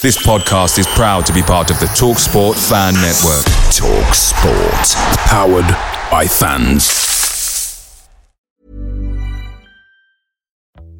This 0.00 0.16
podcast 0.24 0.78
is 0.78 0.86
proud 0.86 1.26
to 1.26 1.32
be 1.32 1.42
part 1.42 1.70
of 1.72 1.80
the 1.80 1.86
TalkSport 1.86 2.54
Fan 2.68 2.94
Network. 2.94 3.44
TalkSport. 3.74 4.94
Powered 5.26 5.66
by 6.10 6.24
fans. 6.26 8.08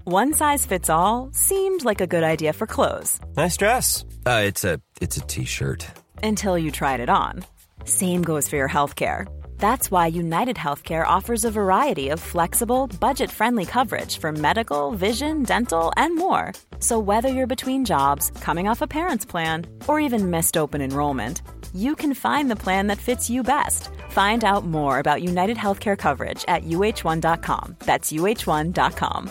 One 0.05 0.33
size 0.33 0.67
fits 0.67 0.91
all 0.91 1.31
seemed 1.33 1.85
like 1.85 2.01
a 2.01 2.07
good 2.07 2.25
idea 2.25 2.53
for 2.53 2.67
clothes 2.67 3.21
Nice 3.37 3.57
dress. 3.57 4.05
Uh, 4.27 4.43
it's 4.45 4.65
a 4.65 4.81
it's 5.01 5.17
a 5.17 5.21
t-shirt. 5.21 5.87
until 6.23 6.59
you 6.59 6.71
tried 6.73 7.01
it 7.01 7.09
on. 7.09 7.45
Same 7.85 8.23
goes 8.23 8.49
for 8.49 8.57
your 8.57 8.69
healthcare. 8.69 9.27
That's 9.59 9.91
why 9.91 10.07
United 10.07 10.57
Healthcare 10.57 11.07
offers 11.07 11.45
a 11.45 11.51
variety 11.51 12.09
of 12.11 12.21
flexible, 12.21 12.87
budget 13.01 13.31
friendly 13.31 13.67
coverage 13.67 14.19
for 14.19 14.33
medical, 14.33 14.93
vision, 14.93 15.43
dental, 15.43 15.93
and 15.97 16.17
more. 16.17 16.53
So, 16.79 16.99
whether 16.99 17.29
you're 17.29 17.47
between 17.47 17.85
jobs, 17.85 18.31
coming 18.41 18.69
off 18.69 18.83
a 18.83 18.87
parent's 18.87 19.27
plan, 19.27 19.67
or 19.87 20.01
even 20.01 20.31
missed 20.31 20.57
open 20.57 20.81
enrollment, 20.81 21.43
you 21.75 21.95
can 21.95 22.15
find 22.15 22.51
the 22.51 22.63
plan 22.65 22.87
that 22.87 22.99
fits 22.99 23.29
you 23.29 23.43
best. 23.43 23.91
Find 24.11 24.45
out 24.45 24.65
more 24.65 25.01
about 25.01 25.23
United 25.23 25.57
Healthcare 25.57 25.99
coverage 25.99 26.45
at 26.49 26.65
uh1.com. 26.65 27.77
That's 27.81 28.13
uh1.com. 28.13 29.31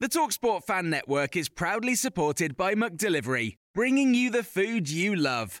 The 0.00 0.08
Talksport 0.08 0.62
Fan 0.62 0.90
Network 0.90 1.36
is 1.36 1.48
proudly 1.48 1.96
supported 1.96 2.56
by 2.56 2.74
McDelivery, 2.74 3.56
bringing 3.74 4.14
you 4.14 4.30
the 4.30 4.44
food 4.44 4.88
you 4.88 5.16
love. 5.16 5.60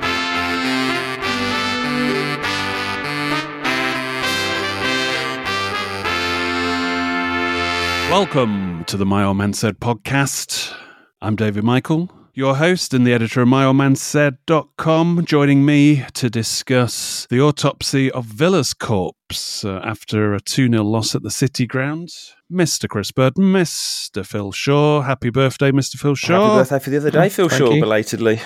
Welcome 8.11 8.83
to 8.87 8.97
the 8.97 9.05
My 9.05 9.23
Old 9.23 9.37
Man 9.37 9.53
Said 9.53 9.79
podcast. 9.79 10.75
I'm 11.21 11.37
David 11.37 11.63
Michael, 11.63 12.11
your 12.33 12.57
host 12.57 12.93
and 12.93 13.07
the 13.07 13.13
editor 13.13 13.43
of 13.43 13.47
myoldmansaid.com, 13.47 15.23
joining 15.23 15.63
me 15.65 16.03
to 16.15 16.29
discuss 16.29 17.25
the 17.29 17.39
autopsy 17.39 18.11
of 18.11 18.25
Villa's 18.25 18.73
corpse 18.73 19.63
uh, 19.63 19.79
after 19.85 20.33
a 20.33 20.41
2 20.41 20.69
0 20.69 20.83
loss 20.83 21.15
at 21.15 21.23
the 21.23 21.31
City 21.31 21.65
Ground. 21.65 22.09
Mr. 22.51 22.89
Chris 22.89 23.11
Bird, 23.11 23.35
Mr. 23.35 24.25
Phil 24.25 24.51
Shaw. 24.51 25.03
Happy 25.03 25.29
birthday, 25.29 25.71
Mr. 25.71 25.95
Phil 25.95 26.15
Shaw. 26.15 26.57
Happy 26.57 26.59
birthday 26.59 26.79
for 26.83 26.89
the 26.89 26.97
other 26.97 27.11
day, 27.11 27.29
Phil 27.29 27.47
Thank 27.47 27.59
Shaw, 27.61 27.71
you. 27.71 27.79
belatedly. 27.79 28.41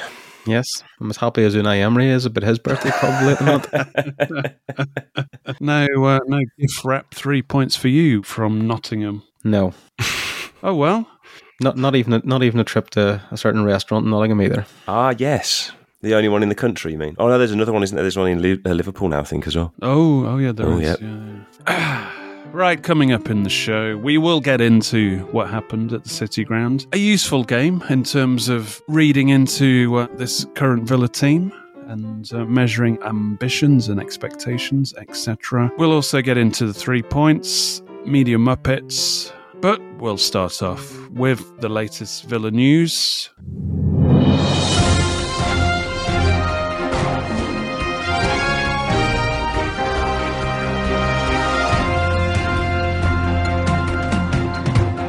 Yes, 0.46 0.84
I'm 1.00 1.10
as 1.10 1.18
happy 1.18 1.44
as 1.44 1.56
Unai 1.56 1.80
Emery 1.80 2.10
is 2.10 2.28
about 2.28 2.44
his 2.44 2.60
birthday 2.60 2.92
probably 2.92 3.32
at 3.34 3.40
the 3.40 3.46
moment. 3.46 4.56
No, 5.60 5.86
uh, 6.06 6.20
no 6.28 6.42
gift 6.60 6.84
wrap. 6.84 7.14
Three 7.14 7.42
points 7.42 7.76
for 7.76 7.88
you 7.88 8.22
from 8.24 8.68
Nottingham. 8.68 9.24
No, 9.46 9.74
Oh, 10.64 10.76
well. 10.76 11.08
not 11.62 11.78
not 11.78 11.96
even 11.96 12.12
a, 12.14 12.22
not 12.26 12.44
even 12.44 12.60
a 12.60 12.64
trip 12.64 12.90
to 12.92 13.22
a 13.32 13.38
certain 13.38 13.64
restaurant 13.64 14.04
in 14.06 14.12
Nottingham 14.12 14.42
either. 14.42 14.66
ah, 14.88 15.14
yes. 15.18 15.72
The 16.02 16.14
only 16.16 16.28
one 16.30 16.44
in 16.44 16.50
the 16.50 16.56
country, 16.56 16.92
you 16.92 16.98
mean? 17.00 17.16
Oh, 17.18 17.28
no, 17.30 17.38
there's 17.38 17.52
another 17.54 17.72
one, 17.74 17.82
isn't 17.82 17.96
there? 17.96 18.04
There's 18.04 18.18
one 18.18 18.30
in 18.30 18.42
Li- 18.42 18.62
uh, 18.66 18.74
Liverpool 18.74 19.08
now, 19.08 19.22
I 19.22 19.24
think, 19.24 19.48
as 19.48 19.56
well. 19.56 19.74
Oh, 19.82 20.26
oh 20.26 20.38
yeah, 20.38 20.52
there 20.52 20.68
Oh, 20.68 20.78
is. 20.78 20.82
yep. 20.90 21.00
yeah, 21.02 21.40
yeah. 21.68 22.12
right, 22.52 22.82
coming 22.84 23.12
up 23.12 23.30
in 23.30 23.42
the 23.44 23.50
show, 23.50 23.98
we 23.98 24.18
will 24.20 24.40
get 24.40 24.62
into 24.62 25.20
what 25.32 25.50
happened 25.50 25.94
at 25.94 26.04
the 26.04 26.10
City 26.10 26.44
Ground. 26.44 26.86
A 26.94 26.98
useful 26.98 27.44
game 27.44 27.84
in 27.90 28.04
terms 28.04 28.50
of 28.50 28.82
reading 28.88 29.30
into 29.30 29.96
uh, 29.96 30.08
this 30.18 30.46
current 30.54 30.88
Villa 30.88 31.08
team 31.08 31.52
and 31.88 32.32
uh, 32.34 32.46
measuring 32.46 33.02
ambitions 33.04 33.88
and 33.90 34.00
expectations, 34.00 34.94
etc. 35.00 35.72
We'll 35.80 35.92
also 35.94 36.22
get 36.22 36.38
into 36.38 36.68
the 36.68 36.74
three 36.74 37.02
points, 37.04 37.82
media 38.06 38.38
muppets, 38.38 39.32
but 39.62 39.82
we'll 40.00 40.18
start 40.18 40.62
off 40.62 41.10
with 41.10 41.60
the 41.62 41.70
latest 41.70 42.26
Villa 42.26 42.52
news. 42.52 43.30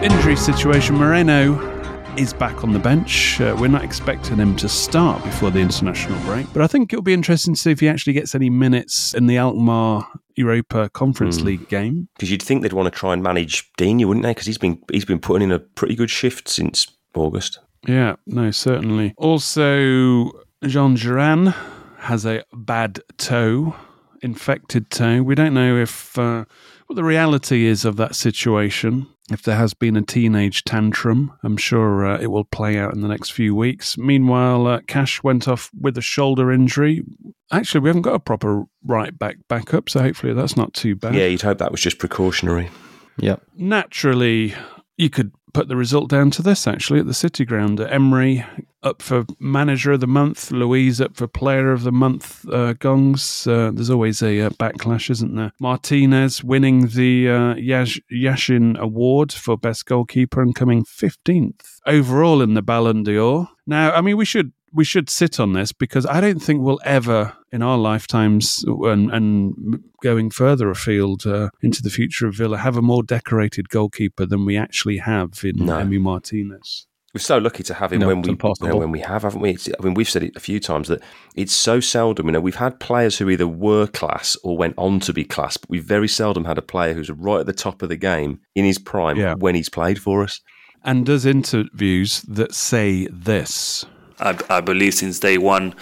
Injury 0.02 0.36
situation 0.36 0.96
Moreno 0.96 1.75
is 2.18 2.32
back 2.32 2.64
on 2.64 2.72
the 2.72 2.78
bench. 2.78 3.40
Uh, 3.40 3.54
we're 3.58 3.68
not 3.68 3.84
expecting 3.84 4.36
him 4.36 4.56
to 4.56 4.68
start 4.68 5.22
before 5.22 5.50
the 5.50 5.60
international 5.60 6.18
break, 6.20 6.46
but 6.52 6.62
I 6.62 6.66
think 6.66 6.92
it'll 6.92 7.02
be 7.02 7.12
interesting 7.12 7.54
to 7.54 7.60
see 7.60 7.70
if 7.70 7.80
he 7.80 7.88
actually 7.88 8.14
gets 8.14 8.34
any 8.34 8.48
minutes 8.48 9.14
in 9.14 9.26
the 9.26 9.36
Alkmaar 9.36 10.08
Europa 10.34 10.88
Conference 10.90 11.40
League 11.40 11.68
game. 11.68 12.08
Because 12.16 12.30
you'd 12.30 12.42
think 12.42 12.62
they'd 12.62 12.72
want 12.72 12.92
to 12.92 12.98
try 12.98 13.12
and 13.12 13.22
manage 13.22 13.70
Digne, 13.76 14.04
wouldn't 14.04 14.22
they? 14.22 14.30
Because 14.30 14.46
he's 14.46 14.58
been, 14.58 14.80
he's 14.90 15.04
been 15.04 15.18
putting 15.18 15.42
in 15.42 15.52
a 15.52 15.58
pretty 15.58 15.94
good 15.94 16.10
shift 16.10 16.48
since 16.48 16.86
August. 17.14 17.58
Yeah, 17.86 18.16
no, 18.26 18.50
certainly. 18.50 19.14
Also, 19.16 20.30
Jhon 20.62 20.98
Duran 20.98 21.54
has 21.98 22.24
a 22.24 22.44
bad 22.52 23.00
toe, 23.18 23.74
infected 24.22 24.90
toe. 24.90 25.22
We 25.22 25.34
don't 25.34 25.54
know 25.54 25.76
if 25.76 26.18
uh, 26.18 26.44
what 26.86 26.96
the 26.96 27.04
reality 27.04 27.66
is 27.66 27.84
of 27.84 27.96
that 27.96 28.14
situation. 28.14 29.06
If 29.30 29.42
there 29.42 29.56
has 29.56 29.74
been 29.74 29.96
a 29.96 30.02
teenage 30.02 30.62
tantrum, 30.64 31.32
I'm 31.42 31.56
sure 31.56 32.06
uh, 32.06 32.18
it 32.20 32.28
will 32.28 32.44
play 32.44 32.78
out 32.78 32.94
in 32.94 33.00
the 33.00 33.08
next 33.08 33.30
few 33.30 33.56
weeks. 33.56 33.98
Meanwhile, 33.98 34.66
uh, 34.68 34.80
Cash 34.86 35.22
went 35.24 35.48
off 35.48 35.70
with 35.78 35.98
a 35.98 36.02
shoulder 36.02 36.52
injury. 36.52 37.02
Actually, 37.50 37.80
we 37.80 37.88
haven't 37.88 38.02
got 38.02 38.14
a 38.14 38.20
proper 38.20 38.64
right 38.84 39.18
back 39.18 39.38
backup, 39.48 39.88
so 39.88 40.00
hopefully 40.00 40.32
that's 40.32 40.56
not 40.56 40.74
too 40.74 40.94
bad 40.94 41.14
Yeah, 41.14 41.26
you'd 41.26 41.42
hope 41.42 41.58
that 41.58 41.72
was 41.72 41.80
just 41.80 41.98
precautionary. 41.98 42.70
Yep. 43.18 43.42
naturally, 43.56 44.54
you 44.96 45.10
could 45.10 45.32
put 45.56 45.68
the 45.68 45.76
result 45.76 46.10
down 46.10 46.30
to 46.30 46.42
this 46.42 46.66
actually 46.66 47.00
at 47.00 47.06
the 47.06 47.14
City 47.14 47.42
Ground. 47.46 47.80
Emery 47.80 48.44
up 48.82 49.00
for 49.00 49.24
Manager 49.40 49.92
of 49.92 50.00
the 50.00 50.06
Month, 50.06 50.50
Luiz 50.50 51.00
up 51.00 51.16
for 51.16 51.26
Player 51.26 51.72
of 51.72 51.82
the 51.82 51.90
Month. 51.90 52.46
Uh, 52.46 52.74
gongs. 52.74 53.46
Uh, 53.46 53.70
there's 53.72 53.88
always 53.88 54.20
a 54.20 54.42
uh, 54.42 54.50
backlash, 54.50 55.08
isn't 55.08 55.34
there? 55.34 55.52
Martinez 55.58 56.44
winning 56.44 56.88
the 56.88 57.30
uh, 57.30 57.54
Yash- 57.54 58.02
Yashin 58.12 58.78
Award 58.78 59.32
for 59.32 59.56
Best 59.56 59.86
Goalkeeper 59.86 60.42
and 60.42 60.54
coming 60.54 60.84
15th 60.84 61.80
overall 61.86 62.42
in 62.42 62.52
the 62.52 62.60
Ballon 62.60 63.02
d'Or. 63.02 63.48
Now, 63.66 63.92
I 63.94 64.02
mean, 64.02 64.18
we 64.18 64.26
should 64.26 64.52
we 64.76 64.84
should 64.84 65.08
sit 65.10 65.40
on 65.40 65.54
this 65.54 65.72
because 65.72 66.06
I 66.06 66.20
don't 66.20 66.40
think 66.40 66.60
we'll 66.62 66.80
ever 66.84 67.32
in 67.50 67.62
our 67.62 67.78
lifetimes 67.78 68.62
and, 68.66 69.10
and 69.10 69.82
going 70.02 70.30
further 70.30 70.70
afield 70.70 71.26
uh, 71.26 71.48
into 71.62 71.82
the 71.82 71.90
future 71.90 72.26
of 72.26 72.34
Villa 72.34 72.58
have 72.58 72.76
a 72.76 72.82
more 72.82 73.02
decorated 73.02 73.70
goalkeeper 73.70 74.26
than 74.26 74.44
we 74.44 74.56
actually 74.56 74.98
have 74.98 75.40
in 75.42 75.64
No. 75.64 75.78
Emi 75.78 75.98
Martinez. 75.98 76.86
We're 77.14 77.20
so 77.20 77.38
lucky 77.38 77.62
to 77.62 77.72
have 77.72 77.94
him 77.94 78.00
No, 78.00 78.08
when 78.08 78.20
we 78.20 78.28
you 78.28 78.36
know, 78.60 78.76
when 78.76 78.90
we 78.90 79.00
have, 79.00 79.22
haven't 79.22 79.40
we? 79.40 79.50
It's, 79.52 79.68
I 79.68 79.82
mean, 79.82 79.94
we've 79.94 80.08
said 80.08 80.22
it 80.22 80.36
a 80.36 80.40
few 80.40 80.60
times 80.60 80.88
that 80.88 81.02
it's 81.34 81.54
so 81.54 81.80
seldom. 81.80 82.26
You 82.26 82.32
know, 82.32 82.40
we've 82.40 82.56
had 82.56 82.78
players 82.78 83.16
who 83.16 83.30
either 83.30 83.48
were 83.48 83.86
class 83.86 84.36
or 84.44 84.58
went 84.58 84.74
on 84.76 85.00
to 85.00 85.14
be 85.14 85.24
class, 85.24 85.56
but 85.56 85.70
we've 85.70 85.82
very 85.82 86.08
seldom 86.08 86.44
had 86.44 86.58
a 86.58 86.62
player 86.62 86.92
who's 86.92 87.08
right 87.08 87.40
at 87.40 87.46
the 87.46 87.54
top 87.54 87.80
of 87.80 87.88
the 87.88 87.96
game 87.96 88.40
in 88.54 88.66
his 88.66 88.78
prime 88.78 89.16
Yeah. 89.16 89.32
when 89.34 89.54
he's 89.54 89.70
played 89.70 89.98
for 89.98 90.22
us. 90.24 90.42
And 90.84 91.06
does 91.06 91.24
interviews 91.24 92.20
that 92.28 92.54
say 92.54 93.08
this. 93.10 93.86
I, 94.20 94.38
I 94.48 94.60
believe 94.60 94.94
since 94.94 95.18
day 95.18 95.38
one, 95.38 95.74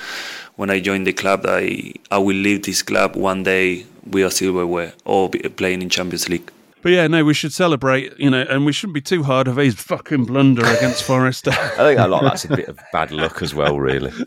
when 0.56 0.70
I 0.70 0.80
joined 0.80 1.06
the 1.06 1.12
club, 1.12 1.42
that 1.42 1.58
I 1.58 1.94
I 2.10 2.18
will 2.18 2.36
leave 2.36 2.62
this 2.62 2.82
club 2.82 3.16
one 3.16 3.42
day 3.42 3.86
with 4.10 4.26
a 4.26 4.30
silverware 4.30 4.92
or 5.04 5.30
be 5.30 5.38
playing 5.40 5.82
in 5.82 5.88
Champions 5.88 6.28
League. 6.28 6.50
But 6.82 6.92
yeah, 6.92 7.06
no, 7.06 7.24
we 7.24 7.32
should 7.32 7.52
celebrate, 7.54 8.12
you 8.18 8.28
know, 8.28 8.42
and 8.42 8.66
we 8.66 8.72
shouldn't 8.72 8.94
be 8.94 9.00
too 9.00 9.22
hard 9.22 9.48
of 9.48 9.56
his 9.56 9.74
fucking 9.74 10.26
blunder 10.26 10.66
against 10.66 11.02
Forest. 11.06 11.48
I 11.48 11.76
think 11.76 11.98
a 11.98 12.06
lot 12.06 12.24
of 12.24 12.30
that's 12.30 12.44
a 12.44 12.48
bit 12.48 12.68
of 12.68 12.78
bad 12.92 13.10
luck 13.10 13.40
as 13.40 13.54
well, 13.54 13.80
really. 13.80 14.12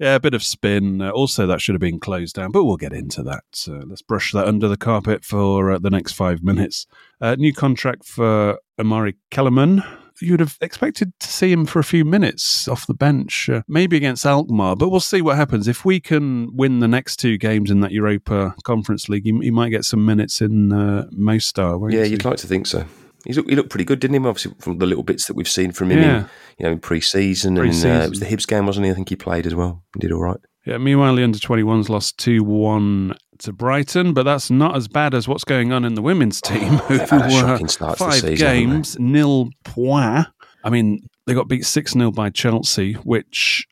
Yeah, 0.00 0.16
a 0.16 0.20
bit 0.20 0.34
of 0.34 0.42
spin. 0.42 1.00
Uh, 1.00 1.10
also, 1.10 1.46
that 1.46 1.60
should 1.60 1.76
have 1.76 1.80
been 1.80 2.00
closed 2.00 2.34
down, 2.34 2.50
but 2.50 2.64
we'll 2.64 2.76
get 2.76 2.92
into 2.92 3.22
that. 3.22 3.44
So 3.52 3.82
let's 3.86 4.02
brush 4.02 4.32
that 4.32 4.48
under 4.48 4.66
the 4.66 4.76
carpet 4.76 5.24
for 5.24 5.70
uh, 5.70 5.78
the 5.78 5.90
next 5.90 6.14
five 6.14 6.42
minutes. 6.42 6.88
Uh, 7.20 7.36
new 7.36 7.52
contract 7.52 8.04
for 8.04 8.58
Omari 8.80 9.14
Kellyman. 9.30 9.86
You'd 10.22 10.40
have 10.40 10.56
expected 10.60 11.12
to 11.20 11.26
see 11.26 11.50
him 11.52 11.66
for 11.66 11.78
a 11.78 11.84
few 11.84 12.04
minutes 12.04 12.68
off 12.68 12.86
the 12.86 12.94
bench, 12.94 13.48
uh, 13.48 13.62
maybe 13.68 13.96
against 13.96 14.24
Alkmaar, 14.24 14.76
but 14.76 14.88
we'll 14.90 15.00
see 15.00 15.20
what 15.20 15.36
happens. 15.36 15.68
If 15.68 15.84
we 15.84 16.00
can 16.00 16.54
win 16.54 16.78
the 16.78 16.88
next 16.88 17.16
two 17.16 17.36
games 17.38 17.70
in 17.70 17.80
that 17.80 17.92
Europa 17.92 18.54
Conference 18.64 19.08
League, 19.08 19.24
he, 19.24 19.32
he 19.42 19.50
might 19.50 19.70
get 19.70 19.84
some 19.84 20.06
minutes 20.06 20.40
in 20.40 20.72
uh, 20.72 21.06
Mostar. 21.10 21.78
won't 21.78 21.92
Yeah, 21.92 22.04
he? 22.04 22.10
you'd 22.12 22.24
like 22.24 22.38
to 22.38 22.46
think 22.46 22.66
so. 22.66 22.84
He's 23.24 23.36
look, 23.36 23.48
he 23.48 23.54
looked 23.56 23.70
pretty 23.70 23.84
good, 23.84 24.00
didn't 24.00 24.20
he? 24.20 24.28
Obviously, 24.28 24.52
from 24.58 24.78
the 24.78 24.86
little 24.86 25.04
bits 25.04 25.26
that 25.26 25.34
we've 25.36 25.48
seen 25.48 25.70
from 25.72 25.90
him, 25.90 25.98
Yeah. 26.00 26.18
in, 26.18 26.26
you 26.58 26.64
know, 26.66 26.72
in 26.72 26.78
pre-season, 26.80 27.56
and 27.56 27.68
uh, 27.84 27.88
it 28.04 28.10
was 28.10 28.20
the 28.20 28.26
Hibs 28.26 28.46
game, 28.48 28.66
wasn't 28.66 28.86
he? 28.86 28.90
I 28.90 28.94
think 28.94 29.08
he 29.08 29.16
played 29.16 29.46
as 29.46 29.54
well. 29.54 29.82
He 29.94 30.00
did 30.00 30.12
all 30.12 30.22
right. 30.22 30.38
Yeah, 30.66 30.78
meanwhile, 30.78 31.14
the 31.16 31.24
under 31.24 31.38
21s 31.38 31.88
lost 31.88 32.18
2 32.18 32.42
1 32.44 33.14
to 33.42 33.52
Brighton, 33.52 34.12
but 34.12 34.24
that's 34.24 34.50
not 34.50 34.76
as 34.76 34.88
bad 34.88 35.14
as 35.14 35.28
what's 35.28 35.44
going 35.44 35.72
on 35.72 35.84
in 35.84 35.94
the 35.94 36.02
women's 36.02 36.40
team, 36.40 36.78
who 36.78 36.98
were 36.98 37.30
shocking 37.30 37.68
start 37.68 37.98
to 37.98 38.04
the 38.04 38.10
five 38.10 38.20
season, 38.20 38.36
games, 38.36 38.98
nil 38.98 39.50
point. 39.64 40.26
I 40.64 40.70
mean, 40.70 41.06
they 41.26 41.34
got 41.34 41.48
beat 41.48 41.66
6 41.66 41.92
0 41.92 42.10
by 42.12 42.30
Chelsea, 42.30 42.94
which 42.94 43.66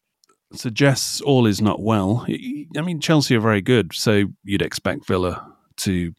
suggests 0.52 1.20
all 1.20 1.46
is 1.46 1.61
not 1.61 1.81
well. 1.81 2.26
I 2.28 2.81
mean, 2.81 3.00
Chelsea 3.00 3.37
are 3.37 3.40
very 3.40 3.61
good, 3.61 3.93
so 3.93 4.25
you'd 4.44 4.62
expect 4.62 5.06
Villa 5.06 5.55
to 5.78 6.12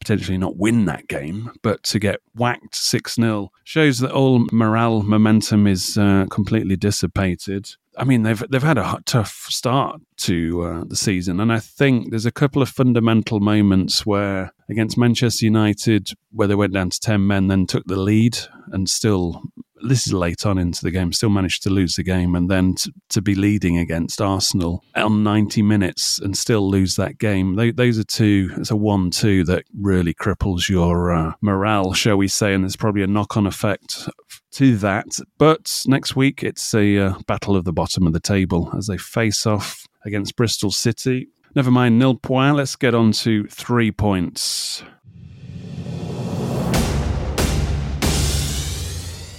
potentially 0.00 0.38
not 0.38 0.56
win 0.56 0.84
that 0.86 1.06
game, 1.06 1.52
but 1.62 1.82
to 1.84 1.98
get 1.98 2.20
whacked 2.34 2.74
6 2.74 3.14
0 3.14 3.50
shows 3.64 3.98
that 4.00 4.12
all 4.12 4.46
morale 4.50 5.02
momentum 5.02 5.66
is 5.66 5.96
uh, 5.96 6.26
completely 6.30 6.76
dissipated. 6.76 7.76
I 7.96 8.04
mean, 8.04 8.22
they've 8.22 8.42
they've 8.50 8.62
had 8.62 8.78
a 8.78 9.00
tough 9.04 9.46
start 9.50 10.00
to 10.18 10.62
uh, 10.62 10.84
the 10.86 10.96
season, 10.96 11.40
and 11.40 11.52
I 11.52 11.58
think 11.58 12.10
there's 12.10 12.26
a 12.26 12.32
couple 12.32 12.62
of 12.62 12.68
fundamental 12.68 13.40
moments 13.40 14.06
where 14.06 14.52
against 14.70 14.96
Manchester 14.96 15.44
United, 15.44 16.10
where 16.30 16.48
they 16.48 16.54
went 16.54 16.72
down 16.72 16.90
to 16.90 17.00
ten 17.00 17.26
men, 17.26 17.48
then 17.48 17.66
took 17.66 17.84
the 17.86 18.00
lead, 18.00 18.38
and 18.68 18.88
still 18.88 19.42
this 19.82 20.06
is 20.06 20.12
late 20.12 20.46
on 20.46 20.58
into 20.58 20.82
the 20.82 20.90
game, 20.90 21.12
still 21.12 21.30
managed 21.30 21.62
to 21.64 21.70
lose 21.70 21.96
the 21.96 22.02
game, 22.02 22.34
and 22.34 22.50
then 22.50 22.74
to, 22.76 22.92
to 23.10 23.22
be 23.22 23.34
leading 23.34 23.78
against 23.78 24.20
Arsenal 24.20 24.84
on 24.94 25.22
90 25.22 25.62
minutes 25.62 26.18
and 26.18 26.36
still 26.36 26.68
lose 26.68 26.96
that 26.96 27.18
game. 27.18 27.56
Tho- 27.56 27.72
those 27.72 27.98
are 27.98 28.04
two. 28.04 28.50
It's 28.56 28.70
a 28.70 28.76
one-two 28.76 29.44
that 29.44 29.64
really 29.78 30.14
cripples 30.14 30.68
your 30.68 31.12
uh, 31.12 31.32
morale, 31.40 31.92
shall 31.92 32.16
we 32.16 32.28
say, 32.28 32.54
and 32.54 32.64
there's 32.64 32.76
probably 32.76 33.02
a 33.02 33.06
knock-on 33.06 33.46
effect 33.46 34.08
to 34.52 34.76
that. 34.78 35.06
But 35.38 35.82
next 35.86 36.14
week 36.16 36.42
it's 36.42 36.74
a 36.74 36.98
uh, 36.98 37.18
battle 37.26 37.56
of 37.56 37.64
the 37.64 37.72
bottom 37.72 38.06
of 38.06 38.12
the 38.12 38.20
table 38.20 38.70
as 38.76 38.86
they 38.86 38.98
face 38.98 39.46
off 39.46 39.86
against 40.04 40.36
Bristol 40.36 40.70
City. 40.70 41.28
Never 41.54 41.70
mind 41.70 41.98
nil 41.98 42.14
point. 42.14 42.56
Let's 42.56 42.76
get 42.76 42.94
on 42.94 43.12
to 43.12 43.44
three 43.46 43.92
points. 43.92 44.82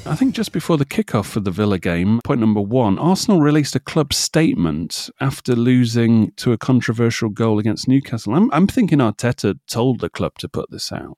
I 0.05 0.15
think 0.15 0.35
just 0.35 0.51
before 0.51 0.77
the 0.77 0.85
kickoff 0.85 1.25
for 1.25 1.39
the 1.39 1.49
Villa 1.49 1.79
game, 1.79 2.19
point 2.25 2.41
number 2.41 2.59
one, 2.59 2.99
Arsenal 2.99 3.41
released 3.41 3.75
a 3.75 3.79
club 3.79 4.13
statement 4.13 5.09
after 5.21 5.55
losing 5.55 6.31
to 6.31 6.51
a 6.51 6.57
controversial 6.57 7.29
goal 7.29 7.57
against 7.57 7.87
Newcastle. 7.87 8.35
I'm, 8.35 8.51
I'm 8.51 8.67
thinking 8.67 8.99
Arteta 8.99 9.57
told 9.67 10.01
the 10.01 10.09
club 10.09 10.37
to 10.39 10.49
put 10.49 10.69
this 10.71 10.91
out. 10.91 11.17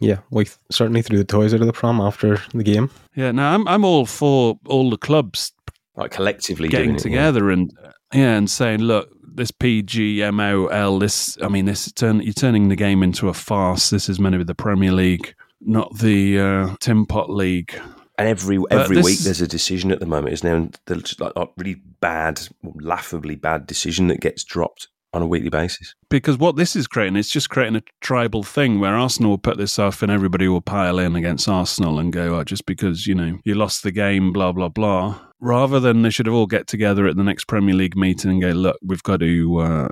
Yeah, 0.00 0.18
we 0.30 0.46
certainly 0.70 1.02
threw 1.02 1.18
the 1.18 1.24
toys 1.24 1.54
out 1.54 1.60
of 1.60 1.66
the 1.66 1.72
prom 1.72 2.00
after 2.00 2.42
the 2.52 2.64
game. 2.64 2.90
Yeah, 3.14 3.32
now 3.32 3.54
I'm 3.54 3.68
I'm 3.68 3.84
all 3.84 4.06
for 4.06 4.58
all 4.66 4.88
the 4.90 4.96
clubs 4.96 5.52
Like 5.94 6.10
collectively 6.10 6.68
getting 6.68 6.88
doing 6.88 6.96
it, 6.96 7.04
yeah. 7.04 7.10
together 7.10 7.50
and 7.50 7.70
yeah, 8.12 8.36
and 8.36 8.50
saying, 8.50 8.80
look, 8.80 9.10
this 9.22 9.50
PGMOL, 9.52 10.98
this 11.00 11.38
I 11.42 11.48
mean, 11.48 11.66
this 11.66 11.92
turn 11.92 12.22
you're 12.22 12.32
turning 12.32 12.68
the 12.68 12.76
game 12.76 13.02
into 13.02 13.28
a 13.28 13.34
farce. 13.34 13.90
This 13.90 14.08
is 14.08 14.18
meant 14.18 14.32
to 14.32 14.38
be 14.38 14.44
the 14.44 14.54
Premier 14.54 14.90
League, 14.92 15.34
not 15.60 15.96
the 15.98 16.40
uh, 16.40 16.76
Tim 16.80 17.04
Pot 17.06 17.30
League. 17.30 17.78
And 18.20 18.28
every 18.28 18.58
every 18.70 18.96
this- 18.96 19.06
week 19.06 19.18
there's 19.20 19.40
a 19.40 19.48
decision 19.48 19.90
at 19.90 19.98
the 19.98 20.04
moment, 20.04 20.34
isn't 20.34 20.46
there? 20.46 20.54
And 20.54 20.78
there's 20.84 21.18
like 21.18 21.32
a 21.36 21.46
really 21.56 21.80
bad, 22.02 22.38
laughably 22.62 23.34
bad 23.34 23.66
decision 23.66 24.08
that 24.08 24.20
gets 24.20 24.44
dropped 24.44 24.88
on 25.14 25.22
a 25.22 25.26
weekly 25.26 25.48
basis. 25.48 25.94
Because 26.10 26.36
what 26.36 26.56
this 26.56 26.76
is 26.76 26.86
creating, 26.86 27.16
it's 27.16 27.30
just 27.30 27.48
creating 27.48 27.76
a 27.76 27.82
tribal 28.02 28.42
thing 28.42 28.78
where 28.78 28.94
Arsenal 28.94 29.30
will 29.30 29.38
put 29.38 29.56
this 29.56 29.78
off 29.78 30.02
and 30.02 30.12
everybody 30.12 30.48
will 30.48 30.60
pile 30.60 30.98
in 30.98 31.16
against 31.16 31.48
Arsenal 31.48 31.98
and 31.98 32.12
go, 32.12 32.36
oh, 32.36 32.44
just 32.44 32.66
because, 32.66 33.06
you 33.06 33.14
know, 33.14 33.38
you 33.42 33.54
lost 33.54 33.84
the 33.84 33.90
game, 33.90 34.34
blah, 34.34 34.52
blah, 34.52 34.68
blah. 34.68 35.18
Rather 35.40 35.80
than 35.80 36.02
they 36.02 36.10
should 36.10 36.26
have 36.26 36.34
all 36.34 36.46
get 36.46 36.66
together 36.66 37.06
at 37.06 37.16
the 37.16 37.24
next 37.24 37.46
Premier 37.46 37.74
League 37.74 37.96
meeting 37.96 38.30
and 38.32 38.42
go, 38.42 38.50
look, 38.50 38.78
we've 38.82 39.02
got 39.02 39.20
to 39.20 39.58
uh, 39.58 39.88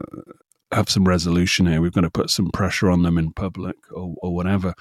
have 0.70 0.90
some 0.90 1.08
resolution 1.08 1.66
here. 1.66 1.80
We've 1.80 1.92
got 1.92 2.02
to 2.02 2.10
put 2.10 2.28
some 2.28 2.50
pressure 2.50 2.90
on 2.90 3.04
them 3.04 3.16
in 3.16 3.32
public 3.32 3.76
or, 3.90 4.14
or 4.22 4.34
whatever. 4.34 4.74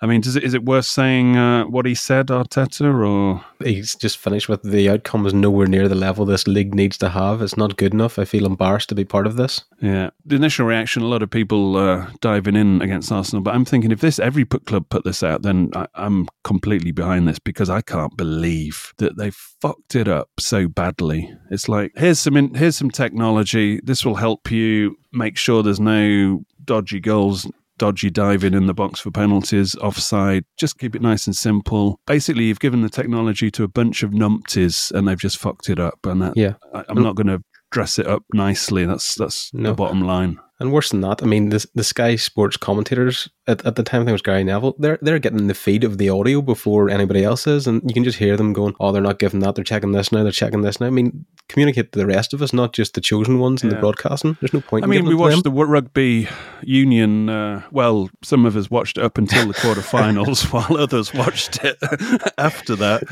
I 0.00 0.06
mean, 0.06 0.20
does 0.20 0.36
it, 0.36 0.44
is 0.44 0.54
it 0.54 0.64
worth 0.64 0.84
saying 0.84 1.36
uh, 1.36 1.64
what 1.64 1.86
he 1.86 1.94
said, 1.94 2.26
Arteta, 2.26 2.92
or 2.94 3.44
He's 3.64 3.94
just 3.94 4.18
finished 4.18 4.48
with 4.48 4.62
the 4.62 4.90
outcome 4.90 5.26
is 5.26 5.32
nowhere 5.32 5.66
near 5.66 5.88
the 5.88 5.94
level 5.94 6.24
this 6.26 6.46
league 6.46 6.74
needs 6.74 6.98
to 6.98 7.08
have. 7.08 7.40
It's 7.40 7.56
not 7.56 7.76
good 7.76 7.94
enough. 7.94 8.18
I 8.18 8.24
feel 8.24 8.44
embarrassed 8.44 8.90
to 8.90 8.94
be 8.94 9.04
part 9.04 9.26
of 9.26 9.36
this. 9.36 9.64
Yeah, 9.80 10.10
the 10.24 10.36
initial 10.36 10.66
reaction, 10.66 11.02
a 11.02 11.06
lot 11.06 11.22
of 11.22 11.30
people 11.30 11.76
uh, 11.76 12.10
diving 12.20 12.56
in 12.56 12.82
against 12.82 13.10
Arsenal, 13.10 13.42
but 13.42 13.54
I'm 13.54 13.64
thinking 13.64 13.90
if 13.90 14.00
this 14.00 14.18
every 14.18 14.44
put 14.44 14.66
club 14.66 14.88
put 14.90 15.04
this 15.04 15.22
out, 15.22 15.42
then 15.42 15.70
I, 15.74 15.86
I'm 15.94 16.28
completely 16.44 16.92
behind 16.92 17.26
this 17.26 17.38
because 17.38 17.70
I 17.70 17.80
can't 17.80 18.16
believe 18.16 18.92
that 18.98 19.16
they 19.16 19.30
fucked 19.30 19.94
it 19.94 20.08
up 20.08 20.28
so 20.38 20.68
badly. 20.68 21.32
It's 21.50 21.68
like 21.68 21.92
here's 21.96 22.18
some 22.18 22.36
in, 22.36 22.54
here's 22.54 22.76
some 22.76 22.90
technology. 22.90 23.80
This 23.82 24.04
will 24.04 24.16
help 24.16 24.50
you 24.50 24.96
make 25.12 25.38
sure 25.38 25.62
there's 25.62 25.80
no 25.80 26.44
dodgy 26.64 27.00
goals. 27.00 27.48
Dodgy 27.78 28.10
diving 28.10 28.54
in 28.54 28.66
the 28.66 28.74
box 28.74 29.00
for 29.00 29.10
penalties, 29.10 29.74
offside. 29.76 30.44
Just 30.58 30.78
keep 30.78 30.94
it 30.96 31.02
nice 31.02 31.26
and 31.26 31.36
simple. 31.36 32.00
Basically, 32.06 32.44
you've 32.44 32.60
given 32.60 32.82
the 32.82 32.88
technology 32.88 33.50
to 33.52 33.64
a 33.64 33.68
bunch 33.68 34.02
of 34.02 34.10
numpties, 34.10 34.90
and 34.92 35.06
they've 35.06 35.18
just 35.18 35.38
fucked 35.38 35.68
it 35.68 35.78
up. 35.78 35.98
And 36.04 36.22
that, 36.22 36.36
Yeah. 36.36 36.54
I, 36.74 36.84
I'm 36.88 37.02
not 37.02 37.16
going 37.16 37.26
to 37.28 37.42
dress 37.70 37.98
it 37.98 38.06
up 38.06 38.22
nicely. 38.32 38.86
That's 38.86 39.14
that's 39.16 39.52
No. 39.52 39.70
the 39.70 39.74
bottom 39.74 40.00
line. 40.02 40.38
And 40.58 40.72
worse 40.72 40.90
than 40.90 41.02
that, 41.02 41.22
I 41.22 41.26
mean, 41.26 41.50
the, 41.50 41.66
the 41.74 41.84
Sky 41.84 42.16
Sports 42.16 42.56
commentators 42.56 43.28
at, 43.48 43.64
at 43.64 43.76
the 43.76 43.82
time, 43.82 44.00
I 44.00 44.04
think 44.04 44.10
it 44.10 44.12
was 44.12 44.22
Gary 44.22 44.44
Neville, 44.44 44.74
they're, 44.78 44.98
they're 45.00 45.18
getting 45.18 45.46
the 45.46 45.54
feed 45.54 45.84
of 45.84 45.98
the 45.98 46.08
audio 46.08 46.42
before 46.42 46.90
anybody 46.90 47.22
else 47.24 47.46
is. 47.46 47.66
And 47.66 47.82
you 47.86 47.94
can 47.94 48.04
just 48.04 48.18
hear 48.18 48.36
them 48.36 48.52
going, 48.52 48.74
oh, 48.80 48.92
they're 48.92 49.02
not 49.02 49.18
giving 49.18 49.40
that. 49.40 49.54
They're 49.54 49.64
checking 49.64 49.92
this 49.92 50.12
now. 50.12 50.22
They're 50.22 50.32
checking 50.32 50.62
this 50.62 50.80
now. 50.80 50.86
I 50.86 50.90
mean, 50.90 51.24
communicate 51.48 51.92
to 51.92 51.98
the 51.98 52.06
rest 52.06 52.34
of 52.34 52.42
us, 52.42 52.52
not 52.52 52.72
just 52.72 52.94
the 52.94 53.00
chosen 53.00 53.38
ones 53.38 53.62
in 53.62 53.68
the 53.68 53.76
broadcasting. 53.76 54.36
There's 54.40 54.52
no 54.52 54.60
point 54.60 54.84
I 54.84 54.86
in 54.86 54.90
mean, 54.90 55.04
we 55.04 55.12
it 55.12 55.16
watched 55.16 55.44
them. 55.44 55.54
the 55.54 55.64
rugby 55.66 56.28
union. 56.62 57.28
Uh, 57.28 57.62
well, 57.70 58.10
some 58.22 58.46
of 58.46 58.56
us 58.56 58.70
watched 58.70 58.98
it 58.98 59.04
up 59.04 59.18
until 59.18 59.46
the 59.48 59.54
quarterfinals, 59.54 60.52
while 60.52 60.76
others 60.76 61.14
watched 61.14 61.64
it 61.64 61.76
after 62.38 62.74
that. 62.76 63.02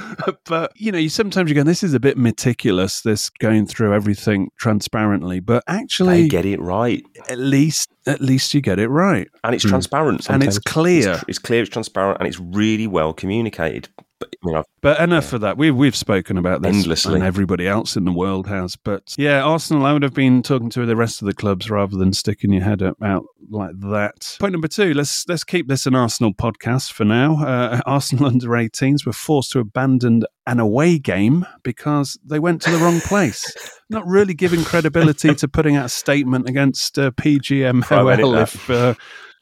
But 0.46 0.72
you 0.74 0.90
know, 0.92 0.98
you 0.98 1.08
sometimes 1.08 1.48
you 1.48 1.54
go, 1.54 1.62
"This 1.62 1.82
is 1.82 1.94
a 1.94 2.00
bit 2.00 2.18
meticulous." 2.18 3.02
This 3.02 3.30
going 3.30 3.66
through 3.66 3.94
everything 3.94 4.50
transparently, 4.56 5.40
but 5.40 5.62
actually, 5.66 6.08
They 6.08 6.24
actually, 6.24 6.28
get 6.28 6.44
it 6.46 6.60
right, 6.60 7.04
at 7.28 7.38
least 7.38 7.90
at 8.06 8.20
least 8.20 8.54
you 8.54 8.60
get 8.60 8.78
it 8.78 8.88
right, 8.88 9.28
and 9.42 9.54
it's 9.54 9.64
hmm. 9.64 9.70
transparent. 9.70 10.28
and 10.28 10.42
it's 10.42 10.58
clear. 10.58 11.14
It's, 11.14 11.24
it's 11.28 11.38
clear, 11.38 11.62
it's 11.62 11.70
transparent, 11.70 12.18
and 12.20 12.28
it's 12.28 12.38
really 12.38 12.86
well 12.86 13.12
communicated. 13.12 13.88
But 14.24 14.38
I 14.42 14.46
mean, 14.46 14.56
I've, 14.56 14.64
But 14.80 15.00
enough 15.00 15.32
of 15.32 15.40
that. 15.42 15.56
We've 15.56 15.74
we've 15.74 15.96
spoken 15.96 16.38
about 16.38 16.62
this 16.62 16.74
Endlessly. 16.74 17.14
and 17.14 17.22
everybody 17.22 17.66
else 17.66 17.96
in 17.96 18.04
the 18.04 18.12
world 18.12 18.46
has. 18.46 18.76
But 18.76 19.14
yeah, 19.16 19.42
Arsenal. 19.42 19.86
I 19.86 19.92
would 19.92 20.02
have 20.02 20.14
been 20.14 20.42
talking 20.42 20.70
to 20.70 20.86
the 20.86 20.96
rest 20.96 21.22
of 21.22 21.26
the 21.26 21.34
clubs 21.34 21.70
rather 21.70 21.96
than 21.96 22.12
sticking 22.12 22.52
your 22.52 22.62
head 22.62 22.82
up 22.82 22.96
out 23.02 23.24
like 23.50 23.78
that. 23.80 24.36
Point 24.40 24.52
number 24.52 24.68
two. 24.68 24.94
Let's 24.94 25.28
let's 25.28 25.44
keep 25.44 25.68
this 25.68 25.86
an 25.86 25.94
Arsenal 25.94 26.32
podcast 26.32 26.92
for 26.92 27.04
now. 27.04 27.44
Uh, 27.44 27.80
Arsenal 27.86 28.26
under 28.26 28.48
18s 28.48 29.06
were 29.06 29.12
forced 29.12 29.52
to 29.52 29.60
abandon 29.60 30.24
an 30.46 30.60
away 30.60 30.98
game 30.98 31.46
because 31.62 32.18
they 32.24 32.38
went 32.38 32.62
to 32.62 32.70
the 32.70 32.78
wrong 32.78 33.00
place. 33.00 33.44
Not 33.90 34.06
really 34.06 34.34
giving 34.34 34.64
credibility 34.64 35.34
to 35.34 35.48
putting 35.48 35.76
out 35.76 35.86
a 35.86 35.90
statement 35.90 36.48
against 36.48 36.98
uh, 36.98 37.10
PGMOL 37.12 38.42
if. 38.42 38.70
Uh, 38.70 38.94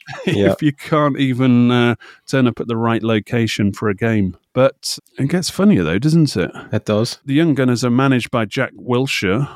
Yeah. 0.26 0.52
if 0.52 0.62
you 0.62 0.72
can't 0.72 1.18
even 1.18 1.70
uh, 1.70 1.94
turn 2.26 2.46
up 2.46 2.60
at 2.60 2.66
the 2.68 2.76
right 2.76 3.02
location 3.02 3.72
for 3.72 3.88
a 3.88 3.94
game. 3.94 4.36
But 4.52 4.98
it 5.18 5.28
gets 5.28 5.48
funnier 5.50 5.82
though, 5.82 5.98
doesn't 5.98 6.36
it? 6.36 6.50
It 6.72 6.84
does. 6.84 7.18
The 7.24 7.34
Young 7.34 7.54
Gunners 7.54 7.84
are 7.84 7.90
managed 7.90 8.30
by 8.30 8.44
Jack 8.44 8.72
Wilshere, 8.74 9.48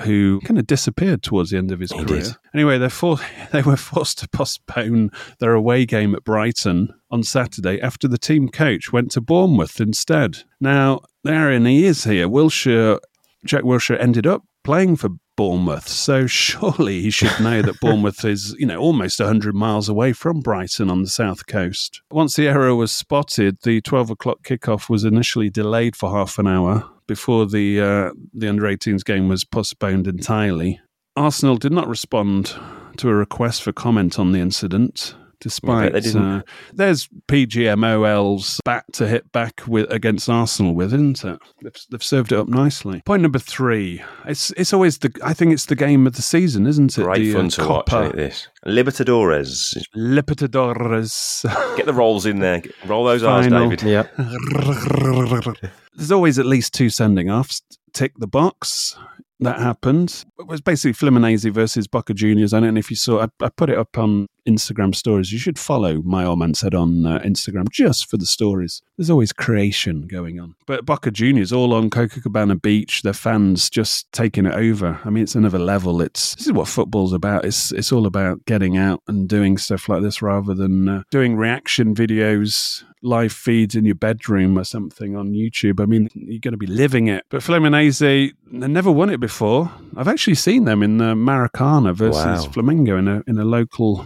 who 0.00 0.40
kind 0.44 0.58
of 0.58 0.66
disappeared 0.66 1.22
towards 1.22 1.50
the 1.50 1.56
end 1.58 1.72
of 1.72 1.80
his 1.80 1.90
He 1.90 2.04
career. 2.04 2.22
did. 2.22 2.36
Anyway, 2.54 2.78
they're 2.78 2.88
for- 2.90 3.18
they 3.52 3.62
were 3.62 3.76
forced 3.76 4.18
to 4.18 4.28
postpone 4.28 5.10
their 5.40 5.54
away 5.54 5.86
game 5.86 6.14
at 6.14 6.24
Brighton 6.24 6.94
on 7.10 7.22
Saturday 7.22 7.80
after 7.80 8.06
the 8.06 8.18
team 8.18 8.48
coach 8.48 8.92
went 8.92 9.10
to 9.12 9.20
Bournemouth 9.20 9.80
instead. 9.80 10.44
Now, 10.60 11.00
the 11.24 11.60
he 11.64 11.84
is 11.84 12.04
here, 12.04 12.28
Wilshere, 12.28 12.98
Jack 13.44 13.62
Wilshere 13.64 14.00
ended 14.00 14.26
up 14.26 14.44
playing 14.64 14.96
for 14.96 15.10
Bournemouth, 15.38 15.86
so 15.86 16.26
surely 16.26 17.00
he 17.00 17.10
should 17.10 17.38
know 17.40 17.62
that 17.62 17.78
Bournemouth 17.78 18.24
is, 18.24 18.56
you 18.58 18.66
know, 18.66 18.80
almost 18.80 19.20
100 19.20 19.54
miles 19.54 19.88
away 19.88 20.12
from 20.12 20.40
Brighton 20.40 20.90
on 20.90 21.02
the 21.02 21.08
south 21.08 21.46
coast. 21.46 22.02
Once 22.10 22.34
the 22.34 22.48
error 22.48 22.74
was 22.74 22.90
spotted, 22.90 23.58
the 23.62 23.80
12 23.82 24.10
o'clock 24.10 24.42
kickoff 24.42 24.90
was 24.90 25.04
initially 25.04 25.48
delayed 25.48 25.94
for 25.94 26.10
half 26.10 26.40
an 26.40 26.48
hour 26.48 26.90
before 27.06 27.46
the 27.46 27.80
uh, 27.80 28.10
the 28.34 28.48
under 28.48 28.64
18s 28.64 29.04
game 29.04 29.28
was 29.28 29.44
postponed 29.44 30.08
entirely. 30.08 30.80
Arsenal 31.14 31.56
did 31.56 31.72
not 31.72 31.86
respond 31.86 32.56
to 32.96 33.08
a 33.08 33.14
request 33.14 33.62
for 33.62 33.72
comment 33.72 34.18
on 34.18 34.32
the 34.32 34.40
incident. 34.40 35.14
Despite 35.40 35.92
they 35.92 36.00
didn't. 36.00 36.22
uh, 36.22 36.42
there's 36.72 37.08
PGMOL's 37.28 38.60
bat 38.64 38.84
to 38.94 39.06
hit 39.06 39.30
back 39.30 39.62
with 39.66 39.90
against 39.92 40.28
Arsenal 40.28 40.74
with, 40.74 40.92
isn't 40.92 41.24
it? 41.24 41.38
They've, 41.62 41.76
they've 41.90 42.02
served 42.02 42.32
it 42.32 42.38
up 42.38 42.48
nicely. 42.48 43.02
Point 43.04 43.22
number 43.22 43.38
three. 43.38 44.02
It's 44.26 44.50
it's 44.56 44.72
always 44.72 44.98
the 44.98 45.12
I 45.22 45.34
think 45.34 45.52
it's 45.52 45.66
the 45.66 45.76
game 45.76 46.06
of 46.06 46.14
the 46.14 46.22
season, 46.22 46.66
isn't 46.66 46.98
it? 46.98 47.02
great 47.02 47.18
the, 47.18 47.32
fun 47.34 47.46
uh, 47.46 47.50
to 47.50 47.68
watch. 47.68 47.86
Copa 47.86 48.04
Ain't 48.06 48.16
this 48.16 48.48
Libertadores? 48.66 49.76
Libertadores. 49.96 51.76
Get 51.76 51.86
the 51.86 51.94
rolls 51.94 52.26
in 52.26 52.40
there. 52.40 52.62
Roll 52.86 53.04
those 53.04 53.22
R's, 53.22 53.46
David. 53.48 53.82
Yeah. 53.82 54.06
There's 55.94 56.12
always 56.12 56.38
at 56.38 56.46
least 56.46 56.74
two 56.74 56.90
sending 56.90 57.30
offs. 57.30 57.62
Tick 57.92 58.12
the 58.18 58.26
box. 58.26 58.96
that 59.40 59.58
happened. 59.58 60.24
It 60.38 60.46
was 60.46 60.60
basically 60.60 60.92
Fluminense 60.94 61.50
versus 61.52 61.86
Boca 61.86 62.14
Juniors. 62.14 62.52
I 62.52 62.60
don't 62.60 62.74
know 62.74 62.78
if 62.78 62.90
you 62.90 62.96
saw. 62.96 63.22
I, 63.22 63.28
I 63.44 63.48
put 63.48 63.70
it 63.70 63.78
up 63.78 63.96
on 63.98 64.26
Instagram 64.48 64.94
stories. 64.94 65.32
You 65.32 65.38
should 65.38 65.58
follow 65.58 66.00
my 66.02 66.24
old 66.24 66.38
man 66.38 66.54
said 66.54 66.74
on 66.74 67.06
uh, 67.06 67.18
Instagram 67.20 67.68
just 67.70 68.08
for 68.10 68.16
the 68.16 68.26
stories. 68.26 68.82
There's 68.96 69.10
always 69.10 69.32
creation 69.32 70.06
going 70.06 70.40
on. 70.40 70.54
But 70.66 70.86
Boca 70.86 71.10
Juniors 71.10 71.52
all 71.52 71.72
on 71.74 71.90
Copacabana 71.90 72.60
Beach. 72.60 73.02
Their 73.02 73.12
fans 73.12 73.68
just 73.70 74.10
taking 74.12 74.46
it 74.46 74.54
over. 74.54 75.00
I 75.04 75.10
mean, 75.10 75.22
it's 75.22 75.34
another 75.34 75.58
level. 75.58 76.00
It's 76.02 76.34
this 76.36 76.46
is 76.46 76.52
what 76.52 76.68
football's 76.68 77.12
about. 77.12 77.44
It's 77.44 77.72
it's 77.72 77.92
all 77.92 78.06
about 78.06 78.44
getting 78.46 78.76
out 78.76 79.02
and 79.06 79.28
doing 79.28 79.58
stuff 79.58 79.88
like 79.88 80.02
this 80.02 80.22
rather 80.22 80.54
than 80.54 80.88
uh, 80.88 81.02
doing 81.10 81.36
reaction 81.36 81.94
videos 81.94 82.82
live 83.02 83.32
feeds 83.32 83.76
in 83.76 83.84
your 83.84 83.94
bedroom 83.94 84.58
or 84.58 84.64
something 84.64 85.16
on 85.16 85.32
YouTube. 85.32 85.80
I 85.80 85.86
mean, 85.86 86.08
you're 86.14 86.40
going 86.40 86.52
to 86.52 86.58
be 86.58 86.66
living 86.66 87.06
it. 87.06 87.24
But 87.28 87.42
Fluminense, 87.42 88.00
they 88.00 88.32
never 88.50 88.90
won 88.90 89.10
it 89.10 89.20
before. 89.20 89.70
I've 89.96 90.08
actually 90.08 90.34
seen 90.34 90.64
them 90.64 90.82
in 90.82 90.98
the 90.98 91.14
Maracana 91.14 91.94
versus 91.94 92.46
Wow. 92.46 92.52
Flamengo 92.52 92.98
in 92.98 93.08
a 93.08 93.22
in 93.26 93.38
a 93.38 93.44
local 93.44 94.04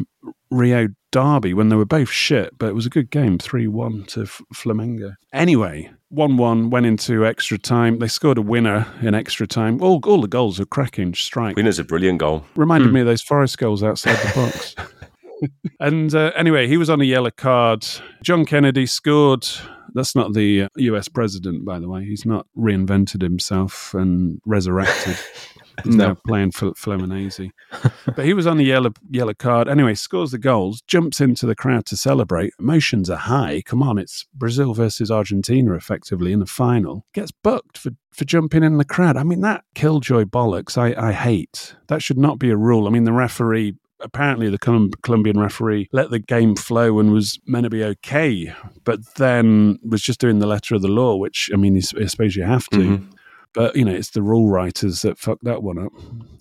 Rio 0.52 0.88
derby 1.10 1.54
when 1.54 1.68
they 1.68 1.76
were 1.76 1.84
both 1.84 2.10
shit, 2.10 2.56
but 2.58 2.68
it 2.68 2.74
was 2.74 2.86
a 2.86 2.90
good 2.90 3.10
game, 3.10 3.38
3 3.38 3.66
1 3.66 4.04
to 4.04 4.22
F- 4.22 4.42
Flamengo. 4.54 5.14
Anyway, 5.32 5.90
1 6.08 6.36
1 6.36 6.70
went 6.70 6.86
into 6.86 7.26
extra 7.26 7.58
time. 7.58 7.98
They 7.98 8.08
scored 8.08 8.38
a 8.38 8.42
winner 8.42 8.86
in 9.02 9.14
extra 9.14 9.46
time. 9.46 9.82
All, 9.82 10.00
all 10.04 10.20
the 10.20 10.28
goals 10.28 10.58
were 10.58 10.66
cracking 10.66 11.14
strike. 11.14 11.56
Winner's 11.56 11.78
a 11.78 11.84
brilliant 11.84 12.18
goal. 12.18 12.44
Reminded 12.54 12.92
me 12.92 13.00
of 13.00 13.06
those 13.06 13.22
Forest 13.22 13.58
goals 13.58 13.82
outside 13.82 14.16
the 14.16 14.32
box. 14.34 14.74
and 15.80 16.14
uh, 16.14 16.32
anyway, 16.36 16.66
he 16.66 16.76
was 16.76 16.90
on 16.90 17.00
a 17.00 17.04
yellow 17.04 17.30
card. 17.30 17.86
John 18.22 18.44
Kennedy 18.44 18.86
scored. 18.86 19.46
That's 19.94 20.14
not 20.14 20.32
the 20.32 20.62
uh, 20.62 20.68
US 20.76 21.08
president, 21.08 21.64
by 21.64 21.78
the 21.78 21.88
way. 21.88 22.04
He's 22.04 22.24
not 22.24 22.46
reinvented 22.56 23.22
himself 23.22 23.94
and 23.94 24.40
resurrected. 24.46 25.18
He's 25.84 25.94
No. 25.96 26.08
now 26.08 26.16
playing 26.26 26.52
for 26.52 26.72
Fluminense. 26.72 27.50
but 28.16 28.24
he 28.24 28.34
was 28.34 28.46
on 28.46 28.56
the 28.58 28.64
yellow 28.64 28.92
yellow 29.10 29.34
card. 29.34 29.68
Anyway, 29.68 29.94
scores 29.94 30.30
the 30.30 30.38
goals, 30.38 30.82
jumps 30.86 31.20
into 31.20 31.46
the 31.46 31.54
crowd 31.54 31.86
to 31.86 31.96
celebrate. 31.96 32.52
Emotions 32.58 33.08
are 33.10 33.16
high. 33.16 33.62
Come 33.64 33.82
on, 33.82 33.98
it's 33.98 34.26
Brazil 34.34 34.74
versus 34.74 35.10
Argentina 35.10 35.74
effectively 35.74 36.32
in 36.32 36.40
the 36.40 36.46
final. 36.46 37.06
Gets 37.14 37.32
booked 37.32 37.78
for, 37.78 37.90
for 38.12 38.24
jumping 38.24 38.62
in 38.62 38.78
the 38.78 38.84
crowd. 38.84 39.16
I 39.16 39.22
mean, 39.22 39.40
that 39.40 39.64
killjoy 39.74 40.24
bollocks 40.24 40.76
I, 40.76 40.94
I 41.08 41.12
hate. 41.12 41.74
That 41.88 42.02
should 42.02 42.18
not 42.18 42.38
be 42.38 42.50
a 42.50 42.56
rule. 42.56 42.86
I 42.86 42.90
mean, 42.90 43.04
the 43.04 43.12
referee 43.12 43.74
apparently 44.00 44.50
the 44.50 44.58
Colombian 45.02 45.38
referee 45.38 45.88
let 45.92 46.10
the 46.10 46.18
game 46.18 46.56
flow 46.56 46.98
and 46.98 47.12
was 47.12 47.38
meant 47.46 47.62
to 47.62 47.70
be 47.70 47.84
okay, 47.84 48.52
but 48.82 48.98
then 49.14 49.78
was 49.88 50.02
just 50.02 50.18
doing 50.20 50.40
the 50.40 50.46
letter 50.48 50.74
of 50.74 50.82
the 50.82 50.88
law, 50.88 51.14
which 51.14 51.48
I 51.54 51.56
mean, 51.56 51.76
I 51.76 52.06
suppose 52.06 52.34
you 52.34 52.42
have 52.42 52.68
to. 52.70 52.78
Mhm. 52.78 53.12
But 53.54 53.76
you 53.76 53.84
know, 53.84 53.92
it's 53.92 54.10
the 54.10 54.22
rule 54.22 54.48
writers 54.48 55.02
that 55.02 55.18
fucked 55.18 55.44
that 55.44 55.62
one 55.62 55.78
up. 55.78 55.92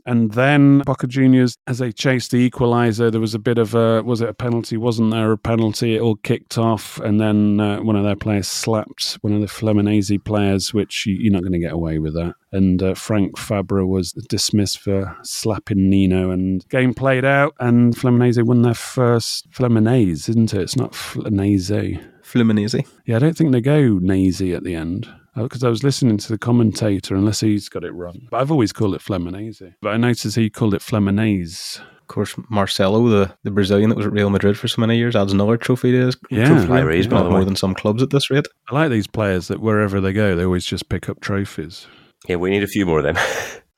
And 0.06 0.32
then 0.32 0.80
Boca 0.80 1.08
Juniors, 1.08 1.58
as 1.68 1.78
they 1.78 1.92
chased 1.92 2.32
the 2.32 2.50
equaliser, 2.50 3.12
there 3.12 3.22
was 3.22 3.36
a 3.36 3.40
bit 3.40 3.58
of 3.58 3.76
a 3.76 4.02
was 4.02 4.22
it 4.22 4.30
a 4.30 4.34
penalty? 4.34 4.78
Wasn't 4.78 5.12
there 5.12 5.32
a 5.32 5.38
penalty? 5.38 5.96
It 5.96 6.02
all 6.02 6.16
kicked 6.16 6.58
off, 6.58 7.00
and 7.00 7.20
then 7.20 7.60
uh, 7.60 7.82
one 7.82 7.96
of 7.96 8.04
their 8.04 8.16
players 8.16 8.48
slapped 8.48 9.14
one 9.22 9.34
of 9.34 9.42
the 9.42 9.48
Fluminense 9.48 10.24
players, 10.24 10.74
which 10.74 11.06
you, 11.06 11.16
you're 11.16 11.34
not 11.34 11.44
going 11.44 11.52
to 11.54 11.60
get 11.60 11.74
away 11.74 12.00
with 12.00 12.14
that. 12.16 12.36
And 12.52 12.82
uh, 12.82 12.94
Frank 12.96 13.38
Fabra 13.38 13.88
was 13.88 14.12
dismissed 14.12 14.80
for 14.80 15.16
slapping 15.24 15.90
Nino, 15.90 16.32
and 16.32 16.68
game 16.70 16.94
played 16.94 17.26
out, 17.26 17.54
and 17.60 17.96
Fluminense 17.96 18.44
won 18.44 18.62
their 18.64 18.74
first 18.74 19.50
Fluminense, 19.52 20.30
isn't 20.30 20.54
it? 20.54 20.62
It's 20.62 20.76
not 20.76 20.94
Fluminense. 20.94 22.02
Fluminense. 22.24 22.88
Yeah, 23.06 23.18
I 23.18 23.20
don't 23.20 23.38
think 23.38 23.52
they 23.52 23.62
go 23.62 24.00
nazy 24.00 24.54
at 24.54 24.64
the 24.64 24.76
end. 24.76 25.08
Uh, 25.36 25.44
because 25.44 25.64
I 25.64 25.70
was 25.70 25.84
listening 25.84 26.18
to 26.18 26.28
the 26.30 26.38
commentator, 26.38 27.16
unless 27.16 27.40
he's 27.40 27.70
got 27.70 27.84
it 27.86 27.94
wrong. 27.94 28.28
But 28.30 28.42
I've 28.42 28.52
always 28.52 28.74
called 28.74 28.96
it 28.96 29.02
Fluminense. 29.02 29.74
But 29.82 29.90
I 29.94 29.98
noticed 29.98 30.36
he 30.36 30.50
called 30.50 30.74
it 30.74 30.82
Fluminense. 30.82 31.80
Of 31.80 32.08
course, 32.08 32.36
Marcelo, 32.50 33.08
the, 33.08 33.34
the 33.44 33.52
Brazilian 33.52 33.90
that 33.90 33.96
was 33.96 34.06
at 34.06 34.12
Real 34.12 34.30
Madrid 34.30 34.60
for 34.60 34.68
so 34.68 34.82
many 34.82 34.98
years, 34.98 35.16
adds 35.16 35.32
another 35.32 35.56
trophy 35.56 35.92
to 35.94 36.06
his 36.08 36.18
Yeah. 36.30 36.48
trophy. 36.48 36.68
Player 36.68 36.90
he 36.92 37.00
is, 37.00 37.06
He's 37.06 37.12
by 37.12 37.20
got 37.20 37.24
the 37.24 37.30
more 37.30 37.46
than 37.46 37.56
some 37.56 37.74
clubs 37.74 38.04
at 38.04 38.10
this 38.10 38.30
rate. 38.30 38.46
I 38.70 38.76
like 38.76 38.92
these 38.92 39.08
players 39.08 39.48
that 39.48 39.62
wherever 39.62 40.02
they 40.02 40.12
go, 40.12 40.36
they 40.36 40.44
always 40.44 40.66
just 40.66 40.90
pick 40.90 41.08
up 41.08 41.22
trophies. 41.22 41.88
Yeah, 42.28 42.36
we 42.36 42.50
need 42.50 42.64
a 42.64 42.68
few 42.68 42.86
more 42.86 43.02
then. 43.02 43.18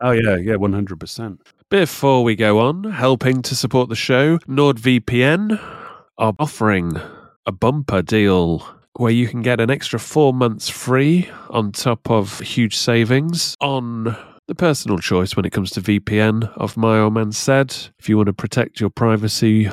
Oh, 0.06 0.12
yeah, 0.12 0.36
yeah, 0.36 0.56
100%. 0.56 1.38
Before 1.70 2.26
we 2.26 2.36
go 2.36 2.60
on, 2.60 2.84
helping 2.84 3.42
to 3.44 3.56
support 3.56 3.88
the 3.88 3.96
show, 3.96 4.38
NordVPN 4.40 5.58
are 6.18 6.34
offering 6.40 7.00
a 7.46 7.54
bumper 7.54 8.02
deal 8.02 8.68
where 8.98 9.12
you 9.12 9.28
can 9.28 9.42
get 9.42 9.60
an 9.60 9.70
extra 9.70 10.00
four 10.00 10.34
months 10.34 10.70
free 10.70 11.30
on 11.50 11.72
top 11.72 12.10
of 12.10 12.40
huge 12.40 12.76
savings 12.76 13.56
on 13.60 14.16
the 14.48 14.56
personal 14.56 14.98
choice 15.00 15.36
when 15.36 15.46
it 15.46 15.52
comes 15.52 15.72
to 15.72 15.82
VPN 15.82 16.52
of 16.58 16.78
my 16.78 17.00
old 17.00 17.14
man 17.14 17.32
said. 17.32 17.76
If 17.98 18.10
you 18.10 18.18
want 18.18 18.28
to 18.28 18.34
protect 18.34 18.80
your 18.80 18.90
privacy 18.90 19.70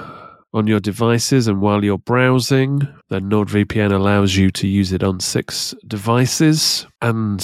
on 0.53 0.67
your 0.67 0.81
devices 0.81 1.47
and 1.47 1.61
while 1.61 1.85
you're 1.85 1.99
browsing, 1.99 2.87
then 3.09 3.31
NordVPN 3.31 3.93
allows 3.93 4.37
you 4.37 4.51
to 4.53 4.67
use 4.67 4.93
it 4.93 5.03
on 5.03 5.21
six 5.21 5.75
devices. 5.87 6.87
And 7.03 7.41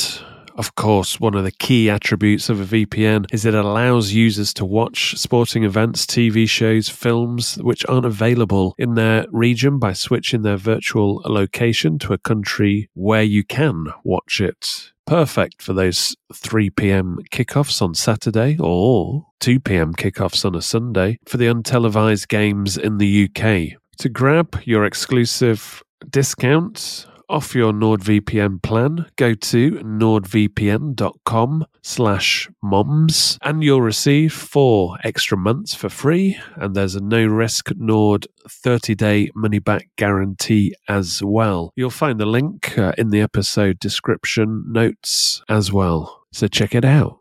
of 0.56 0.74
course, 0.74 1.20
one 1.20 1.34
of 1.34 1.44
the 1.44 1.52
key 1.52 1.90
attributes 1.90 2.48
of 2.48 2.60
a 2.60 2.86
VPN 2.86 3.26
is 3.32 3.44
it 3.44 3.54
allows 3.54 4.12
users 4.12 4.54
to 4.54 4.64
watch 4.64 5.16
sporting 5.16 5.64
events, 5.64 6.06
TV 6.06 6.48
shows, 6.48 6.88
films 6.88 7.56
which 7.56 7.84
aren't 7.86 8.06
available 8.06 8.74
in 8.78 8.94
their 8.94 9.26
region 9.30 9.78
by 9.78 9.92
switching 9.92 10.42
their 10.42 10.56
virtual 10.56 11.22
location 11.26 11.98
to 11.98 12.14
a 12.14 12.18
country 12.18 12.88
where 12.94 13.22
you 13.22 13.44
can 13.44 13.86
watch 14.02 14.40
it. 14.40 14.92
Perfect 15.06 15.62
for 15.62 15.72
those 15.72 16.16
3 16.34 16.70
p.m. 16.70 17.18
kickoffs 17.30 17.80
on 17.82 17.94
Saturday 17.94 18.56
or 18.58 19.26
2 19.40 19.60
p.m. 19.60 19.94
kickoffs 19.94 20.44
on 20.44 20.54
a 20.54 20.62
Sunday 20.62 21.18
for 21.26 21.36
the 21.36 21.46
untelevised 21.46 22.28
games 22.28 22.76
in 22.76 22.98
the 22.98 23.28
UK. 23.28 23.78
To 23.98 24.08
grab 24.08 24.60
your 24.64 24.84
exclusive 24.84 25.82
discount 26.10 27.06
off 27.28 27.54
your 27.54 27.72
NordVPN 27.72 28.62
plan, 28.62 29.06
go 29.16 29.34
to 29.34 29.72
nordvpn.com 29.72 31.66
slash 31.82 32.48
moms 32.62 33.38
and 33.42 33.62
you'll 33.62 33.82
receive 33.82 34.32
four 34.32 34.98
extra 35.04 35.36
months 35.36 35.74
for 35.74 35.88
free 35.88 36.38
and 36.56 36.74
there's 36.74 36.94
a 36.94 37.00
no 37.00 37.24
risk 37.26 37.70
Nord 37.76 38.26
30 38.48 38.94
day 38.94 39.30
money 39.34 39.58
back 39.58 39.88
guarantee 39.96 40.74
as 40.88 41.22
well. 41.22 41.72
You'll 41.76 41.90
find 41.90 42.20
the 42.20 42.26
link 42.26 42.78
uh, 42.78 42.92
in 42.98 43.10
the 43.10 43.20
episode 43.20 43.78
description 43.78 44.64
notes 44.68 45.42
as 45.48 45.72
well. 45.72 46.24
So 46.32 46.48
check 46.48 46.74
it 46.74 46.84
out. 46.84 47.20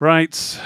Right. 0.00 0.60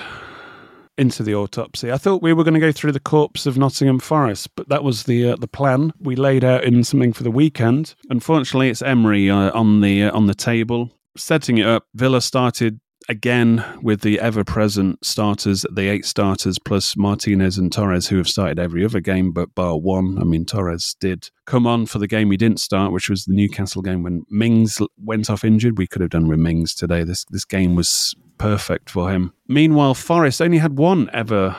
Into 0.97 1.23
the 1.25 1.35
autopsy. 1.35 1.91
I 1.91 1.99
thought 1.99 2.23
we 2.23 2.33
were 2.33 2.45
going 2.45 2.55
to 2.55 2.61
go 2.61 2.71
through 2.71 2.93
the 2.93 3.01
corpse 3.01 3.47
of 3.47 3.59
Nottingham 3.59 3.99
Forest, 3.99 4.55
but 4.55 4.69
that 4.69 4.85
was 4.85 5.05
the 5.05 5.31
uh, 5.31 5.37
the 5.37 5.49
plan 5.49 5.93
we 5.99 6.15
laid 6.15 6.45
out 6.45 6.63
in 6.63 6.85
something 6.85 7.13
for 7.13 7.25
the 7.25 7.33
weekend. 7.33 7.97
Unfortunately, 8.11 8.71
it's 8.71 8.81
Emery 8.81 9.29
uh, 9.29 9.51
on 9.53 9.81
the 9.81 10.05
uh, 10.05 10.17
on 10.17 10.27
the 10.27 10.35
table 10.35 10.93
setting 11.17 11.59
it 11.59 11.67
up. 11.67 11.87
Villa 11.95 12.21
started 12.21 12.81
again 13.09 13.63
with 13.83 14.01
the 14.01 14.19
ever 14.19 14.45
present 14.45 15.05
starters, 15.05 15.67
the 15.71 15.89
eight 15.89 16.07
starters 16.07 16.59
plus 16.59 16.97
Martinez 16.97 17.59
and 17.59 17.73
Torres, 17.73 18.09
who 18.09 18.17
have 18.17 18.29
started 18.29 18.59
every 18.59 18.85
other 18.85 19.01
game 19.01 19.33
but 19.33 19.55
bar 19.55 19.77
one. 19.79 20.19
I 20.19 20.25
mean, 20.25 20.45
Torres 20.45 20.97
did 21.01 21.29
come 21.47 21.67
on 21.67 21.87
for 21.87 21.99
the 21.99 22.07
game 22.09 22.31
he 22.31 22.37
didn't 22.37 22.61
start, 22.61 22.93
which 22.93 23.11
was 23.11 23.25
the 23.25 23.35
Newcastle 23.35 23.83
game 23.83 24.03
when 24.03 24.25
Mings 24.31 24.81
went 24.99 25.29
off 25.29 25.45
injured. 25.45 25.79
We 25.79 25.87
could 25.87 26.03
have 26.03 26.11
done 26.11 26.29
with 26.29 26.39
Mings 26.39 26.75
today. 26.75 27.05
This 27.05 27.25
this 27.31 27.45
game 27.45 27.75
was 27.75 28.15
perfect 28.39 28.91
for 28.91 29.11
him. 29.11 29.33
Meanwhile, 29.49 29.95
Forest 29.95 30.41
only 30.43 30.59
had 30.59 30.79
one 30.79 31.11
ever 31.13 31.57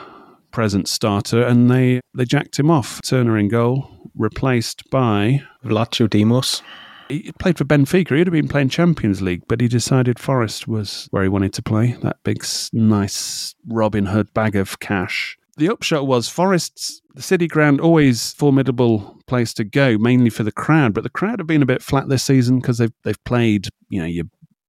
present 0.50 0.88
starter, 0.88 1.42
and 1.42 1.70
they 1.70 2.00
they 2.14 2.24
jacked 2.24 2.58
him 2.58 2.70
off. 2.70 3.00
Turner 3.02 3.36
in 3.36 3.48
goal, 3.48 4.10
replaced 4.14 4.88
by 4.90 5.42
Vlachodimos. 5.64 6.62
he 7.08 7.30
played 7.38 7.58
for 7.58 7.64
Benfica. 7.64 8.16
He'd 8.16 8.26
have 8.26 8.32
been 8.32 8.48
playing 8.48 8.70
Champions 8.70 9.20
League, 9.20 9.42
but 9.48 9.60
he 9.60 9.68
decided 9.68 10.18
Forest 10.18 10.66
was 10.66 11.08
where 11.10 11.22
he 11.22 11.28
wanted 11.28 11.52
to 11.54 11.62
play. 11.62 11.96
That 12.02 12.16
big, 12.24 12.44
nice 12.72 13.54
Robin 13.68 14.06
Hood 14.06 14.32
bag 14.34 14.56
of 14.56 14.80
cash. 14.80 15.36
The 15.58 15.70
upshot 15.70 16.06
was 16.06 16.28
Forest's 16.28 17.00
the 17.14 17.22
City 17.22 17.46
Ground 17.46 17.80
always 17.80 18.32
formidable 18.34 19.18
place 19.26 19.54
to 19.54 19.64
go, 19.64 19.96
mainly 19.98 20.30
for 20.30 20.42
the 20.42 20.52
crowd. 20.52 20.92
But 20.92 21.02
the 21.02 21.10
crowd 21.10 21.40
have 21.40 21.46
been 21.46 21.62
a 21.62 21.66
bit 21.66 21.82
flat 21.82 22.08
this 22.08 22.22
season 22.22 22.60
because 22.60 22.78
they've 22.78 22.92
they've 23.04 23.24
played 23.24 23.68
you 23.88 24.00
know 24.00 24.06
your 24.06 24.26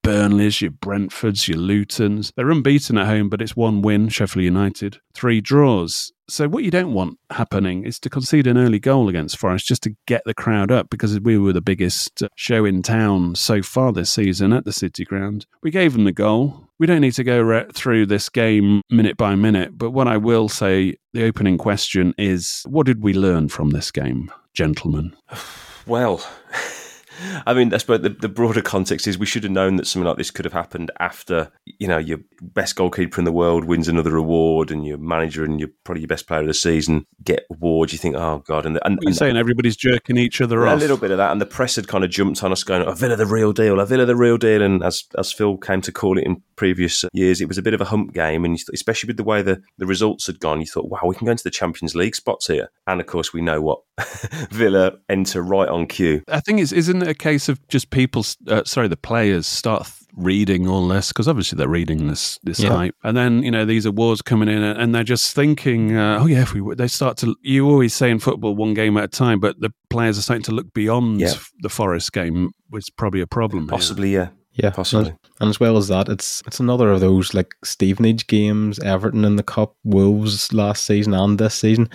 Burnleys, 0.07 0.61
your 0.61 0.71
Brentfords, 0.71 1.49
your 1.49 1.57
Lutons. 1.57 2.31
They're 2.37 2.49
unbeaten 2.49 2.97
at 2.97 3.07
home, 3.07 3.27
but 3.27 3.41
it's 3.41 3.57
one 3.57 3.81
win. 3.81 4.07
Sheffield 4.07 4.45
United, 4.45 5.01
three 5.13 5.41
draws. 5.41 6.13
So 6.29 6.47
what 6.47 6.63
you 6.63 6.71
don't 6.71 6.93
want 6.93 7.19
happening 7.29 7.83
is 7.83 7.99
to 7.99 8.09
concede 8.09 8.47
an 8.47 8.57
early 8.57 8.79
goal 8.79 9.09
against 9.09 9.37
Forest 9.37 9.67
just 9.67 9.83
to 9.83 9.97
get 10.05 10.21
the 10.25 10.33
crowd 10.33 10.71
up 10.71 10.89
because 10.89 11.19
we 11.19 11.37
were 11.37 11.51
the 11.51 11.59
biggest 11.59 12.23
show 12.37 12.63
in 12.63 12.83
town 12.83 13.35
so 13.35 13.61
far 13.61 13.91
this 13.91 14.09
season 14.09 14.53
at 14.53 14.63
the 14.63 14.71
City 14.71 15.03
Ground. 15.03 15.45
We 15.61 15.71
gave 15.71 15.91
them 15.91 16.05
the 16.05 16.13
goal. 16.13 16.69
We 16.79 16.87
don't 16.87 17.01
need 17.01 17.15
to 17.15 17.25
go 17.25 17.41
re- 17.41 17.65
through 17.73 18.05
this 18.05 18.29
game 18.29 18.83
minute 18.89 19.17
by 19.17 19.35
minute, 19.35 19.77
but 19.77 19.91
what 19.91 20.07
I 20.07 20.15
will 20.15 20.47
say, 20.47 20.95
the 21.11 21.25
opening 21.25 21.57
question 21.57 22.13
is 22.17 22.63
what 22.65 22.85
did 22.85 23.03
we 23.03 23.13
learn 23.13 23.49
from 23.49 23.71
this 23.71 23.91
game, 23.91 24.31
gentlemen? 24.53 25.17
Well, 25.85 26.21
I 27.45 27.53
mean, 27.53 27.73
I 27.73 27.77
suppose 27.77 28.01
the, 28.01 28.09
the 28.09 28.29
broader 28.29 28.61
context 28.61 29.07
is 29.07 29.17
we 29.17 29.25
should 29.25 29.43
have 29.43 29.51
known 29.51 29.77
that 29.77 29.87
something 29.87 30.07
like 30.07 30.17
this 30.17 30.31
could 30.31 30.45
have 30.45 30.53
happened 30.53 30.91
after, 30.99 31.51
you 31.65 31.87
know, 31.87 31.97
your 31.97 32.19
best 32.41 32.75
goalkeeper 32.75 33.19
in 33.19 33.25
the 33.25 33.31
world 33.31 33.65
wins 33.65 33.87
another 33.87 34.15
award 34.15 34.71
and 34.71 34.85
your 34.85 34.97
manager 34.97 35.43
and 35.43 35.59
your 35.59 35.69
probably 35.83 36.01
your 36.01 36.07
best 36.07 36.27
player 36.27 36.41
of 36.41 36.47
the 36.47 36.53
season 36.53 37.05
get 37.23 37.45
awards. 37.51 37.93
You 37.93 37.99
think, 37.99 38.15
oh, 38.15 38.43
God. 38.45 38.65
And, 38.65 38.79
and, 38.85 38.99
You're 39.01 39.09
and 39.09 39.15
saying 39.15 39.37
everybody's 39.37 39.75
jerking 39.75 40.17
each 40.17 40.41
other 40.41 40.67
off. 40.67 40.77
A 40.77 40.79
little 40.79 40.97
bit 40.97 41.11
of 41.11 41.17
that. 41.17 41.31
And 41.31 41.41
the 41.41 41.45
press 41.45 41.75
had 41.75 41.87
kind 41.87 42.03
of 42.03 42.09
jumped 42.09 42.43
on 42.43 42.51
us 42.51 42.63
going, 42.63 42.83
oh, 42.83 42.93
Villa 42.93 43.15
the 43.15 43.25
real 43.25 43.53
deal, 43.53 43.79
oh, 43.79 43.85
Villa 43.85 44.05
the 44.05 44.15
real 44.15 44.37
deal. 44.37 44.61
And 44.61 44.83
as, 44.83 45.03
as 45.17 45.33
Phil 45.33 45.57
came 45.57 45.81
to 45.81 45.91
call 45.91 46.17
it 46.17 46.25
in 46.25 46.41
previous 46.55 47.03
years, 47.13 47.41
it 47.41 47.47
was 47.47 47.57
a 47.57 47.61
bit 47.61 47.73
of 47.73 47.81
a 47.81 47.85
hump 47.85 48.13
game. 48.13 48.45
And 48.45 48.57
th- 48.57 48.69
especially 48.73 49.07
with 49.07 49.17
the 49.17 49.23
way 49.23 49.41
the, 49.41 49.61
the 49.77 49.85
results 49.85 50.27
had 50.27 50.39
gone, 50.39 50.59
you 50.59 50.67
thought, 50.67 50.89
wow, 50.89 51.01
we 51.05 51.15
can 51.15 51.25
go 51.25 51.31
into 51.31 51.43
the 51.43 51.51
Champions 51.51 51.95
League 51.95 52.15
spots 52.15 52.47
here. 52.47 52.69
And 52.85 53.01
of 53.01 53.07
course, 53.07 53.33
we 53.33 53.41
know 53.41 53.61
what 53.61 53.79
Villa 54.51 54.93
enter 55.09 55.41
right 55.41 55.67
on 55.67 55.87
cue. 55.87 56.21
I 56.27 56.39
think 56.39 56.59
it's 56.59 56.71
isn't 56.71 57.01
it 57.07 57.11
a 57.11 57.13
case 57.15 57.49
of 57.49 57.65
just 57.67 57.89
people, 57.89 58.25
uh, 58.47 58.63
sorry, 58.65 58.87
the 58.87 58.97
players 58.97 59.47
start 59.47 59.83
th- 59.85 59.93
reading 60.15 60.67
all 60.67 60.87
this 60.87 61.09
because 61.09 61.27
obviously 61.27 61.57
they're 61.57 61.67
reading 61.67 62.07
this 62.07 62.39
this 62.43 62.59
Yeah. 62.59 62.69
hype, 62.75 62.95
and 63.03 63.15
then 63.15 63.43
you 63.43 63.51
know 63.51 63.65
these 63.65 63.85
awards 63.85 64.21
coming 64.21 64.49
in, 64.49 64.63
and 64.63 64.93
they're 64.95 65.03
just 65.03 65.35
thinking, 65.35 65.95
uh, 65.95 66.19
oh 66.21 66.25
yeah, 66.27 66.41
if 66.41 66.53
we 66.53 66.61
would, 66.61 66.77
they 66.77 66.87
start 66.87 67.17
to. 67.17 67.35
You 67.41 67.67
always 67.69 67.93
say 67.93 68.09
in 68.09 68.19
football, 68.19 68.55
one 68.55 68.73
game 68.73 68.97
at 68.97 69.03
a 69.03 69.07
time, 69.07 69.39
but 69.39 69.59
the 69.59 69.71
players 69.89 70.17
are 70.17 70.21
starting 70.23 70.43
to 70.43 70.51
look 70.51 70.73
beyond 70.73 71.19
Yeah. 71.21 71.33
the 71.61 71.69
Forest 71.69 72.13
game, 72.13 72.51
which 72.69 72.85
is 72.85 72.89
probably 72.89 73.21
a 73.21 73.27
problem. 73.27 73.63
here. 73.63 73.69
Possibly, 73.69 74.13
yeah. 74.13 74.29
Yeah, 74.53 74.71
Possibly. 74.71 75.09
And, 75.09 75.17
and 75.39 75.49
as 75.51 75.59
well 75.59 75.77
as 75.77 75.87
that, 75.89 76.09
it's 76.09 76.41
it's 76.47 76.59
another 76.59 76.89
of 76.91 76.99
those 76.99 77.35
like 77.35 77.53
Stevenage 77.63 78.25
games, 78.25 78.79
Everton 78.79 79.23
in 79.23 79.35
the 79.35 79.43
cup, 79.43 79.75
Wolves 79.83 80.51
last 80.51 80.83
season 80.83 81.13
and 81.13 81.37
this 81.37 81.53
season. 81.53 81.89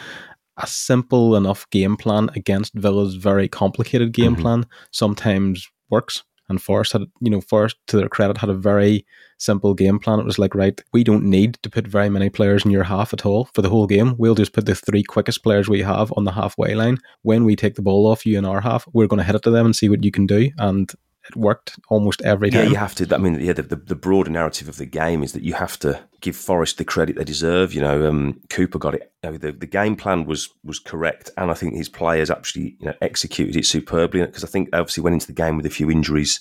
A 0.58 0.66
simple 0.66 1.34
enough 1.36 1.68
game 1.70 1.96
plan 1.96 2.28
against 2.36 2.74
Villa's 2.74 3.14
very 3.14 3.48
complicated 3.48 4.12
game 4.12 4.36
Mhm. 4.36 4.40
plan 4.40 4.66
sometimes 4.90 5.68
works. 5.90 6.22
And 6.48 6.60
Forest 6.60 6.92
had, 6.92 7.02
you 7.20 7.30
know, 7.30 7.40
Forest 7.40 7.76
to 7.86 7.96
their 7.96 8.08
credit 8.08 8.36
had 8.36 8.50
a 8.50 8.54
very 8.54 9.06
simple 9.38 9.72
game 9.72 9.98
plan. 9.98 10.18
It 10.18 10.26
was 10.26 10.38
like, 10.38 10.54
right, 10.54 10.78
we 10.92 11.02
don't 11.02 11.24
need 11.24 11.54
to 11.62 11.70
put 11.70 11.86
very 11.86 12.10
many 12.10 12.28
players 12.28 12.64
in 12.64 12.70
your 12.70 12.82
half 12.84 13.14
at 13.14 13.24
all 13.24 13.48
for 13.54 13.62
the 13.62 13.70
whole 13.70 13.86
game. 13.86 14.14
We'll 14.18 14.34
just 14.34 14.52
put 14.52 14.66
the 14.66 14.74
three 14.74 15.02
quickest 15.02 15.42
players 15.42 15.68
we 15.70 15.80
have 15.80 16.12
on 16.16 16.24
the 16.24 16.32
halfway 16.32 16.74
line. 16.74 16.98
When 17.22 17.44
we 17.44 17.56
take 17.56 17.76
the 17.76 17.82
ball 17.82 18.06
off 18.06 18.26
you 18.26 18.36
in 18.36 18.44
our 18.44 18.60
half, 18.60 18.86
we're 18.92 19.06
going 19.06 19.18
to 19.18 19.24
hit 19.24 19.36
it 19.36 19.42
to 19.42 19.50
them 19.50 19.64
and 19.64 19.74
see 19.74 19.88
what 19.88 20.04
you 20.04 20.10
can 20.10 20.26
do. 20.26 20.50
And 20.58 20.92
it 21.28 21.36
worked 21.36 21.78
almost 21.88 22.20
every 22.22 22.50
Yeah, 22.50 22.64
you 22.64 22.74
have 22.74 22.94
to. 22.96 23.14
I 23.14 23.18
mean, 23.18 23.38
yeah, 23.40 23.52
the, 23.52 23.62
the, 23.62 23.76
the 23.76 23.94
broader 23.94 24.30
narrative 24.30 24.68
of 24.68 24.76
the 24.76 24.86
game 24.86 25.22
is 25.22 25.32
that 25.32 25.42
you 25.42 25.54
have 25.54 25.78
to 25.80 26.02
give 26.20 26.34
Forest 26.34 26.78
the 26.78 26.84
credit 26.84 27.16
they 27.16 27.24
deserve. 27.24 27.72
You 27.72 27.80
know, 27.80 28.08
um, 28.08 28.40
Cooper 28.50 28.78
got 28.78 28.94
it. 28.94 29.12
You 29.22 29.30
know, 29.30 29.36
the, 29.38 29.52
the 29.52 29.66
game 29.66 29.94
plan 29.94 30.24
was 30.24 30.48
was 30.64 30.78
correct, 30.78 31.30
and 31.36 31.50
I 31.50 31.54
think 31.54 31.74
his 31.74 31.88
players 31.88 32.30
actually 32.30 32.76
you 32.80 32.86
know 32.86 32.94
executed 33.00 33.56
it 33.56 33.66
superbly. 33.66 34.22
Because 34.22 34.44
I 34.44 34.48
think 34.48 34.70
they 34.70 34.78
obviously 34.78 35.02
went 35.02 35.14
into 35.14 35.28
the 35.28 35.32
game 35.32 35.56
with 35.56 35.66
a 35.66 35.70
few 35.70 35.90
injuries 35.90 36.40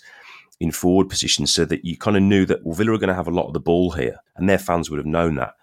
in 0.60 0.72
forward 0.72 1.10
positions, 1.10 1.54
so 1.54 1.64
that 1.66 1.86
you 1.86 1.98
kind 1.98 2.18
of 2.18 2.24
knew 2.24 2.46
that 2.48 2.66
well, 2.66 2.76
Villa 2.76 2.94
are 2.94 2.98
going 2.98 3.10
to 3.10 3.16
have 3.16 3.28
a 3.28 3.32
lot 3.32 3.48
of 3.48 3.54
the 3.54 3.60
ball 3.60 3.92
here, 3.92 4.18
and 4.36 4.50
their 4.50 4.60
fans 4.60 4.90
would 4.90 4.98
have 4.98 5.06
known 5.06 5.36
that. 5.36 5.54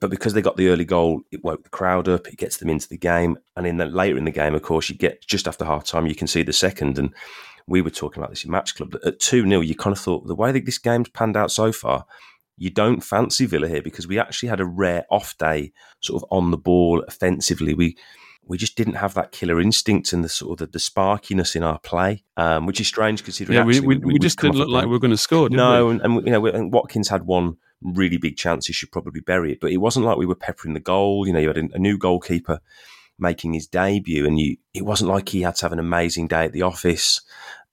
But 0.00 0.10
because 0.10 0.34
they 0.34 0.42
got 0.42 0.58
the 0.58 0.68
early 0.68 0.84
goal, 0.84 1.22
it 1.32 1.42
woke 1.42 1.62
the 1.62 1.70
crowd 1.70 2.06
up. 2.06 2.28
It 2.28 2.36
gets 2.36 2.58
them 2.58 2.68
into 2.68 2.88
the 2.88 2.98
game, 2.98 3.38
and 3.56 3.66
in 3.66 3.78
the 3.78 3.86
later 3.86 4.18
in 4.18 4.26
the 4.26 4.30
game, 4.30 4.54
of 4.54 4.60
course, 4.60 4.90
you 4.90 4.96
get 4.96 5.26
just 5.26 5.48
after 5.48 5.64
half 5.64 5.84
time, 5.84 6.06
you 6.06 6.14
can 6.14 6.26
see 6.26 6.42
the 6.42 6.52
second 6.52 6.98
and 6.98 7.14
we 7.66 7.82
were 7.82 7.90
talking 7.90 8.22
about 8.22 8.30
this 8.30 8.44
in 8.44 8.50
Match 8.50 8.74
Club. 8.76 8.92
that 8.92 9.04
At 9.04 9.20
2 9.20 9.48
0, 9.48 9.60
you 9.60 9.74
kind 9.74 9.94
of 9.94 10.00
thought 10.00 10.26
the 10.26 10.34
way 10.34 10.52
that 10.52 10.64
this 10.64 10.78
game's 10.78 11.08
panned 11.08 11.36
out 11.36 11.50
so 11.50 11.72
far, 11.72 12.06
you 12.56 12.70
don't 12.70 13.02
fancy 13.02 13.46
Villa 13.46 13.68
here 13.68 13.82
because 13.82 14.06
we 14.06 14.18
actually 14.18 14.48
had 14.48 14.60
a 14.60 14.64
rare 14.64 15.04
off 15.10 15.36
day, 15.38 15.72
sort 16.00 16.22
of 16.22 16.28
on 16.30 16.50
the 16.50 16.56
ball 16.56 17.02
offensively. 17.06 17.74
We 17.74 17.96
we 18.48 18.56
just 18.56 18.76
didn't 18.76 18.94
have 18.94 19.14
that 19.14 19.32
killer 19.32 19.60
instinct 19.60 20.12
and 20.12 20.22
the 20.22 20.28
sort 20.28 20.60
of 20.60 20.66
the, 20.66 20.72
the 20.72 20.78
sparkiness 20.78 21.56
in 21.56 21.64
our 21.64 21.80
play, 21.80 22.22
um, 22.36 22.64
which 22.64 22.80
is 22.80 22.86
strange 22.86 23.24
considering. 23.24 23.56
Yeah, 23.56 23.64
we, 23.64 23.80
we, 23.80 23.96
we 23.98 24.12
we'd 24.12 24.22
just 24.22 24.38
didn't 24.38 24.56
look 24.56 24.68
like 24.68 24.84
we 24.84 24.92
were 24.92 25.00
going 25.00 25.10
to 25.10 25.16
score. 25.16 25.50
No, 25.50 25.86
we? 25.86 25.92
and, 25.92 26.00
and 26.02 26.26
you 26.26 26.32
know, 26.32 26.46
and 26.46 26.72
Watkins 26.72 27.08
had 27.08 27.24
one 27.24 27.56
really 27.82 28.18
big 28.18 28.36
chance. 28.36 28.66
He 28.66 28.72
should 28.72 28.92
probably 28.92 29.20
bury 29.20 29.52
it, 29.52 29.60
but 29.60 29.72
it 29.72 29.78
wasn't 29.78 30.06
like 30.06 30.16
we 30.16 30.26
were 30.26 30.36
peppering 30.36 30.74
the 30.74 30.80
goal. 30.80 31.26
You 31.26 31.32
know, 31.32 31.40
you 31.40 31.48
had 31.48 31.58
a, 31.58 31.68
a 31.74 31.78
new 31.78 31.98
goalkeeper 31.98 32.60
making 33.18 33.54
his 33.54 33.66
debut, 33.66 34.26
and 34.26 34.38
you 34.38 34.56
it 34.74 34.84
wasn't 34.84 35.10
like 35.10 35.28
he 35.28 35.42
had 35.42 35.56
to 35.56 35.64
have 35.64 35.72
an 35.72 35.78
amazing 35.78 36.28
day 36.28 36.44
at 36.44 36.52
the 36.52 36.62
office. 36.62 37.20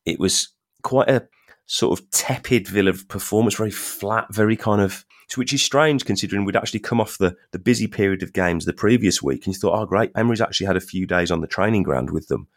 It 0.06 0.20
was 0.20 0.50
quite 0.82 1.10
a 1.10 1.28
sort 1.66 2.00
of 2.00 2.10
tepid 2.12 2.68
Villa 2.68 2.94
performance, 3.08 3.56
very 3.56 3.72
flat, 3.72 4.28
very 4.32 4.56
kind 4.56 4.82
of. 4.82 5.06
Which 5.36 5.54
is 5.54 5.64
strange 5.64 6.06
considering 6.06 6.46
we'd 6.46 6.56
actually 6.56 6.82
come 6.82 7.02
off 7.02 7.18
the, 7.18 7.36
the 7.54 7.58
busy 7.58 7.88
period 7.88 8.22
of 8.22 8.34
games 8.34 8.66
the 8.66 8.74
previous 8.74 9.24
week, 9.24 9.48
and 9.48 9.56
you 9.56 9.60
thought, 9.60 9.82
oh, 9.82 9.86
great, 9.88 10.12
Emery's 10.16 10.42
actually 10.42 10.68
had 10.68 10.76
a 10.76 10.82
few 10.82 11.08
days 11.08 11.32
on 11.32 11.42
the 11.42 11.48
training 11.48 11.82
ground 11.82 12.12
with 12.12 12.28
them, 12.28 12.48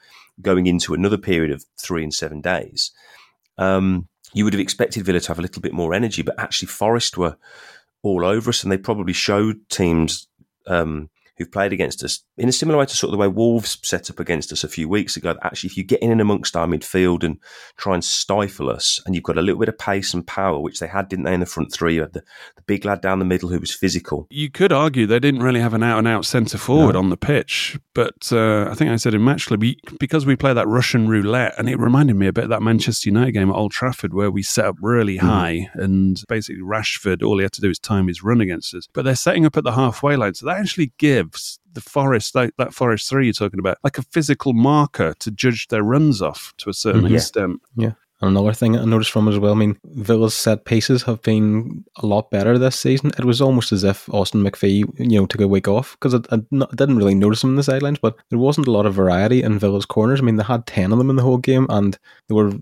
going 0.43 0.67
into 0.67 0.93
another 0.93 1.17
period 1.17 1.51
of 1.51 1.65
three 1.81 2.03
and 2.03 2.13
seven 2.13 2.43
days. 2.43 2.91
Um, 3.57 4.09
you 4.35 4.45
would 4.45 4.53
have 4.53 4.61
expected 4.61 5.07
Villa 5.07 5.21
to 5.21 5.29
have 5.29 5.39
a 5.39 5.43
little 5.43 5.63
bit 5.63 5.73
more 5.73 5.95
energy, 5.95 6.21
but 6.21 6.39
actually 6.39 6.69
Forest 6.69 7.17
were 7.17 7.39
all 8.03 8.27
over 8.27 8.51
us, 8.51 8.63
and 8.63 8.71
they 8.71 8.77
probably 8.77 9.15
showed 9.15 9.57
teams 9.71 10.29
um, 10.67 11.09
who've 11.39 11.51
played 11.51 11.73
against 11.73 12.03
us 12.03 12.23
in 12.39 12.49
a 12.49 12.53
similar 12.53 12.79
way 12.79 12.87
to 12.87 12.97
sort 12.97 13.09
of 13.09 13.13
the 13.13 13.19
way 13.19 13.29
Wolves 13.29 13.79
set 13.83 14.11
up 14.11 14.19
against 14.21 14.53
us 14.53 14.65
a 14.65 14.69
few 14.69 14.89
weeks 14.89 15.17
ago. 15.17 15.33
That 15.35 15.45
actually, 15.47 15.69
if 15.69 15.77
you 15.77 15.85
get 15.85 16.01
in 16.03 16.11
and 16.13 16.21
amongst 16.21 16.57
our 16.57 16.67
midfield 16.67 17.23
and 17.25 17.39
try 17.77 17.95
and 17.95 18.05
stifle 18.05 18.71
us, 18.71 19.01
and 19.07 19.15
you've 19.15 19.25
got 19.25 19.39
a 19.39 19.43
little 19.43 19.61
bit 19.61 19.69
of 19.69 19.79
pace 19.79 20.15
and 20.15 20.27
power, 20.27 20.59
which 20.59 20.81
they 20.81 20.87
had, 20.87 21.09
didn't 21.09 21.25
they, 21.25 21.35
in 21.35 21.41
the 21.41 21.47
front 21.47 21.73
three? 21.73 21.95
You 21.97 22.03
had 22.03 22.13
the, 22.13 22.23
the 22.57 22.63
big 22.67 22.85
lad 22.85 23.01
down 23.01 23.19
the 23.19 23.25
middle 23.25 23.49
who 23.49 23.61
was 23.61 23.73
physical. 23.75 24.27
You 24.31 24.51
could 24.51 24.73
argue 24.73 25.07
they 25.07 25.21
didn't 25.21 25.43
really 25.43 25.61
have 25.61 25.75
an 25.75 25.83
out 25.83 25.99
and 25.99 26.09
out 26.09 26.25
centre 26.25 26.59
forward 26.59 26.95
No. 26.95 27.01
on 27.01 27.11
the 27.11 27.17
pitch, 27.17 27.79
but 27.95 28.31
uh, 28.33 28.69
I 28.71 28.75
think 28.75 28.91
I 28.91 28.97
said 28.97 29.15
in 29.15 29.25
Match 29.25 29.47
Club, 29.47 29.63
because 29.99 30.27
we 30.27 30.37
play 30.37 30.53
that 30.53 30.67
Russian 30.69 31.09
roulette, 31.09 31.55
and 31.59 31.69
it 31.69 31.79
reminded 31.79 32.17
me 32.17 32.27
a 32.27 32.33
bit 32.33 32.45
of 32.45 32.51
that 32.51 32.63
Manchester 32.63 33.09
United 33.09 33.33
game 33.33 33.51
at 33.51 33.55
Old 33.57 33.73
Trafford 33.73 34.13
where 34.15 34.31
we 34.31 34.43
set 34.43 34.65
up 34.67 34.77
really 34.81 35.17
Mm-hmm. 35.17 35.27
high 35.27 35.71
and 35.75 36.23
basically 36.29 36.63
Rashford, 36.63 37.23
all 37.23 37.39
he 37.39 37.43
had 37.43 37.53
to 37.53 37.61
do 37.61 37.71
is 37.71 37.79
time 37.79 38.09
his 38.09 38.23
run 38.23 38.41
against 38.41 38.75
us. 38.75 38.87
But 38.93 39.05
they're 39.05 39.15
setting 39.15 39.47
up 39.47 39.57
at 39.57 39.65
the 39.65 39.73
halfway 39.73 40.17
line, 40.17 40.35
so 40.35 40.47
that 40.47 40.59
actually 40.59 40.93
gives 40.99 41.26
the 41.73 41.81
Forest, 41.81 42.33
that, 42.35 42.53
that 42.59 42.73
Forest 42.75 43.09
3 43.09 43.27
you're 43.27 43.33
talking 43.33 43.59
about, 43.61 43.79
like 43.85 43.99
a 43.99 44.03
physical 44.03 44.53
marker 44.53 45.15
to 45.21 45.31
judge 45.31 45.69
their 45.69 45.83
runs 45.83 46.23
off 46.23 46.55
to 46.59 46.71
a 46.71 46.75
certain 46.75 47.03
Mhm. 47.03 47.15
Extent. 47.15 47.61
Yeah. 47.77 47.87
And 47.87 47.95
another 48.21 48.53
thing 48.53 48.77
I 48.77 48.85
noticed 48.85 49.11
from 49.11 49.29
it 49.29 49.33
as 49.33 49.39
well, 49.39 49.53
I 49.53 49.57
mean, 49.57 49.79
Villa's 49.85 50.35
set 50.35 50.65
pieces 50.65 51.03
have 51.03 51.21
been 51.23 51.85
a 51.99 52.07
lot 52.07 52.31
better 52.31 52.59
this 52.59 52.79
season. 52.79 53.13
It 53.19 53.25
was 53.25 53.41
almost 53.41 53.73
as 53.73 53.85
if 53.85 54.09
Austin 54.13 54.43
McPhee, 54.43 54.85
you 54.99 55.21
know, 55.21 55.27
took 55.27 55.41
a 55.41 55.49
week 55.49 55.69
off 55.69 55.97
because 56.01 56.15
I, 56.15 56.35
I 56.35 56.41
not- 56.51 56.75
didn't 56.75 56.97
really 56.97 57.15
notice 57.15 57.45
him 57.45 57.51
in 57.51 57.57
the 57.57 57.63
sidelines, 57.63 57.99
but 57.99 58.17
there 58.31 58.39
wasn't 58.39 58.69
a 58.69 58.71
lot 58.71 58.87
of 58.87 58.95
variety 58.95 59.43
in 59.43 59.59
Villa's 59.59 59.87
corners. 59.87 60.21
I 60.21 60.25
mean, 60.25 60.37
they 60.37 60.45
had 60.45 60.67
10 60.67 60.93
of 60.93 60.99
them 60.99 61.11
in 61.11 61.17
the 61.17 61.23
whole 61.23 61.39
game 61.39 61.67
and 61.69 61.99
they 62.29 62.35
were 62.35 62.53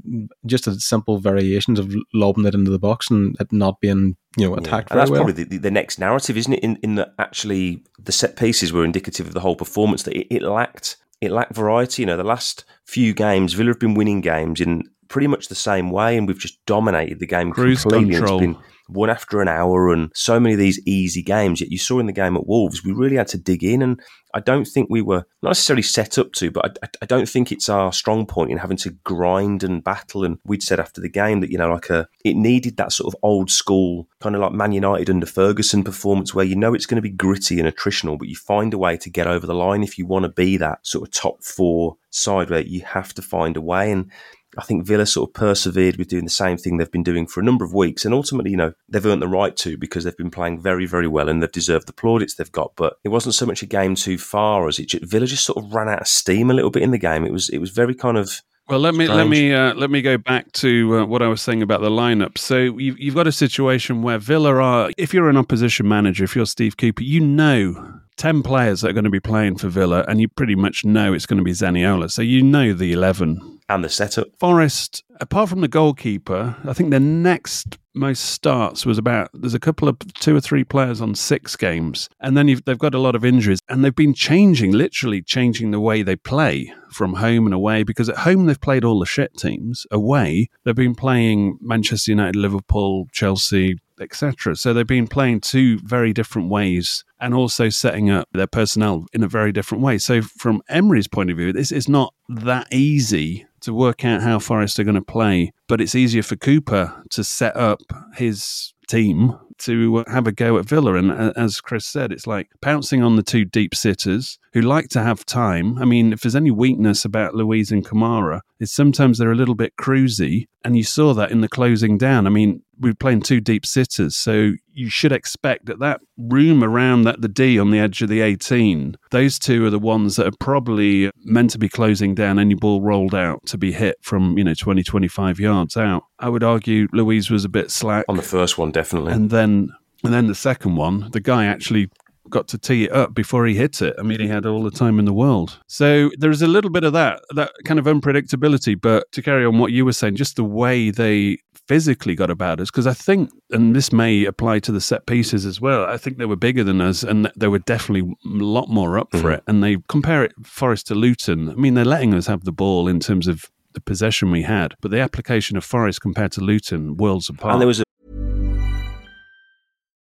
just 0.46 0.66
a 0.66 0.78
simple 0.80 1.18
variations 1.18 1.78
of 1.78 1.94
lobbing 2.12 2.46
it 2.46 2.54
into 2.54 2.70
the 2.70 2.78
box 2.78 3.10
and 3.10 3.36
it 3.40 3.52
not 3.52 3.80
being, 3.80 4.16
you 4.36 4.48
know, 4.48 4.54
attacked 4.56 4.90
and 4.90 4.98
that's 4.98 5.10
very 5.10 5.20
well. 5.20 5.26
probably 5.28 5.44
the, 5.44 5.58
the 5.58 5.70
next 5.70 5.98
narrative, 5.98 6.36
isn't 6.36 6.52
it? 6.52 6.60
In, 6.60 6.76
in 6.82 6.96
that 6.96 7.14
actually 7.18 7.84
the 8.02 8.12
set 8.12 8.36
pieces 8.36 8.72
were 8.72 8.84
indicative 8.84 9.26
of 9.28 9.34
the 9.34 9.40
whole 9.40 9.56
performance. 9.56 10.02
That 10.02 10.16
it, 10.16 10.26
it 10.30 10.42
lacked 10.42 10.96
it 11.24 11.30
lacked 11.30 11.54
variety. 11.54 12.02
You 12.02 12.06
know, 12.06 12.16
the 12.16 12.24
last 12.24 12.64
few 12.84 13.12
games, 13.14 13.52
Villa 13.54 13.70
have 13.70 13.80
been 13.80 13.94
winning 13.94 14.20
games 14.20 14.60
in 14.60 14.82
pretty 15.08 15.26
much 15.26 15.48
the 15.48 15.54
same 15.54 15.90
way, 15.90 16.16
and 16.16 16.26
we've 16.26 16.38
just 16.38 16.64
dominated 16.66 17.18
the 17.20 17.26
game 17.26 17.52
Cruise 17.52 17.82
completely. 17.82 18.14
control. 18.14 18.38
It's 18.38 18.46
been 18.46 18.62
one 18.88 19.10
after 19.10 19.40
an 19.40 19.48
hour, 19.48 19.92
and 19.92 20.10
so 20.14 20.38
many 20.38 20.54
of 20.54 20.58
these 20.58 20.80
easy 20.86 21.22
games. 21.22 21.60
Yet 21.60 21.70
you 21.70 21.78
saw 21.78 21.98
in 21.98 22.06
the 22.06 22.12
game 22.12 22.36
at 22.36 22.46
Wolves, 22.46 22.84
we 22.84 22.92
really 22.92 23.16
had 23.16 23.28
to 23.28 23.38
dig 23.38 23.64
in, 23.64 23.82
and 23.82 24.00
I 24.34 24.40
don't 24.40 24.66
think 24.66 24.88
we 24.90 25.00
were 25.00 25.24
not 25.42 25.50
necessarily 25.50 25.82
set 25.82 26.18
up 26.18 26.32
to, 26.32 26.50
but 26.50 26.78
I- 26.82 26.88
I 27.02 27.06
don't 27.06 27.28
think 27.28 27.52
it's 27.52 27.68
our 27.68 27.92
strong 27.92 28.26
point 28.26 28.50
in 28.50 28.58
having 28.58 28.76
to 28.78 28.90
grind 29.04 29.62
and 29.62 29.84
battle. 29.84 30.24
And 30.24 30.38
we'd 30.44 30.62
said 30.62 30.80
after 30.80 31.00
the 31.00 31.08
game 31.08 31.40
that 31.40 31.50
you 31.50 31.58
know, 31.58 31.70
like 31.70 31.88
a 31.90 32.08
it 32.24 32.34
needed 32.34 32.76
that 32.76 32.92
sort 32.92 33.12
of 33.14 33.20
old 33.22 33.50
school 33.50 34.08
kind 34.20 34.34
of 34.34 34.40
like 34.40 34.52
Man 34.52 34.72
United 34.72 35.08
under 35.08 35.26
Ferguson 35.26 35.84
performance, 35.84 36.34
where 36.34 36.44
you 36.44 36.56
know 36.56 36.74
it's 36.74 36.86
going 36.86 36.96
to 36.96 37.02
be 37.02 37.10
gritty 37.10 37.60
and 37.60 37.68
attritional, 37.68 38.18
but 38.18 38.28
you 38.28 38.36
find 38.36 38.74
a 38.74 38.78
way 38.78 38.96
to 38.96 39.10
get 39.10 39.26
over 39.26 39.46
the 39.46 39.54
line 39.54 39.82
if 39.82 39.98
you 39.98 40.06
want 40.06 40.24
to 40.24 40.30
be 40.30 40.56
that 40.56 40.84
sort 40.86 41.06
of 41.06 41.12
top 41.12 41.42
four 41.44 41.96
side 42.10 42.50
where 42.50 42.60
you 42.60 42.80
have 42.82 43.14
to 43.14 43.22
find 43.22 43.56
a 43.56 43.60
way 43.60 43.92
and. 43.92 44.10
I 44.58 44.62
think 44.62 44.86
Villa 44.86 45.06
sort 45.06 45.30
of 45.30 45.34
persevered 45.34 45.96
with 45.96 46.08
doing 46.08 46.24
the 46.24 46.30
same 46.30 46.56
thing 46.56 46.76
they've 46.76 46.90
been 46.90 47.02
doing 47.02 47.26
for 47.26 47.40
a 47.40 47.44
number 47.44 47.64
of 47.64 47.74
weeks. 47.74 48.04
And 48.04 48.14
ultimately, 48.14 48.50
you 48.50 48.56
know, 48.56 48.72
they've 48.88 49.04
earned 49.04 49.22
the 49.22 49.28
right 49.28 49.56
to 49.58 49.76
because 49.76 50.04
they've 50.04 50.16
been 50.16 50.30
playing 50.30 50.60
very, 50.60 50.86
very 50.86 51.08
well 51.08 51.28
and 51.28 51.42
they've 51.42 51.50
deserved 51.52 51.86
the 51.86 51.92
plaudits 51.92 52.34
they've 52.34 52.52
got. 52.52 52.72
But 52.76 52.98
it 53.04 53.08
wasn't 53.08 53.34
so 53.34 53.46
much 53.46 53.62
a 53.62 53.66
game 53.66 53.94
too 53.94 54.18
far 54.18 54.68
as 54.68 54.78
it 54.78 54.88
ju- 54.88 55.00
Villa 55.02 55.26
just 55.26 55.44
sort 55.44 55.64
of 55.64 55.74
ran 55.74 55.88
out 55.88 56.02
of 56.02 56.08
steam 56.08 56.50
a 56.50 56.54
little 56.54 56.70
bit 56.70 56.82
in 56.82 56.90
the 56.90 56.98
game. 56.98 57.24
It 57.24 57.32
was 57.32 57.48
it 57.48 57.58
was 57.58 57.70
very 57.70 57.94
kind 57.94 58.16
of 58.16 58.42
Well, 58.68 58.80
let 58.80 58.94
me 58.94 59.06
let 59.08 59.28
me 59.28 59.52
uh, 59.52 59.74
let 59.74 59.90
me 59.90 60.00
go 60.02 60.16
back 60.16 60.50
to 60.52 60.98
uh, 60.98 61.04
what 61.04 61.20
I 61.22 61.28
was 61.28 61.42
saying 61.42 61.62
about 61.62 61.80
the 61.82 61.90
lineup. 61.90 62.38
So 62.38 62.56
you've, 62.56 62.98
you've 62.98 63.14
got 63.14 63.26
a 63.26 63.32
situation 63.32 64.02
where 64.02 64.18
Villa 64.18 64.54
are. 64.54 64.90
If 64.96 65.12
you're 65.12 65.28
an 65.28 65.36
opposition 65.36 65.86
manager, 65.86 66.24
if 66.24 66.34
you're 66.34 66.46
Steve 66.46 66.76
Cooper, 66.76 67.02
you 67.02 67.20
know 67.20 68.00
ten 68.16 68.42
players 68.42 68.80
that 68.80 68.90
are 68.90 68.94
going 68.94 69.04
to 69.04 69.10
be 69.10 69.20
playing 69.20 69.56
for 69.58 69.68
Villa, 69.68 70.04
and 70.08 70.20
you 70.20 70.28
pretty 70.28 70.54
much 70.54 70.84
know 70.84 71.12
it's 71.12 71.26
going 71.26 71.38
to 71.38 71.44
be 71.44 71.52
Zaniolo. 71.52 72.10
So 72.10 72.22
you 72.22 72.42
know 72.42 72.72
the 72.72 72.92
eleven 72.92 73.53
and 73.68 73.84
the 73.84 73.88
setup. 73.88 74.28
Forest, 74.38 75.04
apart 75.20 75.48
from 75.48 75.60
the 75.60 75.68
goalkeeper, 75.68 76.56
I 76.64 76.72
think 76.72 76.90
their 76.90 77.00
next 77.00 77.78
most 77.94 78.24
starts 78.24 78.84
was 78.84 78.98
about 78.98 79.30
there's 79.32 79.54
a 79.54 79.60
couple 79.60 79.88
of 79.88 79.96
two 80.14 80.34
or 80.34 80.40
three 80.40 80.64
players 80.64 81.00
on 81.00 81.14
six 81.14 81.54
games 81.54 82.08
and 82.20 82.36
then 82.36 82.46
they've 82.66 82.78
got 82.78 82.92
a 82.94 82.98
lot 82.98 83.14
of 83.14 83.24
injuries 83.24 83.60
and 83.68 83.84
they've 83.84 83.94
been 83.94 84.12
changing 84.12 84.72
literally 84.72 85.22
changing 85.22 85.70
the 85.70 85.78
way 85.78 86.02
they 86.02 86.16
play 86.16 86.72
from 86.90 87.14
home 87.14 87.46
and 87.46 87.54
away 87.54 87.84
because 87.84 88.08
at 88.08 88.18
home 88.18 88.46
they've 88.46 88.60
played 88.60 88.84
all 88.84 88.98
the 88.98 89.06
shit 89.06 89.32
teams 89.38 89.86
away 89.92 90.48
they've 90.64 90.74
been 90.74 90.94
playing 90.94 91.56
manchester 91.60 92.10
united 92.10 92.34
liverpool 92.34 93.06
chelsea 93.12 93.76
etc. 94.00 94.56
So 94.56 94.72
they've 94.72 94.86
been 94.86 95.06
playing 95.06 95.40
two 95.40 95.78
very 95.78 96.12
different 96.12 96.48
ways 96.48 97.04
and 97.20 97.34
also 97.34 97.68
setting 97.68 98.10
up 98.10 98.28
their 98.32 98.46
personnel 98.46 99.06
in 99.12 99.22
a 99.22 99.28
very 99.28 99.52
different 99.52 99.84
way. 99.84 99.98
So 99.98 100.22
from 100.22 100.62
Emery's 100.68 101.08
point 101.08 101.30
of 101.30 101.36
view, 101.36 101.52
this 101.52 101.72
is 101.72 101.88
not 101.88 102.12
that 102.28 102.66
easy 102.72 103.46
to 103.64 103.74
work 103.74 104.04
out 104.04 104.22
how 104.22 104.38
Forest 104.38 104.78
are 104.78 104.84
going 104.84 104.94
to 104.94 105.02
play, 105.02 105.52
but 105.68 105.80
it's 105.80 105.94
easier 105.94 106.22
for 106.22 106.36
Cooper 106.36 107.02
to 107.10 107.24
set 107.24 107.56
up 107.56 107.80
his 108.16 108.74
team 108.88 109.38
to 109.56 110.04
have 110.08 110.26
a 110.26 110.32
go 110.32 110.58
at 110.58 110.66
Villa. 110.66 110.94
And 110.94 111.10
uh, 111.10 111.32
as 111.36 111.60
Chris 111.60 111.86
said, 111.86 112.12
it's 112.12 112.26
like 112.26 112.48
pouncing 112.60 113.02
on 113.02 113.16
the 113.16 113.22
two 113.22 113.44
deep 113.44 113.74
sitters 113.74 114.38
who 114.52 114.60
like 114.60 114.88
to 114.90 115.02
have 115.02 115.24
time. 115.24 115.78
I 115.78 115.84
mean, 115.84 116.12
if 116.12 116.20
there's 116.20 116.36
any 116.36 116.50
weakness 116.50 117.04
about 117.04 117.34
Luiz 117.34 117.70
and 117.70 117.84
Kamara, 117.84 118.40
is 118.58 118.72
sometimes 118.72 119.18
they're 119.18 119.32
a 119.32 119.36
little 119.36 119.54
bit 119.54 119.76
cruisy. 119.76 120.48
And 120.64 120.76
you 120.76 120.82
saw 120.82 121.14
that 121.14 121.30
in 121.30 121.40
the 121.40 121.48
closing 121.48 121.98
down. 121.98 122.26
I 122.26 122.30
mean, 122.30 122.62
we're 122.78 122.94
playing 122.94 123.20
two 123.20 123.40
deep 123.40 123.64
sitters, 123.66 124.16
so 124.16 124.52
you 124.72 124.88
should 124.88 125.12
expect 125.12 125.66
that 125.66 125.78
that 125.78 126.00
room 126.16 126.62
around 126.64 127.02
that 127.02 127.20
the 127.20 127.28
D 127.28 127.58
on 127.58 127.70
the 127.70 127.78
edge 127.78 128.02
of 128.02 128.08
the 128.08 128.20
18, 128.20 128.96
those 129.10 129.38
two 129.38 129.64
are 129.64 129.70
the 129.70 129.78
ones 129.78 130.16
that 130.16 130.26
are 130.26 130.36
probably 130.40 131.10
meant 131.24 131.50
to 131.50 131.58
be 131.58 131.68
closing 131.68 132.14
down 132.14 132.38
any 132.38 132.54
ball 132.54 132.80
rolled 132.80 133.14
out 133.14 133.44
to 133.46 133.58
be 133.58 133.72
hit 133.72 133.96
from, 134.02 134.36
you 134.36 134.44
know, 134.44 134.54
20, 134.54 134.82
25 134.82 135.40
yards 135.40 135.76
out. 135.76 136.04
I 136.18 136.28
would 136.28 136.42
argue 136.42 136.88
Luiz 136.92 137.30
was 137.30 137.44
a 137.44 137.48
bit 137.48 137.70
slack. 137.70 138.04
On 138.08 138.16
the 138.16 138.22
first 138.22 138.58
one, 138.58 138.72
definitely. 138.72 139.12
And 139.12 139.30
then 139.30 139.70
and 140.04 140.12
then 140.12 140.26
the 140.26 140.34
second 140.34 140.76
one, 140.76 141.10
the 141.12 141.20
guy 141.20 141.46
actually 141.46 141.88
got 142.28 142.48
to 142.48 142.58
tee 142.58 142.84
it 142.84 142.92
up 142.92 143.14
before 143.14 143.46
he 143.46 143.54
hit 143.54 143.82
it. 143.82 143.94
I 143.98 144.02
mean, 144.02 144.20
he 144.20 144.28
had 144.28 144.46
all 144.46 144.62
the 144.62 144.70
time 144.70 144.98
in 144.98 145.04
the 145.04 145.12
world. 145.12 145.58
So 145.66 146.10
there's 146.18 146.42
a 146.42 146.46
little 146.46 146.70
bit 146.70 146.84
of 146.84 146.92
that, 146.92 147.20
that 147.34 147.52
kind 147.64 147.78
of 147.78 147.86
unpredictability. 147.86 148.80
But 148.80 149.10
to 149.12 149.22
carry 149.22 149.44
on 149.44 149.58
what 149.58 149.72
you 149.72 149.84
were 149.84 149.92
saying, 149.92 150.16
just 150.16 150.36
the 150.36 150.44
way 150.44 150.90
they 150.90 151.38
physically 151.66 152.14
got 152.14 152.30
about 152.30 152.60
us, 152.60 152.70
because 152.70 152.86
I 152.86 152.92
think, 152.92 153.30
and 153.50 153.74
this 153.74 153.92
may 153.92 154.24
apply 154.24 154.58
to 154.60 154.72
the 154.72 154.80
set 154.80 155.06
pieces 155.06 155.46
as 155.46 155.60
well, 155.60 155.84
I 155.84 155.96
think 155.96 156.18
they 156.18 156.26
were 156.26 156.36
bigger 156.36 156.62
than 156.64 156.80
us 156.80 157.02
and 157.02 157.30
they 157.36 157.48
were 157.48 157.58
definitely 157.60 158.14
a 158.24 158.28
lot 158.44 158.68
more 158.68 158.98
up 158.98 159.10
for 159.12 159.18
Mm-hmm. 159.18 159.28
it. 159.32 159.42
And 159.46 159.62
they 159.64 159.78
compare 159.88 160.24
it 160.24 160.32
Forest 160.44 160.86
to 160.88 160.94
Luton. 160.94 161.50
I 161.50 161.54
mean, 161.54 161.74
they're 161.74 161.84
letting 161.84 162.14
us 162.14 162.26
have 162.26 162.44
the 162.44 162.52
ball 162.52 162.86
in 162.88 163.00
terms 163.00 163.26
of 163.26 163.50
the 163.72 163.80
possession 163.80 164.30
we 164.30 164.42
had, 164.42 164.74
but 164.80 164.90
the 164.90 165.00
application 165.00 165.56
of 165.56 165.64
Forest 165.64 166.00
compared 166.00 166.32
to 166.32 166.40
Luton, 166.40 166.96
worlds 166.96 167.28
apart. 167.28 167.54
And 167.54 167.60
there 167.60 167.66
was 167.68 167.80
a 167.80 167.84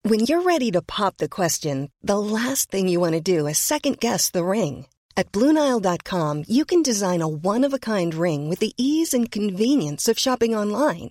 When 0.03 0.21
you're 0.21 0.43
ready 0.43 0.71
to 0.73 0.81
pop 0.83 1.17
the 1.17 1.29
question, 1.29 1.91
the 2.03 2.19
last 2.19 2.71
thing 2.71 2.89
you 2.89 3.01
want 3.01 3.15
to 3.15 3.21
do 3.21 3.47
is 3.47 3.59
second 3.59 4.01
guess 4.01 4.31
the 4.31 4.45
ring. 4.45 4.87
At 5.17 5.33
Bluenile.com, 5.33 6.45
you 6.47 6.65
can 6.65 6.83
design 6.83 7.21
a 7.23 7.29
one 7.29 7.65
of 7.65 7.73
a 7.73 7.79
kind 7.79 8.15
ring 8.15 8.49
with 8.49 8.61
the 8.61 8.73
ease 8.77 9.13
and 9.13 9.31
convenience 9.31 10.07
of 10.09 10.19
shopping 10.19 10.55
online. 10.55 11.11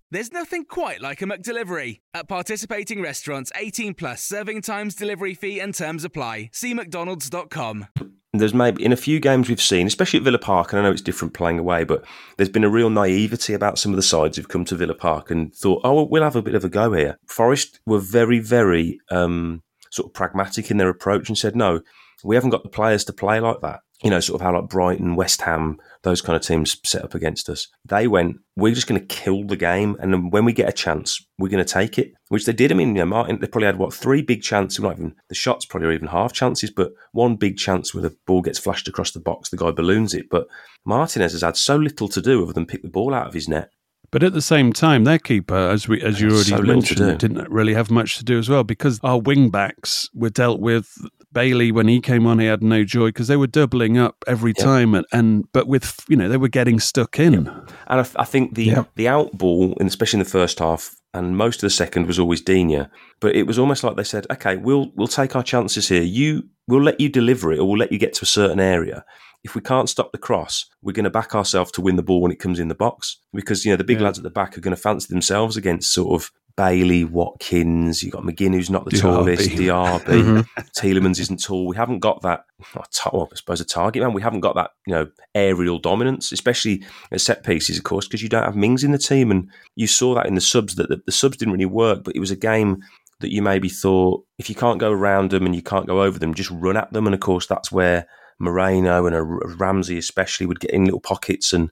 There's 0.13 0.33
nothing 0.33 0.65
quite 0.65 0.99
like 0.99 1.21
a 1.21 1.25
McDelivery. 1.25 2.01
At 2.13 2.27
participating 2.27 3.01
restaurants, 3.01 3.49
18 3.55 3.93
plus 3.93 4.21
serving 4.21 4.61
times, 4.61 4.93
delivery 4.93 5.33
fee, 5.33 5.61
and 5.61 5.73
terms 5.73 6.03
apply. 6.03 6.49
See 6.51 6.73
McDonald's.com. 6.73 7.87
there's 8.33 8.53
maybe 8.53 8.83
in 8.83 8.91
a 8.91 8.97
few 8.97 9.21
games 9.21 9.47
we've 9.47 9.61
seen, 9.61 9.87
especially 9.87 10.17
at 10.17 10.25
Villa 10.25 10.37
Park, 10.37 10.73
and 10.73 10.81
I 10.81 10.83
know 10.83 10.91
it's 10.91 11.01
different 11.01 11.33
playing 11.33 11.59
away, 11.59 11.85
but 11.85 12.03
there's 12.35 12.49
been 12.49 12.65
a 12.65 12.69
real 12.69 12.89
naivety 12.89 13.53
about 13.53 13.79
some 13.79 13.93
of 13.93 13.95
the 13.95 14.01
sides 14.01 14.35
who've 14.35 14.49
come 14.49 14.65
to 14.65 14.75
Villa 14.75 14.95
Park 14.95 15.31
and 15.31 15.55
thought, 15.55 15.79
oh, 15.85 16.03
well, 16.03 16.23
have 16.23 16.35
a 16.35 16.41
bit 16.41 16.55
of 16.55 16.65
a 16.65 16.69
go 16.69 16.91
here. 16.91 17.17
Forest 17.25 17.79
were 17.85 17.99
very, 17.99 18.39
very 18.39 18.99
um, 19.11 19.63
sort 19.91 20.09
of 20.09 20.13
pragmatic 20.13 20.69
in 20.69 20.75
their 20.75 20.89
approach 20.89 21.29
and 21.29 21.37
said, 21.37 21.55
no, 21.55 21.79
we 22.23 22.35
haven't 22.35 22.51
got 22.51 22.63
the 22.63 22.69
players 22.69 23.05
to 23.05 23.13
play 23.13 23.39
like 23.39 23.61
that. 23.61 23.81
You 24.03 24.09
know, 24.09 24.19
sort 24.19 24.41
of 24.41 24.45
how 24.45 24.59
like 24.59 24.67
Brighton, 24.67 25.15
West 25.15 25.41
Ham, 25.43 25.77
those 26.01 26.21
kind 26.21 26.35
of 26.35 26.41
teams 26.41 26.75
set 26.83 27.03
up 27.03 27.13
against 27.13 27.47
us. 27.49 27.67
They 27.85 28.07
went, 28.07 28.37
we're 28.55 28.73
just 28.73 28.87
going 28.87 28.99
to 28.99 29.05
kill 29.05 29.45
the 29.45 29.55
game, 29.55 29.95
and 29.99 30.11
then 30.11 30.31
when 30.31 30.43
we 30.43 30.53
get 30.53 30.67
a 30.67 30.71
chance, 30.71 31.23
we're 31.37 31.49
going 31.49 31.63
to 31.63 31.71
take 31.71 31.99
it, 31.99 32.11
which 32.29 32.47
they 32.47 32.53
did. 32.53 32.71
I 32.71 32.75
mean, 32.75 32.95
you 32.95 33.01
know, 33.01 33.05
Martin, 33.05 33.39
they 33.39 33.45
probably 33.45 33.67
had 33.67 33.77
what 33.77 33.93
three 33.93 34.23
big 34.23 34.41
chances. 34.41 34.79
Not 34.79 34.93
even 34.93 35.13
the 35.29 35.35
shots 35.35 35.65
probably 35.65 35.89
are 35.89 35.91
even 35.91 36.07
half 36.07 36.33
chances, 36.33 36.71
but 36.71 36.93
one 37.11 37.35
big 37.35 37.57
chance 37.57 37.93
where 37.93 38.01
the 38.01 38.15
ball 38.25 38.41
gets 38.41 38.57
flashed 38.57 38.87
across 38.87 39.11
the 39.11 39.19
box, 39.19 39.49
the 39.49 39.57
guy 39.57 39.69
balloons 39.69 40.15
it. 40.15 40.29
But 40.31 40.47
Martinez 40.83 41.33
has 41.33 41.43
had 41.43 41.55
so 41.55 41.75
little 41.75 42.07
to 42.07 42.21
do 42.21 42.43
other 42.43 42.53
than 42.53 42.65
pick 42.65 42.81
the 42.81 42.89
ball 42.89 43.13
out 43.13 43.27
of 43.27 43.35
his 43.35 43.47
net. 43.47 43.69
But 44.11 44.23
at 44.23 44.33
the 44.33 44.41
same 44.41 44.73
time, 44.73 45.05
their 45.05 45.19
keeper, 45.19 45.55
as 45.55 45.87
we 45.87 46.01
as 46.01 46.19
you 46.19 46.29
already 46.29 46.49
So 46.49 46.61
mentioned, 46.61 47.19
didn't 47.19 47.49
really 47.49 47.73
have 47.73 47.89
much 47.89 48.17
to 48.17 48.25
do 48.25 48.37
as 48.37 48.49
well 48.49 48.63
because 48.63 48.99
our 49.03 49.19
wing 49.19 49.49
backs 49.49 50.09
were 50.13 50.29
dealt 50.29 50.59
with. 50.59 50.91
Bailey, 51.33 51.71
when 51.71 51.87
he 51.87 51.99
came 52.01 52.27
on, 52.27 52.39
he 52.39 52.45
had 52.45 52.61
no 52.61 52.83
joy 52.83 53.07
because 53.07 53.27
they 53.27 53.37
were 53.37 53.47
doubling 53.47 53.97
up 53.97 54.23
every 54.27 54.53
Yeah. 54.57 54.63
time, 54.65 54.93
and, 54.95 55.05
and 55.11 55.45
but 55.53 55.67
with 55.67 56.03
you 56.09 56.15
know 56.15 56.27
they 56.29 56.37
were 56.37 56.47
getting 56.49 56.79
stuck 56.79 57.19
in. 57.19 57.33
And 57.47 58.01
I, 58.01 58.05
I 58.15 58.25
think 58.25 58.55
the 58.55 58.85
the 58.95 59.07
out 59.07 59.37
ball, 59.37 59.75
and 59.79 59.87
especially 59.87 60.17
in 60.19 60.23
the 60.23 60.29
first 60.29 60.59
half, 60.59 60.95
and 61.13 61.37
most 61.37 61.57
of 61.57 61.61
the 61.61 61.69
second 61.69 62.07
was 62.07 62.19
always 62.19 62.41
Digne. 62.41 62.87
But 63.19 63.35
it 63.35 63.43
was 63.47 63.57
almost 63.59 63.83
like 63.83 63.95
they 63.95 64.03
said, 64.03 64.27
"Okay, 64.31 64.57
we'll 64.57 64.91
we'll 64.95 65.07
take 65.07 65.35
our 65.35 65.43
chances 65.43 65.87
here. 65.89 66.03
You 66.03 66.43
we'll 66.67 66.83
let 66.83 66.99
you 66.99 67.09
deliver 67.09 67.51
it, 67.53 67.59
or 67.59 67.67
we'll 67.67 67.79
let 67.79 67.91
you 67.91 67.97
get 67.99 68.13
to 68.15 68.23
a 68.23 68.27
certain 68.27 68.59
area. 68.59 69.03
If 69.43 69.55
we 69.55 69.61
can't 69.61 69.89
stop 69.89 70.11
the 70.11 70.19
cross, 70.19 70.65
we're 70.83 70.91
going 70.93 71.03
to 71.05 71.09
back 71.09 71.33
ourselves 71.33 71.71
to 71.71 71.81
win 71.81 71.95
the 71.95 72.03
ball 72.03 72.21
when 72.21 72.31
it 72.31 72.37
comes 72.39 72.59
in 72.59 72.67
the 72.67 72.75
box 72.75 73.17
because 73.33 73.65
you 73.65 73.71
know 73.71 73.75
the 73.77 73.83
big 73.83 73.97
Yeah. 73.99 74.03
lads 74.05 74.19
at 74.19 74.23
the 74.23 74.29
back 74.29 74.55
are 74.55 74.61
going 74.61 74.75
to 74.75 74.81
fancy 74.81 75.07
themselves 75.09 75.55
against 75.57 75.91
sort 75.93 76.21
of." 76.21 76.31
Bailey, 76.57 77.03
Watkins, 77.05 78.03
you've 78.03 78.13
got 78.13 78.23
McGinn, 78.23 78.53
who's 78.53 78.69
not 78.69 78.85
the 78.85 78.91
Diaby. 78.91 79.01
tallest, 79.01 79.49
Diaby, 79.51 80.03
Mhm. 80.45 80.47
Tielemans 80.77 81.19
isn't 81.19 81.41
tall. 81.43 81.65
We 81.67 81.75
haven't 81.75 81.99
got 81.99 82.21
that. 82.23 82.45
well, 82.75 83.29
I 83.31 83.35
suppose 83.35 83.61
a 83.61 83.65
target 83.65 84.03
man. 84.03 84.13
We 84.13 84.21
haven't 84.21 84.41
got 84.41 84.55
that, 84.55 84.71
you 84.85 84.93
know, 84.93 85.07
aerial 85.35 85.79
dominance, 85.79 86.31
especially 86.31 86.83
at 87.11 87.21
set 87.21 87.43
pieces, 87.43 87.77
of 87.77 87.83
course, 87.83 88.07
because 88.07 88.21
you 88.21 88.29
don't 88.29 88.43
have 88.43 88.55
Mings 88.55 88.83
in 88.83 88.91
the 88.91 88.97
team, 88.97 89.31
and 89.31 89.49
you 89.75 89.87
saw 89.87 90.13
that 90.15 90.25
in 90.27 90.35
the 90.35 90.41
subs 90.41 90.75
that 90.75 90.89
the, 90.89 91.01
the 91.05 91.11
subs 91.11 91.37
didn't 91.37 91.53
really 91.53 91.65
work. 91.65 92.03
But 92.03 92.15
it 92.15 92.19
was 92.19 92.31
a 92.31 92.35
game 92.35 92.81
that 93.21 93.31
you 93.31 93.41
maybe 93.41 93.69
thought 93.69 94.23
if 94.39 94.49
you 94.49 94.55
can't 94.55 94.79
go 94.79 94.91
around 94.91 95.29
them 95.31 95.45
and 95.45 95.55
you 95.55 95.61
can't 95.61 95.85
go 95.87 96.01
over 96.01 96.17
them, 96.19 96.33
just 96.33 96.49
run 96.51 96.75
at 96.77 96.91
them. 96.91 97.05
And 97.05 97.13
of 97.13 97.19
course, 97.21 97.45
that's 97.47 97.71
where 97.71 98.07
Moreno 98.39 99.05
and 99.05 99.15
a, 99.15 99.19
a 99.21 99.55
Ramsey 99.55 99.97
especially 99.97 100.45
would 100.47 100.59
get 100.59 100.71
in 100.71 100.85
little 100.85 100.99
pockets 100.99 101.53
and 101.53 101.69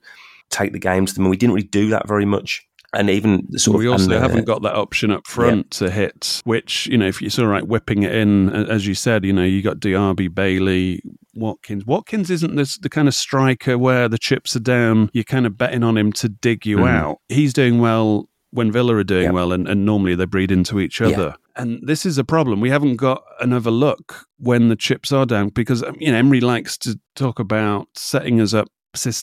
take 0.50 0.72
the 0.72 0.78
game 0.78 1.06
to 1.06 1.14
them. 1.14 1.24
And 1.24 1.30
we 1.30 1.36
didn't 1.36 1.54
really 1.54 1.66
do 1.68 1.88
that 1.90 2.06
very 2.08 2.24
much. 2.24 2.66
And 2.92 3.08
even 3.08 3.56
sort 3.56 3.78
we 3.78 3.86
of, 3.86 3.92
also 3.92 4.16
uh, 4.16 4.20
haven't 4.20 4.46
got 4.46 4.62
that 4.62 4.74
option 4.74 5.12
up 5.12 5.26
front 5.26 5.70
to 5.72 5.90
hit, 5.90 6.40
which 6.44 6.86
you 6.88 6.98
know 6.98 7.06
if 7.06 7.20
you're 7.22 7.30
sort 7.30 7.46
of 7.46 7.52
right 7.52 7.66
whipping 7.66 8.02
it 8.02 8.12
in, 8.14 8.50
as 8.50 8.86
you 8.86 8.94
said, 8.94 9.24
you 9.24 9.32
know 9.32 9.44
you 9.44 9.62
got 9.62 9.78
Diaby, 9.78 10.34
Bailey, 10.34 11.00
Watkins. 11.34 11.86
Watkins 11.86 12.30
isn't 12.30 12.56
this 12.56 12.78
the 12.78 12.88
kind 12.88 13.06
of 13.06 13.14
striker 13.14 13.78
where 13.78 14.08
the 14.08 14.18
chips 14.18 14.56
are 14.56 14.60
down. 14.60 15.08
You're 15.12 15.22
kind 15.22 15.46
of 15.46 15.56
betting 15.56 15.84
on 15.84 15.96
him 15.96 16.12
to 16.14 16.28
dig 16.28 16.66
you 16.66 16.78
Mhm. 16.78 16.88
out. 16.90 17.18
He's 17.28 17.52
doing 17.52 17.78
well 17.78 18.28
when 18.50 18.72
Villa 18.72 18.96
are 18.96 19.04
doing 19.04 19.32
well, 19.32 19.52
and, 19.52 19.68
and 19.68 19.86
normally 19.86 20.16
they 20.16 20.24
breed 20.24 20.50
into 20.50 20.80
each 20.80 21.00
Yeah. 21.00 21.06
other. 21.08 21.34
And 21.54 21.78
this 21.86 22.04
is 22.04 22.18
a 22.18 22.24
problem. 22.24 22.60
We 22.60 22.70
haven't 22.70 22.96
got 22.96 23.22
another 23.40 23.70
look 23.70 24.26
when 24.38 24.68
the 24.68 24.74
chips 24.76 25.12
are 25.12 25.26
down 25.26 25.50
because 25.50 25.84
um, 25.84 25.94
you 26.00 26.10
know 26.10 26.18
Emery 26.18 26.40
likes 26.40 26.76
to 26.78 26.98
talk 27.14 27.38
about 27.38 27.86
setting 27.94 28.40
us 28.40 28.52
up 28.52 28.66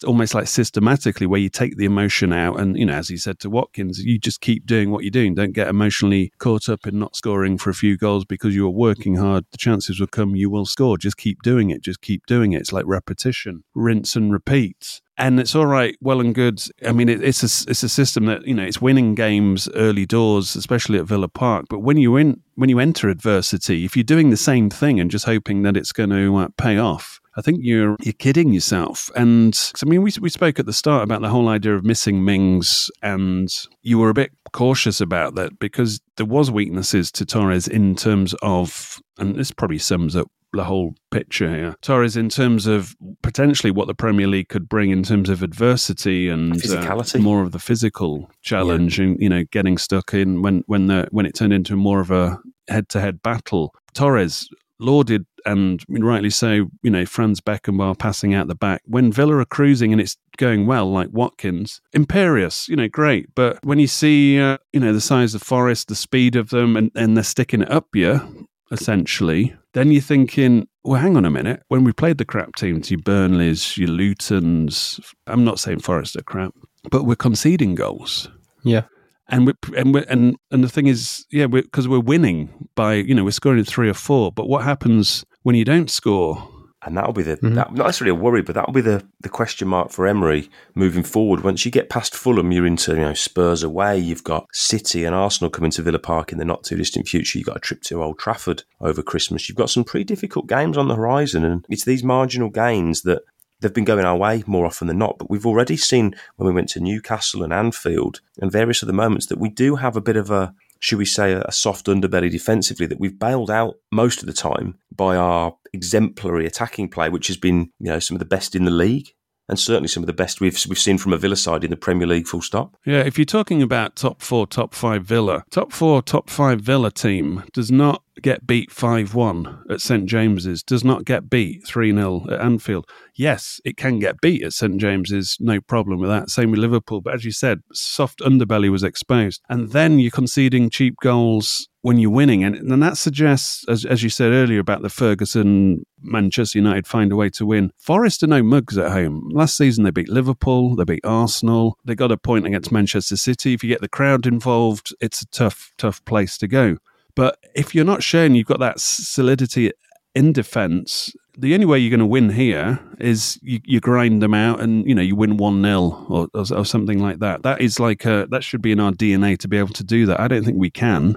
almost 0.06 0.34
like 0.34 0.47
systematically 0.47 1.27
where 1.27 1.39
you 1.39 1.49
take 1.49 1.77
the 1.77 1.86
emotion 1.86 2.32
out 2.32 2.60
and 2.60 2.77
you 2.77 2.86
know 2.86 2.93
as 2.93 3.10
he 3.10 3.17
said 3.17 3.39
to 3.39 3.49
Watkins 3.49 3.99
you 3.99 4.17
just 4.17 4.41
keep 4.41 4.65
doing 4.65 4.91
what 4.91 5.03
you're 5.03 5.12
doing. 5.12 5.36
Don't 5.36 5.51
get 5.51 5.67
emotionally 5.67 6.32
caught 6.39 6.69
up 6.69 6.88
in 6.88 6.99
not 6.99 7.15
scoring 7.15 7.58
for 7.58 7.69
a 7.69 7.75
few 7.75 7.97
goals 7.97 8.25
because 8.25 8.56
you're 8.56 8.69
working 8.69 9.15
hard. 9.15 9.45
The 9.51 9.58
chances 9.58 9.99
will 9.99 10.08
come 10.08 10.36
you 10.36 10.49
will 10.49 10.65
score. 10.65 10.97
Just 10.97 11.17
keep 11.17 11.41
doing 11.41 11.69
it. 11.69 11.82
Just 11.82 12.01
keep 12.01 12.25
doing 12.25 12.53
it. 12.53 12.62
It's 12.62 12.73
like 12.73 12.86
repetition. 12.88 13.63
Rinse 13.75 14.15
and 14.15 14.32
repeat. 14.32 15.01
And 15.19 15.39
it's 15.39 15.56
all 15.56 15.65
right, 15.65 15.97
well 15.99 16.21
and 16.21 16.36
good. 16.36 16.62
I 16.86 16.91
mean, 16.91 17.10
it, 17.10 17.23
it's 17.23 17.41
a 17.41 17.71
it's 17.71 17.82
a 17.82 17.89
system 17.89 18.25
that 18.25 18.45
you 18.45 18.53
know 18.53 18.63
it's 18.63 18.80
winning 18.80 19.15
games 19.15 19.67
early 19.73 20.06
doors, 20.06 20.56
especially 20.56 20.99
at 20.99 21.06
Villa 21.06 21.27
Park. 21.27 21.65
But 21.69 21.80
when 21.80 21.97
you 21.97 22.17
in 22.17 22.41
when 22.53 22.69
you 22.69 22.77
enter 22.77 23.10
adversity, 23.10 23.84
if 23.84 23.97
you're 23.97 24.03
doing 24.03 24.30
the 24.30 24.38
same 24.38 24.69
thing 24.69 24.99
and 24.99 25.10
just 25.10 25.25
hoping 25.25 25.63
that 25.63 25.75
it's 25.75 25.91
going 25.91 26.12
to 26.12 26.53
pay 26.58 26.77
off, 26.77 27.19
I 27.38 27.41
think 27.41 27.60
you're 27.62 27.95
you're 28.02 28.13
kidding 28.13 28.52
yourself. 28.52 29.12
And 29.15 29.58
I 29.82 29.86
mean, 29.86 30.02
we 30.02 30.12
we 30.19 30.30
spoke 30.30 30.60
at 30.60 30.65
the 30.65 30.73
start 30.73 31.04
about 31.04 31.21
the 31.21 31.30
whole 31.30 31.47
idea 31.47 31.76
of 31.76 31.86
missing 31.86 32.26
Mings, 32.26 32.89
and 33.04 33.47
you 33.84 34.00
were 34.00 34.10
a 34.10 34.13
bit 34.13 34.32
cautious 34.54 35.00
about 35.00 35.36
that 35.36 35.60
because 35.60 36.02
there 36.17 36.26
was 36.26 36.50
weaknesses 36.50 37.12
to 37.12 37.26
Torres 37.26 37.67
in 37.67 37.95
terms 37.95 38.34
of, 38.41 39.00
and 39.19 39.36
this 39.36 39.52
probably 39.52 39.78
sums 39.78 40.15
up 40.15 40.28
the 40.54 40.63
whole 40.63 40.95
picture 41.12 41.54
here. 41.54 41.76
Torres, 41.82 42.17
in 42.17 42.30
terms 42.30 42.65
of 42.65 42.95
potentially 43.21 43.69
what 43.69 43.86
the 43.86 43.93
Premier 43.93 44.28
League 44.28 44.50
could 44.50 44.67
bring 44.67 44.89
in 44.89 45.04
terms 45.04 45.30
of 45.30 45.43
adversity 45.43 46.30
and 46.30 46.54
physicality, 46.54 47.19
uh, 47.19 47.23
more 47.23 47.43
of 47.43 47.52
the 47.52 47.60
physical 47.60 48.32
challenge, 48.41 48.97
yeah. 48.97 49.06
and 49.06 49.21
you 49.21 49.30
know, 49.30 49.43
getting 49.52 49.78
stuck 49.78 50.12
in 50.13 50.41
when 50.41 50.63
when 50.65 50.88
the 50.88 51.08
when 51.12 51.28
it 51.28 51.36
turned 51.36 51.54
into 51.54 51.76
more 51.76 52.00
of 52.00 52.10
a 52.10 52.39
head 52.67 52.89
to 52.89 53.00
head 53.00 53.21
battle. 53.21 53.76
Torres 53.93 54.50
lauded 54.80 55.26
and 55.46 55.84
rightly 55.90 56.30
so, 56.30 56.70
you 56.82 56.90
know, 56.90 57.06
Franz 57.06 57.40
Beckenbauer 57.40 57.98
passing 57.98 58.34
out 58.34 58.48
the 58.48 58.56
back. 58.56 58.82
When 58.86 59.12
Villa 59.12 59.38
are 59.38 59.46
cruising 59.46 59.92
and 59.92 60.02
it's 60.02 60.18
going 60.38 60.68
well, 60.68 60.92
like 60.92 61.10
Watkins, 61.12 61.82
imperious, 61.94 62.68
you 62.68 62.76
know, 62.76 62.88
great. 62.90 63.34
But 63.34 63.63
when 63.63 63.80
you 63.80 63.88
see, 63.88 64.40
uh, 64.40 64.58
you 64.74 64.80
know, 64.80 64.94
the 64.94 65.02
size 65.02 65.34
of 65.34 65.42
Forest, 65.42 65.88
the 65.88 65.96
speed 65.96 66.36
of 66.36 66.50
them, 66.50 66.76
and, 66.76 66.92
and 66.96 67.16
they're 67.16 67.24
sticking 67.24 67.62
it 67.62 67.72
up 67.72 67.88
you, 67.94 68.48
essentially, 68.72 69.56
then 69.74 69.92
you're 69.92 70.02
thinking, 70.02 70.68
well, 70.84 71.02
hang 71.02 71.16
on 71.16 71.26
a 71.26 71.32
minute. 71.32 71.63
When 71.70 71.84
we 71.84 71.94
played 71.94 72.18
the 72.18 72.26
crap 72.26 72.56
teams, 72.56 72.92
your 72.92 73.00
Burnleys, 73.00 73.78
your 73.78 73.90
Lutons, 73.90 75.00
I'm 75.28 75.44
not 75.44 75.60
saying 75.60 75.80
Forest 75.80 76.18
are 76.18 76.24
crap, 76.24 76.54
but 76.92 77.04
we're 77.04 77.16
conceding 77.16 77.76
goals. 77.76 78.30
Yeah. 78.63 78.84
And 79.30 79.48
we 79.48 79.54
and 79.76 79.94
we 79.94 80.06
and 80.06 80.38
and 80.52 80.63
the 80.63 80.70
thing 80.70 80.88
is, 80.88 81.26
yeah, 81.32 81.48
because 81.48 81.88
we're, 81.88 82.00
we're 82.00 82.06
winning 82.06 82.70
by 82.76 82.96
you 82.96 83.13
know 83.13 83.24
we're 83.24 83.32
scoring 83.32 83.63
three 83.63 83.90
or 83.90 83.94
four. 83.94 84.32
But 84.32 84.48
what 84.48 84.63
happens 84.63 85.26
when 85.44 85.56
you 85.56 85.66
don't 85.66 85.92
score? 85.92 86.48
and 86.88 86.96
that'll 86.96 87.13
be 87.13 87.24
the 87.24 87.36
mm-hmm. 87.36 87.56
that, 87.56 87.74
not 87.74 87.88
necessarily 87.88 88.18
a 88.18 88.22
worry, 88.22 88.42
but 88.42 88.56
that'll 88.56 88.74
be 88.74 88.82
the 88.82 89.06
the 89.20 89.30
question 89.30 89.68
mark 89.68 89.92
for 89.92 90.08
Emery 90.08 90.50
moving 90.74 91.04
forward. 91.04 91.44
Once 91.44 91.66
you 91.66 91.72
get 91.72 91.90
past 91.90 92.16
Fulham, 92.16 92.52
you're 92.52 92.66
into 92.66 92.94
you 92.94 93.02
know 93.02 93.13
Spurs 93.13 93.62
away. 93.62 93.98
You've 93.98 94.24
got 94.24 94.48
City 94.54 95.04
and 95.04 95.13
Arsenal 95.13 95.50
coming 95.50 95.72
to 95.72 95.82
Villa 95.82 96.00
Park 96.00 96.32
in 96.32 96.38
the 96.38 96.46
not 96.46 96.63
too 96.63 96.78
distant 96.78 97.08
future. 97.08 97.38
You've 97.38 97.48
got 97.48 97.58
a 97.58 97.62
trip 97.62 97.82
to 97.84 98.02
Old 98.02 98.20
Trafford 98.20 98.63
over 98.80 99.04
Christmas. 99.04 99.50
You've 99.50 99.58
got 99.58 99.70
some 99.70 99.84
pretty 99.84 100.06
difficult 100.06 100.48
games 100.48 100.78
on 100.78 100.88
the 100.88 100.96
horizon, 100.96 101.44
and 101.44 101.66
it's 101.68 101.84
these 101.84 102.04
marginal 102.04 102.50
gains 102.50 103.02
that 103.02 103.24
they've 103.60 103.74
been 103.74 103.86
going 103.86 104.06
our 104.06 104.17
way 104.17 104.43
more 104.48 104.65
often 104.65 104.88
than 104.88 104.98
not. 104.98 105.17
But 105.17 105.30
we've 105.30 105.46
already 105.46 105.78
seen 105.78 106.15
when 106.36 106.48
we 106.48 106.54
went 106.54 106.70
to 106.70 106.80
Newcastle 106.80 107.43
and 107.43 107.54
Anfield 107.54 108.22
and 108.39 108.52
various 108.52 108.84
other 108.84 108.93
moments 108.93 109.28
that 109.28 109.39
we 109.39 109.50
do 109.50 109.76
have 109.76 109.96
a 109.96 110.02
bit 110.02 110.17
of 110.17 110.32
a 110.32 110.54
should 110.80 111.00
we 111.00 111.06
say, 111.06 111.34
a 111.34 111.52
soft 111.52 111.88
underbelly 111.88 112.30
defensively 112.30 112.86
that 112.86 113.00
we've 113.00 113.17
bailed 113.17 113.50
out 113.50 113.76
most 113.91 114.22
of 114.22 114.28
the 114.28 114.34
time 114.34 114.78
by 114.96 115.15
our 115.15 115.56
exemplary 115.74 116.46
attacking 116.46 116.88
play, 116.89 117.10
which 117.10 117.28
has 117.28 117.38
been, 117.38 117.72
you 117.80 117.89
know, 117.89 118.00
some 118.00 118.15
of 118.15 118.20
the 118.20 118.26
best 118.26 118.56
in 118.56 118.65
the 118.65 118.72
league 118.72 119.13
and 119.49 119.60
certainly 119.60 119.88
some 119.88 120.03
of 120.03 120.07
the 120.07 120.13
best 120.13 120.41
we've 120.41 120.60
we've 120.67 120.79
seen 120.79 120.97
from 120.97 121.13
a 121.13 121.17
Villa 121.17 121.36
side 121.36 121.63
in 121.63 121.71
the 121.71 121.77
Premier 121.77 122.07
League. 122.07 122.27
Full 122.27 122.41
stop. 122.41 122.75
Yeah, 122.86 122.99
if 122.99 123.17
you're 123.17 123.25
talking 123.25 123.62
about 123.62 123.95
top 123.95 124.21
four, 124.21 124.47
top 124.47 124.73
five 124.73 125.05
Villa, 125.05 125.43
top 125.51 125.71
four, 125.71 126.01
top 126.01 126.29
five 126.29 126.62
Villa 126.62 126.91
team 126.91 127.43
does 127.53 127.71
not 127.71 128.03
get 128.21 128.47
beat 128.47 128.71
5 128.71 129.13
1 129.13 129.63
at 129.69 129.81
St 129.81 130.05
James's, 130.05 130.63
does 130.63 130.83
not 130.83 131.05
get 131.05 131.29
beat 131.29 131.65
3 131.65 131.93
0 131.93 132.25
at 132.31 132.41
Anfield. 132.41 132.86
Yes, 133.15 133.60
it 133.65 133.77
can 133.77 133.99
get 133.99 134.21
beat 134.21 134.43
at 134.43 134.53
St 134.53 134.79
James's, 134.79 135.38
no 135.39 135.62
problem 135.62 135.99
with 135.99 136.10
that. 136.10 136.29
Same 136.29 136.51
with 136.51 136.60
Liverpool. 136.60 137.01
But 137.01 137.15
as 137.15 137.25
you 137.25 137.31
said, 137.31 137.62
soft 137.73 138.19
underbelly 138.19 138.69
was 138.69 138.83
exposed. 138.83 139.41
And 139.49 139.71
then 139.71 139.99
you're 139.99 140.12
conceding 140.12 140.69
cheap 140.69 140.95
goals 141.01 141.67
when 141.88 141.97
you're 141.97 142.12
winning. 142.12 142.43
And, 142.43 142.58
and 142.58 142.84
that 142.84 142.97
suggests, 142.97 143.63
as, 143.69 143.86
as 143.86 144.04
you 144.04 144.10
said 144.10 144.34
earlier 144.34 144.60
about 144.60 144.82
the 144.82 144.89
Ferguson 144.89 145.86
Manchester 146.02 146.60
United 146.60 146.86
find 146.86 147.13
a 147.13 147.15
way 147.15 147.30
to 147.30 147.45
win. 147.45 147.71
Forest 147.78 148.23
are 148.23 148.28
no 148.28 148.43
mugs 148.43 148.78
at 148.78 148.91
home. 148.91 149.30
Last 149.32 149.56
season 149.56 149.86
they 149.86 149.91
beat 149.91 150.10
Liverpool, 150.10 150.76
they 150.76 150.84
beat 150.84 151.06
Arsenal, 151.06 151.78
they 151.86 151.95
got 151.95 152.12
a 152.12 152.17
point 152.17 152.45
against 152.45 152.73
Manchester 152.73 153.15
City. 153.15 153.54
If 153.54 153.63
you 153.63 153.69
get 153.69 153.80
the 153.80 153.88
crowd 153.88 154.28
involved, 154.28 154.93
it's 155.00 155.21
a 155.21 155.28
tough, 155.28 155.71
tough 155.78 156.04
place 156.04 156.38
to 156.39 156.47
go. 156.50 156.76
But 157.15 157.39
if 157.56 157.73
you're 157.73 157.86
not 157.86 158.04
showing 158.04 158.36
you've 158.36 158.47
got 158.47 158.60
that 158.60 158.82
solidity 158.82 159.71
in 160.13 160.34
defence, 160.34 161.15
the 161.38 161.54
only 161.54 161.67
way 161.67 161.80
you're 161.80 161.89
going 161.89 162.02
to 162.02 162.06
win 162.06 162.32
here 162.32 162.82
is 163.00 163.39
you, 163.41 163.62
you 163.63 163.80
grind 163.80 164.21
them 164.21 164.34
out 164.34 164.60
and 164.60 164.86
you 164.86 164.93
know 164.93 165.02
you 165.02 165.15
win 165.15 165.38
one 165.38 165.62
0 165.62 166.06
or, 166.10 166.28
or, 166.34 166.43
or 166.54 166.65
something 166.65 167.00
like 167.00 167.19
that. 167.19 167.43
That 167.43 167.62
is 167.62 167.80
like 167.80 168.04
a, 168.04 168.28
that 168.30 168.43
should 168.43 168.62
be 168.62 168.73
in 168.73 168.82
our 168.82 168.91
DNA 168.91 169.38
to 169.38 169.47
be 169.47 169.58
able 169.58 169.73
to 169.73 169.86
do 169.86 170.06
that. 170.08 170.19
I 170.19 170.28
don't 170.28 170.43
think 170.43 170.58
we 170.58 170.69
can 170.69 171.15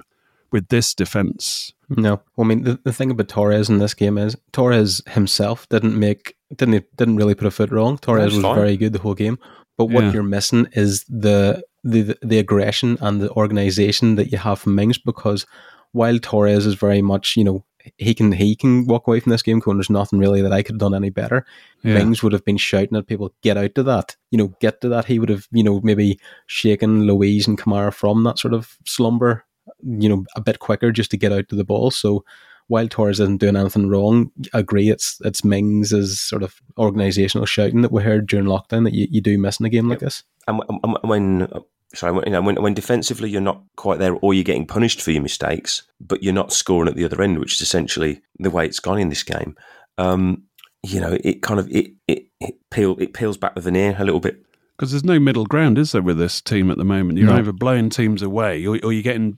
with 0.51 0.67
this 0.69 0.93
defence. 0.93 1.73
No, 1.89 2.21
well, 2.35 2.45
I 2.45 2.47
mean 2.47 2.63
the, 2.63 2.79
the 2.83 2.93
thing 2.93 3.11
about 3.11 3.27
Torres 3.27 3.69
in 3.69 3.79
this 3.79 3.93
game 3.93 4.17
is 4.17 4.35
Torres 4.51 5.01
himself 5.07 5.67
didn't 5.69 5.97
make 5.97 6.35
didn't 6.55 6.85
didn't 6.95 7.17
really 7.17 7.35
put 7.35 7.47
a 7.47 7.51
foot 7.51 7.71
wrong. 7.71 7.97
Torres 7.97 8.33
was 8.33 8.43
very 8.43 8.77
good 8.77 8.93
the 8.93 8.99
whole 8.99 9.13
game, 9.13 9.37
but 9.77 9.85
what 9.85 10.05
yeah. 10.05 10.11
you're 10.13 10.23
missing 10.23 10.67
is 10.73 11.03
the 11.05 11.63
the 11.83 12.17
the 12.21 12.39
aggression 12.39 12.97
and 13.01 13.21
the 13.21 13.31
organisation 13.31 14.15
that 14.15 14.31
you 14.31 14.37
have 14.37 14.59
from 14.59 14.75
Mings 14.75 14.97
because 14.97 15.45
while 15.91 16.19
Torres 16.19 16.65
is 16.65 16.75
very 16.75 17.01
much, 17.01 17.35
you 17.35 17.43
know, 17.43 17.65
he 17.97 18.13
can 18.13 18.31
he 18.31 18.55
can 18.55 18.85
walk 18.85 19.07
away 19.07 19.19
from 19.19 19.31
this 19.31 19.41
game 19.41 19.59
going, 19.59 19.77
there's 19.77 19.89
nothing 19.89 20.19
really 20.19 20.41
that 20.41 20.53
I 20.53 20.61
could 20.61 20.75
have 20.75 20.79
done 20.79 20.95
any 20.95 21.09
better. 21.09 21.45
Yeah. 21.83 21.95
Mings 21.95 22.21
would 22.21 22.33
have 22.33 22.45
been 22.45 22.57
shouting 22.57 22.97
at 22.97 23.07
people, 23.07 23.33
get 23.41 23.57
out 23.57 23.75
to 23.75 23.83
that. 23.83 24.15
You 24.29 24.37
know, 24.37 24.53
get 24.59 24.81
to 24.81 24.89
that. 24.89 25.05
He 25.05 25.19
would 25.19 25.29
have, 25.29 25.47
you 25.51 25.63
know, 25.63 25.81
maybe 25.83 26.19
shaken 26.45 27.03
Luiz 27.03 27.47
and 27.47 27.57
Kamara 27.57 27.93
from 27.93 28.23
that 28.23 28.39
sort 28.39 28.53
of 28.53 28.77
slumber, 28.85 29.45
you 29.83 30.09
know, 30.09 30.25
a 30.35 30.41
bit 30.41 30.59
quicker 30.59 30.91
just 30.91 31.11
to 31.11 31.17
get 31.17 31.31
out 31.31 31.49
to 31.49 31.55
the 31.55 31.63
ball. 31.63 31.91
So 31.91 32.23
while 32.67 32.87
Torres 32.87 33.19
isn't 33.19 33.39
doing 33.39 33.55
anything 33.55 33.89
wrong, 33.89 34.31
I 34.53 34.59
agree 34.59 34.89
it's 34.89 35.19
it's 35.25 35.43
Mings' 35.43 36.19
sort 36.19 36.43
of 36.43 36.61
organisational 36.77 37.47
shouting 37.47 37.81
that 37.81 37.91
we 37.91 38.03
heard 38.03 38.27
during 38.27 38.45
lockdown 38.45 38.85
that 38.85 38.93
you, 38.93 39.07
you 39.09 39.21
do 39.21 39.37
miss 39.37 39.59
in 39.59 39.65
a 39.65 39.69
game 39.69 39.89
like 39.89 39.99
this. 39.99 40.23
And 40.47 40.61
when 41.03 41.47
sorry, 41.93 42.21
you 42.25 42.31
know, 42.31 42.41
when, 42.41 42.61
when 42.61 42.73
defensively 42.73 43.29
you're 43.29 43.41
not 43.41 43.61
quite 43.75 43.99
there, 43.99 44.15
or 44.21 44.33
you're 44.33 44.43
getting 44.43 44.65
punished 44.65 45.01
for 45.01 45.11
your 45.11 45.21
mistakes, 45.21 45.83
but 45.99 46.23
you're 46.23 46.33
not 46.33 46.53
scoring 46.53 46.89
at 46.89 46.95
the 46.95 47.05
other 47.05 47.21
end, 47.21 47.39
which 47.39 47.55
is 47.55 47.61
essentially 47.61 48.21
the 48.39 48.49
way 48.49 48.65
it's 48.65 48.79
gone 48.79 48.99
in 48.99 49.09
this 49.09 49.23
game. 49.23 49.55
Um, 49.97 50.43
you 50.83 50.99
know, 50.99 51.17
it 51.23 51.41
kind 51.41 51.59
of 51.59 51.69
it 51.69 51.91
it 52.07 52.27
it, 52.39 52.55
peel, 52.71 52.95
it 52.99 53.13
peels 53.13 53.37
back 53.37 53.55
the 53.55 53.61
veneer 53.61 53.95
a 53.99 54.05
little 54.05 54.19
bit 54.19 54.43
because 54.81 54.91
there's 54.91 55.03
no 55.03 55.19
middle 55.19 55.45
ground, 55.45 55.77
is 55.77 55.91
there, 55.91 56.01
with 56.01 56.17
this 56.17 56.41
team 56.41 56.71
at 56.71 56.77
the 56.79 56.83
moment? 56.83 57.19
You're 57.19 57.27
no. 57.27 57.35
either 57.35 57.51
blowing 57.51 57.91
teams 57.91 58.23
away, 58.23 58.65
or, 58.65 58.79
or, 58.83 58.91
you're 58.91 59.03
getting 59.03 59.37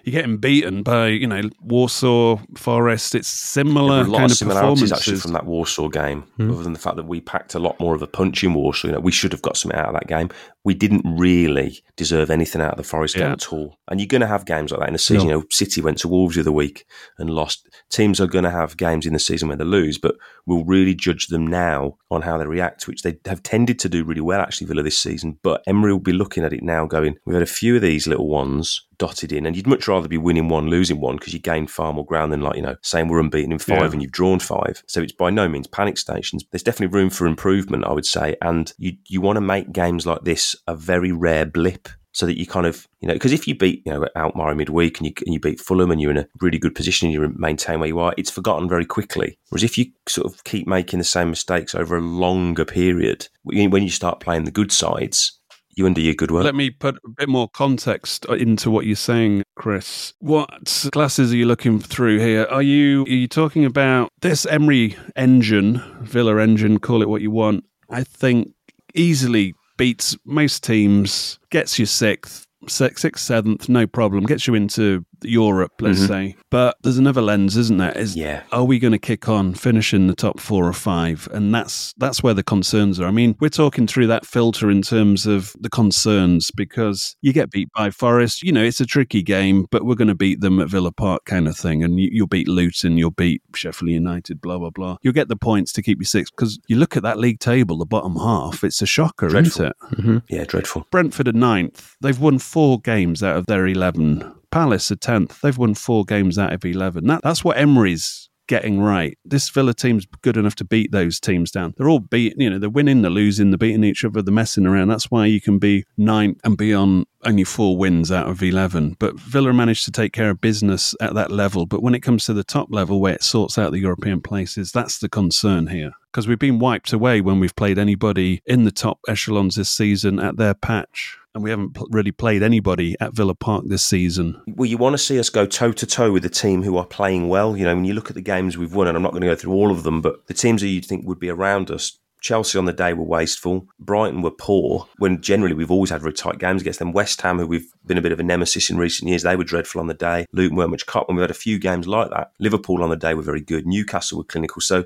you're 0.03 0.21
getting 0.21 0.37
beaten 0.37 0.83
by 0.83 1.07
you 1.07 1.27
know 1.27 1.41
Warsaw, 1.61 2.39
Forest. 2.55 3.15
It's 3.15 3.27
similar 3.27 4.03
kind 4.03 4.15
of, 4.15 4.31
of 4.31 4.37
similarities 4.37 4.91
actually 4.91 5.17
from 5.17 5.33
that 5.33 5.45
Warsaw 5.45 5.89
game. 5.89 6.23
Hmm. 6.37 6.51
Other 6.51 6.63
than 6.63 6.73
the 6.73 6.79
fact 6.79 6.95
that 6.95 7.05
we 7.05 7.21
packed 7.21 7.55
a 7.55 7.59
lot 7.59 7.79
more 7.79 7.95
of 7.95 8.01
a 8.01 8.07
punch 8.07 8.43
in 8.43 8.53
Warsaw, 8.53 8.87
you 8.87 8.93
know, 8.93 8.99
we 8.99 9.11
should 9.11 9.31
have 9.31 9.41
got 9.41 9.57
something 9.57 9.79
out 9.79 9.89
of 9.89 9.93
that 9.93 10.07
game. 10.07 10.29
We 10.63 10.73
didn't 10.73 11.03
really 11.05 11.79
deserve 11.95 12.29
anything 12.29 12.61
out 12.61 12.71
of 12.71 12.77
the 12.77 12.83
Forest 12.83 13.15
yeah. 13.15 13.23
game 13.23 13.31
at 13.33 13.51
all. 13.51 13.79
And 13.87 13.99
you're 13.99 14.07
going 14.07 14.21
to 14.21 14.27
have 14.27 14.45
games 14.45 14.71
like 14.71 14.79
that 14.79 14.89
in 14.89 14.93
the 14.93 14.99
season. 14.99 15.27
No. 15.27 15.33
You 15.33 15.39
know, 15.39 15.45
City 15.49 15.81
went 15.81 15.97
to 15.99 16.07
Wolves 16.07 16.35
the 16.35 16.41
other 16.41 16.51
week 16.51 16.85
and 17.17 17.29
lost. 17.29 17.67
Teams 17.89 18.19
are 18.19 18.27
going 18.27 18.43
to 18.43 18.51
have 18.51 18.77
games 18.77 19.05
in 19.05 19.13
the 19.13 19.19
season 19.19 19.47
where 19.47 19.57
they 19.57 19.63
lose, 19.63 19.97
but 19.97 20.15
we'll 20.45 20.63
really 20.63 20.93
judge 20.93 21.27
them 21.27 21.47
now 21.47 21.97
on 22.11 22.21
how 22.21 22.37
they 22.37 22.45
react, 22.45 22.87
which 22.87 23.01
they 23.01 23.17
have 23.25 23.41
tended 23.41 23.79
to 23.79 23.89
do 23.89 24.03
really 24.03 24.21
well 24.21 24.41
actually 24.41 24.67
Villa 24.67 24.83
this 24.83 24.99
season. 24.99 25.39
But 25.41 25.63
Emery 25.65 25.93
will 25.93 25.99
be 25.99 26.13
looking 26.13 26.43
at 26.43 26.53
it 26.53 26.63
now, 26.63 26.85
going, 26.85 27.17
we've 27.25 27.33
had 27.33 27.43
a 27.43 27.47
few 27.47 27.75
of 27.75 27.81
these 27.81 28.07
little 28.07 28.27
ones 28.27 28.85
dotted 28.97 29.31
in, 29.31 29.45
and 29.45 29.55
you'd 29.55 29.67
much 29.67 29.87
rather 29.91 30.07
be 30.07 30.17
winning 30.17 30.49
one, 30.49 30.69
losing 30.69 30.99
one, 30.99 31.17
because 31.17 31.33
you 31.33 31.39
gain 31.39 31.67
far 31.67 31.93
more 31.93 32.05
ground 32.05 32.31
than 32.31 32.41
like 32.41 32.55
you 32.55 32.61
know 32.61 32.75
saying 32.81 33.07
we're 33.07 33.19
unbeaten 33.19 33.51
in 33.51 33.59
five 33.59 33.79
yeah. 33.79 33.91
and 33.91 34.01
you've 34.01 34.11
drawn 34.11 34.39
five. 34.39 34.83
So 34.87 35.01
it's 35.01 35.13
by 35.13 35.29
no 35.29 35.47
means 35.47 35.67
panic 35.67 35.97
stations. 35.97 36.43
There's 36.51 36.63
definitely 36.63 36.97
room 36.97 37.09
for 37.09 37.27
improvement, 37.27 37.85
I 37.85 37.93
would 37.93 38.05
say, 38.05 38.35
and 38.41 38.71
you 38.77 38.93
you 39.07 39.21
want 39.21 39.37
to 39.37 39.41
make 39.41 39.71
games 39.71 40.05
like 40.05 40.23
this 40.23 40.55
a 40.67 40.75
very 40.75 41.11
rare 41.11 41.45
blip 41.45 41.89
so 42.13 42.25
that 42.25 42.37
you 42.37 42.45
kind 42.45 42.65
of 42.65 42.87
you 42.99 43.07
know 43.07 43.13
because 43.13 43.31
if 43.31 43.47
you 43.47 43.55
beat 43.55 43.83
you 43.85 43.91
know 43.91 44.05
Alkmaar 44.15 44.53
midweek 44.55 44.99
and 44.99 45.07
you 45.07 45.13
and 45.25 45.33
you 45.33 45.39
beat 45.39 45.59
Fulham 45.59 45.91
and 45.91 46.01
you're 46.01 46.11
in 46.11 46.17
a 46.17 46.27
really 46.41 46.59
good 46.59 46.75
position 46.75 47.07
and 47.07 47.13
you 47.13 47.33
maintain 47.37 47.79
where 47.79 47.87
you 47.87 47.99
are, 47.99 48.13
it's 48.17 48.31
forgotten 48.31 48.67
very 48.67 48.85
quickly. 48.85 49.37
Whereas 49.49 49.63
if 49.63 49.77
you 49.77 49.85
sort 50.07 50.31
of 50.31 50.43
keep 50.43 50.67
making 50.67 50.99
the 50.99 51.05
same 51.05 51.29
mistakes 51.29 51.75
over 51.75 51.95
a 51.95 52.01
longer 52.01 52.65
period, 52.65 53.27
when 53.43 53.83
you 53.83 53.89
start 53.89 54.19
playing 54.19 54.45
the 54.45 54.51
good 54.51 54.71
sides, 54.71 55.39
you 55.81 56.05
your 56.05 56.13
good 56.13 56.31
work. 56.31 56.43
Let 56.43 56.55
me 56.55 56.69
put 56.69 56.95
a 57.05 57.09
bit 57.09 57.29
more 57.29 57.49
context 57.49 58.25
uh, 58.29 58.33
into 58.33 58.69
what 58.71 58.85
you're 58.85 58.95
saying, 58.95 59.43
Chris. 59.55 60.13
What 60.19 60.89
classes 60.91 61.31
are 61.31 61.37
you 61.37 61.45
looking 61.45 61.79
through 61.79 62.19
here? 62.19 62.45
Are 62.49 62.61
you 62.61 63.03
are 63.03 63.09
you 63.09 63.27
talking 63.27 63.65
about 63.65 64.11
this 64.21 64.45
Emery 64.45 64.95
engine, 65.15 65.81
Villa 66.01 66.41
engine, 66.41 66.79
call 66.79 67.01
it 67.01 67.09
what 67.09 67.21
you 67.21 67.31
want? 67.31 67.65
I 67.89 68.03
think 68.03 68.53
easily 68.93 69.53
beats 69.77 70.17
most 70.25 70.63
teams, 70.63 71.39
gets 71.49 71.79
you 71.79 71.85
sixth, 71.85 72.45
sixth, 72.67 73.01
sixth, 73.01 73.23
seventh, 73.23 73.69
no 73.69 73.87
problem. 73.87 74.25
Gets 74.25 74.47
you 74.47 74.53
into 74.55 75.05
Europe, 75.23 75.73
let's 75.81 75.99
Mhm. 76.01 76.07
say. 76.07 76.35
But 76.49 76.77
there's 76.83 76.97
another 76.97 77.21
lens, 77.21 77.55
isn't 77.57 77.77
there? 77.77 77.97
Is 77.97 78.15
Yeah. 78.15 78.43
are 78.51 78.63
we 78.65 78.79
going 78.79 78.91
to 78.93 78.99
kick 78.99 79.27
on, 79.29 79.53
finishing 79.53 80.07
the 80.07 80.15
top 80.15 80.39
four 80.39 80.67
or 80.67 80.73
five? 80.73 81.27
And 81.31 81.53
that's 81.53 81.93
that's 81.97 82.23
where 82.23 82.33
the 82.33 82.43
concerns 82.43 82.99
are. 82.99 83.05
I 83.07 83.11
mean, 83.11 83.35
we're 83.39 83.49
talking 83.49 83.87
through 83.87 84.07
that 84.07 84.25
filter 84.25 84.69
in 84.69 84.81
terms 84.81 85.25
of 85.25 85.55
the 85.59 85.69
concerns 85.69 86.51
because 86.51 87.15
you 87.21 87.33
get 87.33 87.51
beat 87.51 87.69
by 87.75 87.89
Forest. 87.91 88.43
You 88.43 88.51
know, 88.51 88.63
it's 88.63 88.81
a 88.81 88.85
tricky 88.85 89.21
game, 89.21 89.65
but 89.71 89.85
we're 89.85 89.95
going 89.95 90.07
to 90.07 90.15
beat 90.15 90.41
them 90.41 90.59
at 90.59 90.69
Villa 90.69 90.91
Park, 90.91 91.25
kind 91.25 91.47
of 91.47 91.55
thing. 91.57 91.83
And 91.83 91.99
you, 91.99 92.09
you'll 92.11 92.27
beat 92.27 92.47
Luton, 92.47 92.97
you'll 92.97 93.11
beat 93.11 93.41
Sheffield 93.55 93.91
United, 93.91 94.41
blah 94.41 94.57
blah 94.57 94.69
blah. 94.71 94.97
You'll 95.03 95.13
get 95.13 95.27
the 95.27 95.35
points 95.35 95.71
to 95.73 95.81
keep 95.81 95.99
you 95.99 96.05
six 96.05 96.29
because 96.31 96.59
you 96.67 96.75
look 96.75 96.97
at 96.97 97.03
that 97.03 97.19
league 97.19 97.39
table, 97.39 97.77
the 97.77 97.85
bottom 97.85 98.15
half. 98.15 98.63
It's 98.63 98.81
a 98.81 98.85
shocker, 98.85 99.27
Dreadful. 99.29 99.71
isn't 99.99 100.15
it? 100.17 100.23
Yeah, 100.29 100.43
dreadful. 100.45 100.87
Brentford 100.91 101.27
are 101.27 101.33
ninth. 101.33 101.95
They've 102.01 102.19
won 102.19 102.39
four 102.39 102.79
games 102.79 103.21
out 103.23 103.37
of 103.37 103.45
their 103.45 103.67
11. 103.67 104.23
Palace 104.51 104.91
are 104.91 104.95
10th. 104.95 105.39
They've 105.41 105.57
won 105.57 105.73
four 105.73 106.05
games 106.05 106.37
out 106.37 106.53
of 106.53 106.63
11. 106.65 107.07
That, 107.07 107.21
that's 107.23 107.43
what 107.43 107.57
Emery's 107.57 108.29
getting 108.51 108.81
right. 108.81 109.17
This 109.23 109.49
Villa 109.49 109.73
team's 109.73 110.05
good 110.23 110.35
enough 110.35 110.55
to 110.55 110.65
beat 110.65 110.91
those 110.91 111.21
teams 111.21 111.51
down. 111.51 111.73
They're 111.77 111.87
all 111.87 111.99
beating, 111.99 112.41
you 112.41 112.49
know, 112.49 112.59
they're 112.59 112.69
winning, 112.69 113.01
they're 113.01 113.09
losing, 113.09 113.49
they're 113.49 113.57
beating 113.57 113.85
each 113.85 114.03
other, 114.03 114.21
they're 114.21 114.33
messing 114.33 114.65
around. 114.65 114.89
That's 114.89 115.09
why 115.09 115.27
you 115.27 115.39
can 115.39 115.57
be 115.57 115.85
ninth 115.97 116.41
and 116.43 116.57
be 116.57 116.73
on 116.73 117.05
only 117.23 117.45
four 117.45 117.77
wins 117.77 118.11
out 118.11 118.27
of 118.27 118.43
11. 118.43 118.97
But 118.99 119.17
Villa 119.17 119.53
managed 119.53 119.85
to 119.85 119.91
take 119.91 120.11
care 120.11 120.29
of 120.29 120.41
business 120.41 120.93
at 120.99 121.13
that 121.13 121.31
level. 121.31 121.65
But 121.65 121.81
when 121.81 121.95
it 121.95 122.01
comes 122.01 122.25
to 122.25 122.33
the 122.33 122.43
top 122.43 122.67
level 122.71 122.99
where 122.99 123.13
it 123.13 123.23
sorts 123.23 123.57
out 123.57 123.71
the 123.71 123.79
European 123.79 124.19
places, 124.19 124.73
that's 124.73 124.99
the 124.99 125.07
concern 125.07 125.67
here. 125.67 125.93
Because 126.11 126.27
we've 126.27 126.37
been 126.37 126.59
wiped 126.59 126.91
away 126.91 127.21
when 127.21 127.39
we've 127.39 127.55
played 127.55 127.79
anybody 127.79 128.41
in 128.45 128.65
the 128.65 128.71
top 128.71 128.99
echelons 129.07 129.55
this 129.55 129.71
season 129.71 130.19
at 130.19 130.35
their 130.35 130.55
patch. 130.55 131.17
And 131.33 131.43
we 131.43 131.49
haven't 131.49 131.75
pl- 131.75 131.87
really 131.91 132.11
played 132.11 132.43
anybody 132.43 132.95
at 132.99 133.13
Villa 133.13 133.33
Park 133.33 133.65
this 133.67 133.83
season. 133.83 134.41
Well, 134.47 134.69
you 134.69 134.77
want 134.77 134.93
to 134.93 134.97
see 134.97 135.19
us 135.19 135.29
go 135.29 135.45
toe 135.45 135.71
to 135.71 135.85
toe 135.85 136.11
with 136.11 136.23
the 136.23 136.29
team 136.29 136.63
who 136.63 136.77
are 136.77 136.85
playing 136.85 137.29
well. 137.29 137.55
You 137.55 137.65
know, 137.65 137.75
when 137.75 137.85
you 137.85 137.93
look 137.93 138.09
at 138.09 138.15
the 138.15 138.21
games 138.21 138.57
we've 138.57 138.73
won, 138.73 138.87
and 138.87 138.97
I'm 138.97 139.03
not 139.03 139.11
going 139.11 139.21
to 139.21 139.27
go 139.27 139.35
through 139.35 139.53
all 139.53 139.71
of 139.71 139.83
them, 139.83 140.01
but 140.01 140.27
the 140.27 140.33
teams 140.33 140.61
that 140.61 140.67
you'd 140.67 140.85
think 140.85 141.07
would 141.07 141.19
be 141.19 141.29
around 141.29 141.71
us. 141.71 141.97
Chelsea 142.19 142.59
on 142.59 142.65
the 142.65 142.73
day 142.73 142.93
were 142.93 143.03
wasteful. 143.03 143.67
Brighton 143.79 144.21
were 144.21 144.29
poor. 144.29 144.87
When 144.97 145.21
generally 145.21 145.55
we've 145.55 145.71
always 145.71 145.89
had 145.89 146.01
very 146.01 146.13
tight 146.13 146.37
games 146.37 146.61
against 146.61 146.77
them. 146.77 146.91
West 146.91 147.19
Ham, 147.21 147.39
who 147.39 147.47
we've 147.47 147.71
been 147.85 147.97
a 147.97 148.01
bit 148.01 148.11
of 148.11 148.19
a 148.19 148.23
nemesis 148.23 148.69
in 148.69 148.77
recent 148.77 149.09
years, 149.09 149.23
they 149.23 149.35
were 149.35 149.43
dreadful 149.43 149.81
on 149.81 149.87
the 149.87 149.95
day. 149.95 150.27
Luton 150.31 150.55
weren't 150.55 150.69
much 150.69 150.85
cut 150.85 151.07
when 151.07 151.15
we 151.17 151.21
had 151.21 151.31
a 151.31 151.33
few 151.33 151.57
games 151.57 151.87
like 151.87 152.11
that. 152.11 152.31
Liverpool 152.39 152.83
on 152.83 152.91
the 152.91 152.95
day 152.95 153.15
were 153.15 153.23
very 153.23 153.41
good. 153.41 153.65
Newcastle 153.65 154.19
were 154.19 154.23
clinical. 154.23 154.61
So 154.61 154.83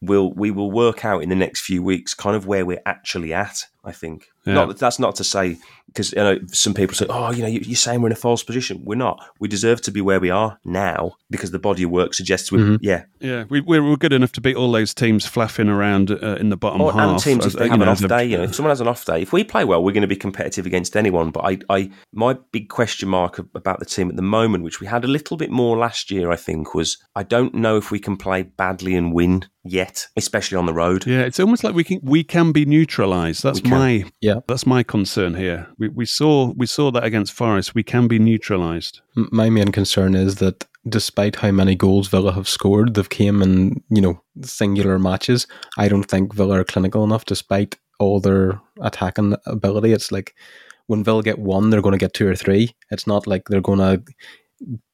we'll 0.00 0.32
we 0.32 0.50
will 0.50 0.72
work 0.72 1.04
out 1.04 1.22
in 1.22 1.28
the 1.28 1.36
next 1.36 1.60
few 1.60 1.82
weeks 1.82 2.14
kind 2.14 2.34
of 2.34 2.46
where 2.46 2.66
we're 2.66 2.82
actually 2.84 3.32
at. 3.32 3.66
I 3.84 3.92
think. 3.92 4.26
Yeah. 4.46 4.54
Not 4.54 4.76
that's 4.78 4.98
not 4.98 5.16
to 5.16 5.24
say 5.24 5.56
because 5.86 6.12
you 6.12 6.18
know 6.18 6.38
some 6.52 6.72
people 6.74 6.94
say, 6.94 7.06
oh, 7.08 7.30
you 7.32 7.42
know, 7.42 7.48
you- 7.48 7.60
you're 7.64 7.76
saying 7.76 8.00
we're 8.00 8.08
in 8.08 8.12
a 8.12 8.16
false 8.16 8.42
position. 8.42 8.82
We're 8.84 8.96
not. 8.96 9.20
We 9.40 9.46
deserve 9.48 9.82
to 9.82 9.90
be 9.90 10.00
where 10.00 10.18
we 10.20 10.30
are 10.30 10.58
now 10.64 11.12
because 11.30 11.50
the 11.50 11.58
body 11.58 11.82
of 11.84 11.90
work 11.90 12.14
suggests 12.14 12.50
we. 12.52 12.58
Mhm. 12.58 12.78
Yeah, 12.80 13.02
Yeah, 13.20 13.44
we, 13.48 13.60
we're, 13.60 13.82
we're 13.82 13.96
good 13.96 14.12
enough 14.12 14.32
to 14.32 14.40
beat 14.40 14.56
all 14.56 14.72
those 14.72 14.94
teams 14.94 15.26
flapping 15.26 15.68
around 15.68 16.10
uh, 16.10 16.36
in 16.40 16.48
the 16.50 16.56
bottom 16.56 16.80
Or, 16.80 16.92
half. 16.92 17.10
and 17.10 17.18
teams 17.20 17.46
as- 17.46 17.54
if 17.54 17.58
they 17.58 17.66
you 17.66 17.70
have 17.72 17.80
an 17.80 17.88
off 17.88 18.06
day, 18.06 18.24
you 18.24 18.36
know, 18.36 18.44
if 18.44 18.54
someone 18.54 18.70
has 18.70 18.80
an 18.80 18.88
off 18.88 19.04
day, 19.04 19.22
if 19.22 19.32
we 19.32 19.44
play 19.44 19.64
well, 19.64 19.82
we're 19.82 19.92
going 19.92 20.02
to 20.02 20.06
be 20.08 20.16
competitive 20.16 20.66
against 20.66 20.96
anyone. 20.96 21.30
But 21.30 21.44
I, 21.44 21.58
I, 21.68 21.90
my 22.12 22.36
big 22.52 22.68
question 22.68 23.08
mark 23.08 23.38
about 23.54 23.78
the 23.80 23.84
team 23.86 24.08
at 24.10 24.16
the 24.16 24.22
moment, 24.22 24.64
which 24.64 24.80
we 24.80 24.86
had 24.86 25.04
a 25.04 25.08
little 25.08 25.36
bit 25.36 25.50
more 25.50 25.76
last 25.76 26.10
year, 26.10 26.30
I 26.30 26.36
think, 26.36 26.74
was 26.74 26.98
I 27.14 27.22
don't 27.22 27.54
know 27.54 27.76
if 27.76 27.90
we 27.90 27.98
can 28.00 28.16
play 28.16 28.42
badly 28.44 28.94
and 28.94 29.12
win 29.12 29.44
yet, 29.64 30.08
especially 30.16 30.56
on 30.58 30.66
the 30.66 30.72
road. 30.74 31.06
Yeah, 31.06 31.20
it's 31.20 31.38
almost 31.38 31.62
like 31.64 31.74
we 31.74 31.84
can 31.84 32.00
we 32.02 32.24
can 32.24 32.50
be 32.52 32.64
neutralised. 32.64 33.42
That's 33.44 33.58
We 33.62 33.68
can. 33.70 33.71
My 33.78 34.04
Yeah. 34.20 34.40
That's 34.48 34.66
my 34.66 34.82
concern 34.82 35.34
here. 35.34 35.66
We 35.78 35.88
we 35.88 36.04
saw 36.06 36.52
we 36.56 36.66
saw 36.66 36.90
that 36.92 37.04
against 37.04 37.32
Forest. 37.32 37.74
We 37.74 37.82
can 37.82 38.08
be 38.08 38.18
neutralised. 38.18 39.00
M- 39.16 39.28
My 39.32 39.50
main 39.50 39.72
concern 39.72 40.14
is 40.14 40.36
that 40.36 40.64
despite 40.88 41.36
how 41.36 41.50
many 41.52 41.74
goals 41.76 42.08
Villa 42.08 42.32
have 42.32 42.48
scored, 42.48 42.94
they've 42.94 43.08
came 43.08 43.42
in, 43.42 43.82
you 43.90 44.00
know, 44.00 44.20
singular 44.42 44.98
matches. 44.98 45.46
I 45.78 45.88
don't 45.88 46.04
think 46.10 46.34
Villa 46.34 46.58
are 46.60 46.64
clinical 46.64 47.04
enough 47.04 47.24
despite 47.24 47.76
all 48.00 48.20
their 48.20 48.60
attacking 48.80 49.36
ability. 49.46 49.92
It's 49.92 50.10
like 50.10 50.34
when 50.88 51.04
Villa 51.04 51.22
get 51.22 51.38
one, 51.38 51.70
they're 51.70 51.82
going 51.82 51.92
to 51.98 52.04
get 52.06 52.14
two 52.14 52.26
or 52.26 52.34
three. 52.36 52.74
It's 52.90 53.06
not 53.06 53.26
like 53.28 53.42
they're 53.48 53.60
going 53.60 53.78
to 53.78 54.02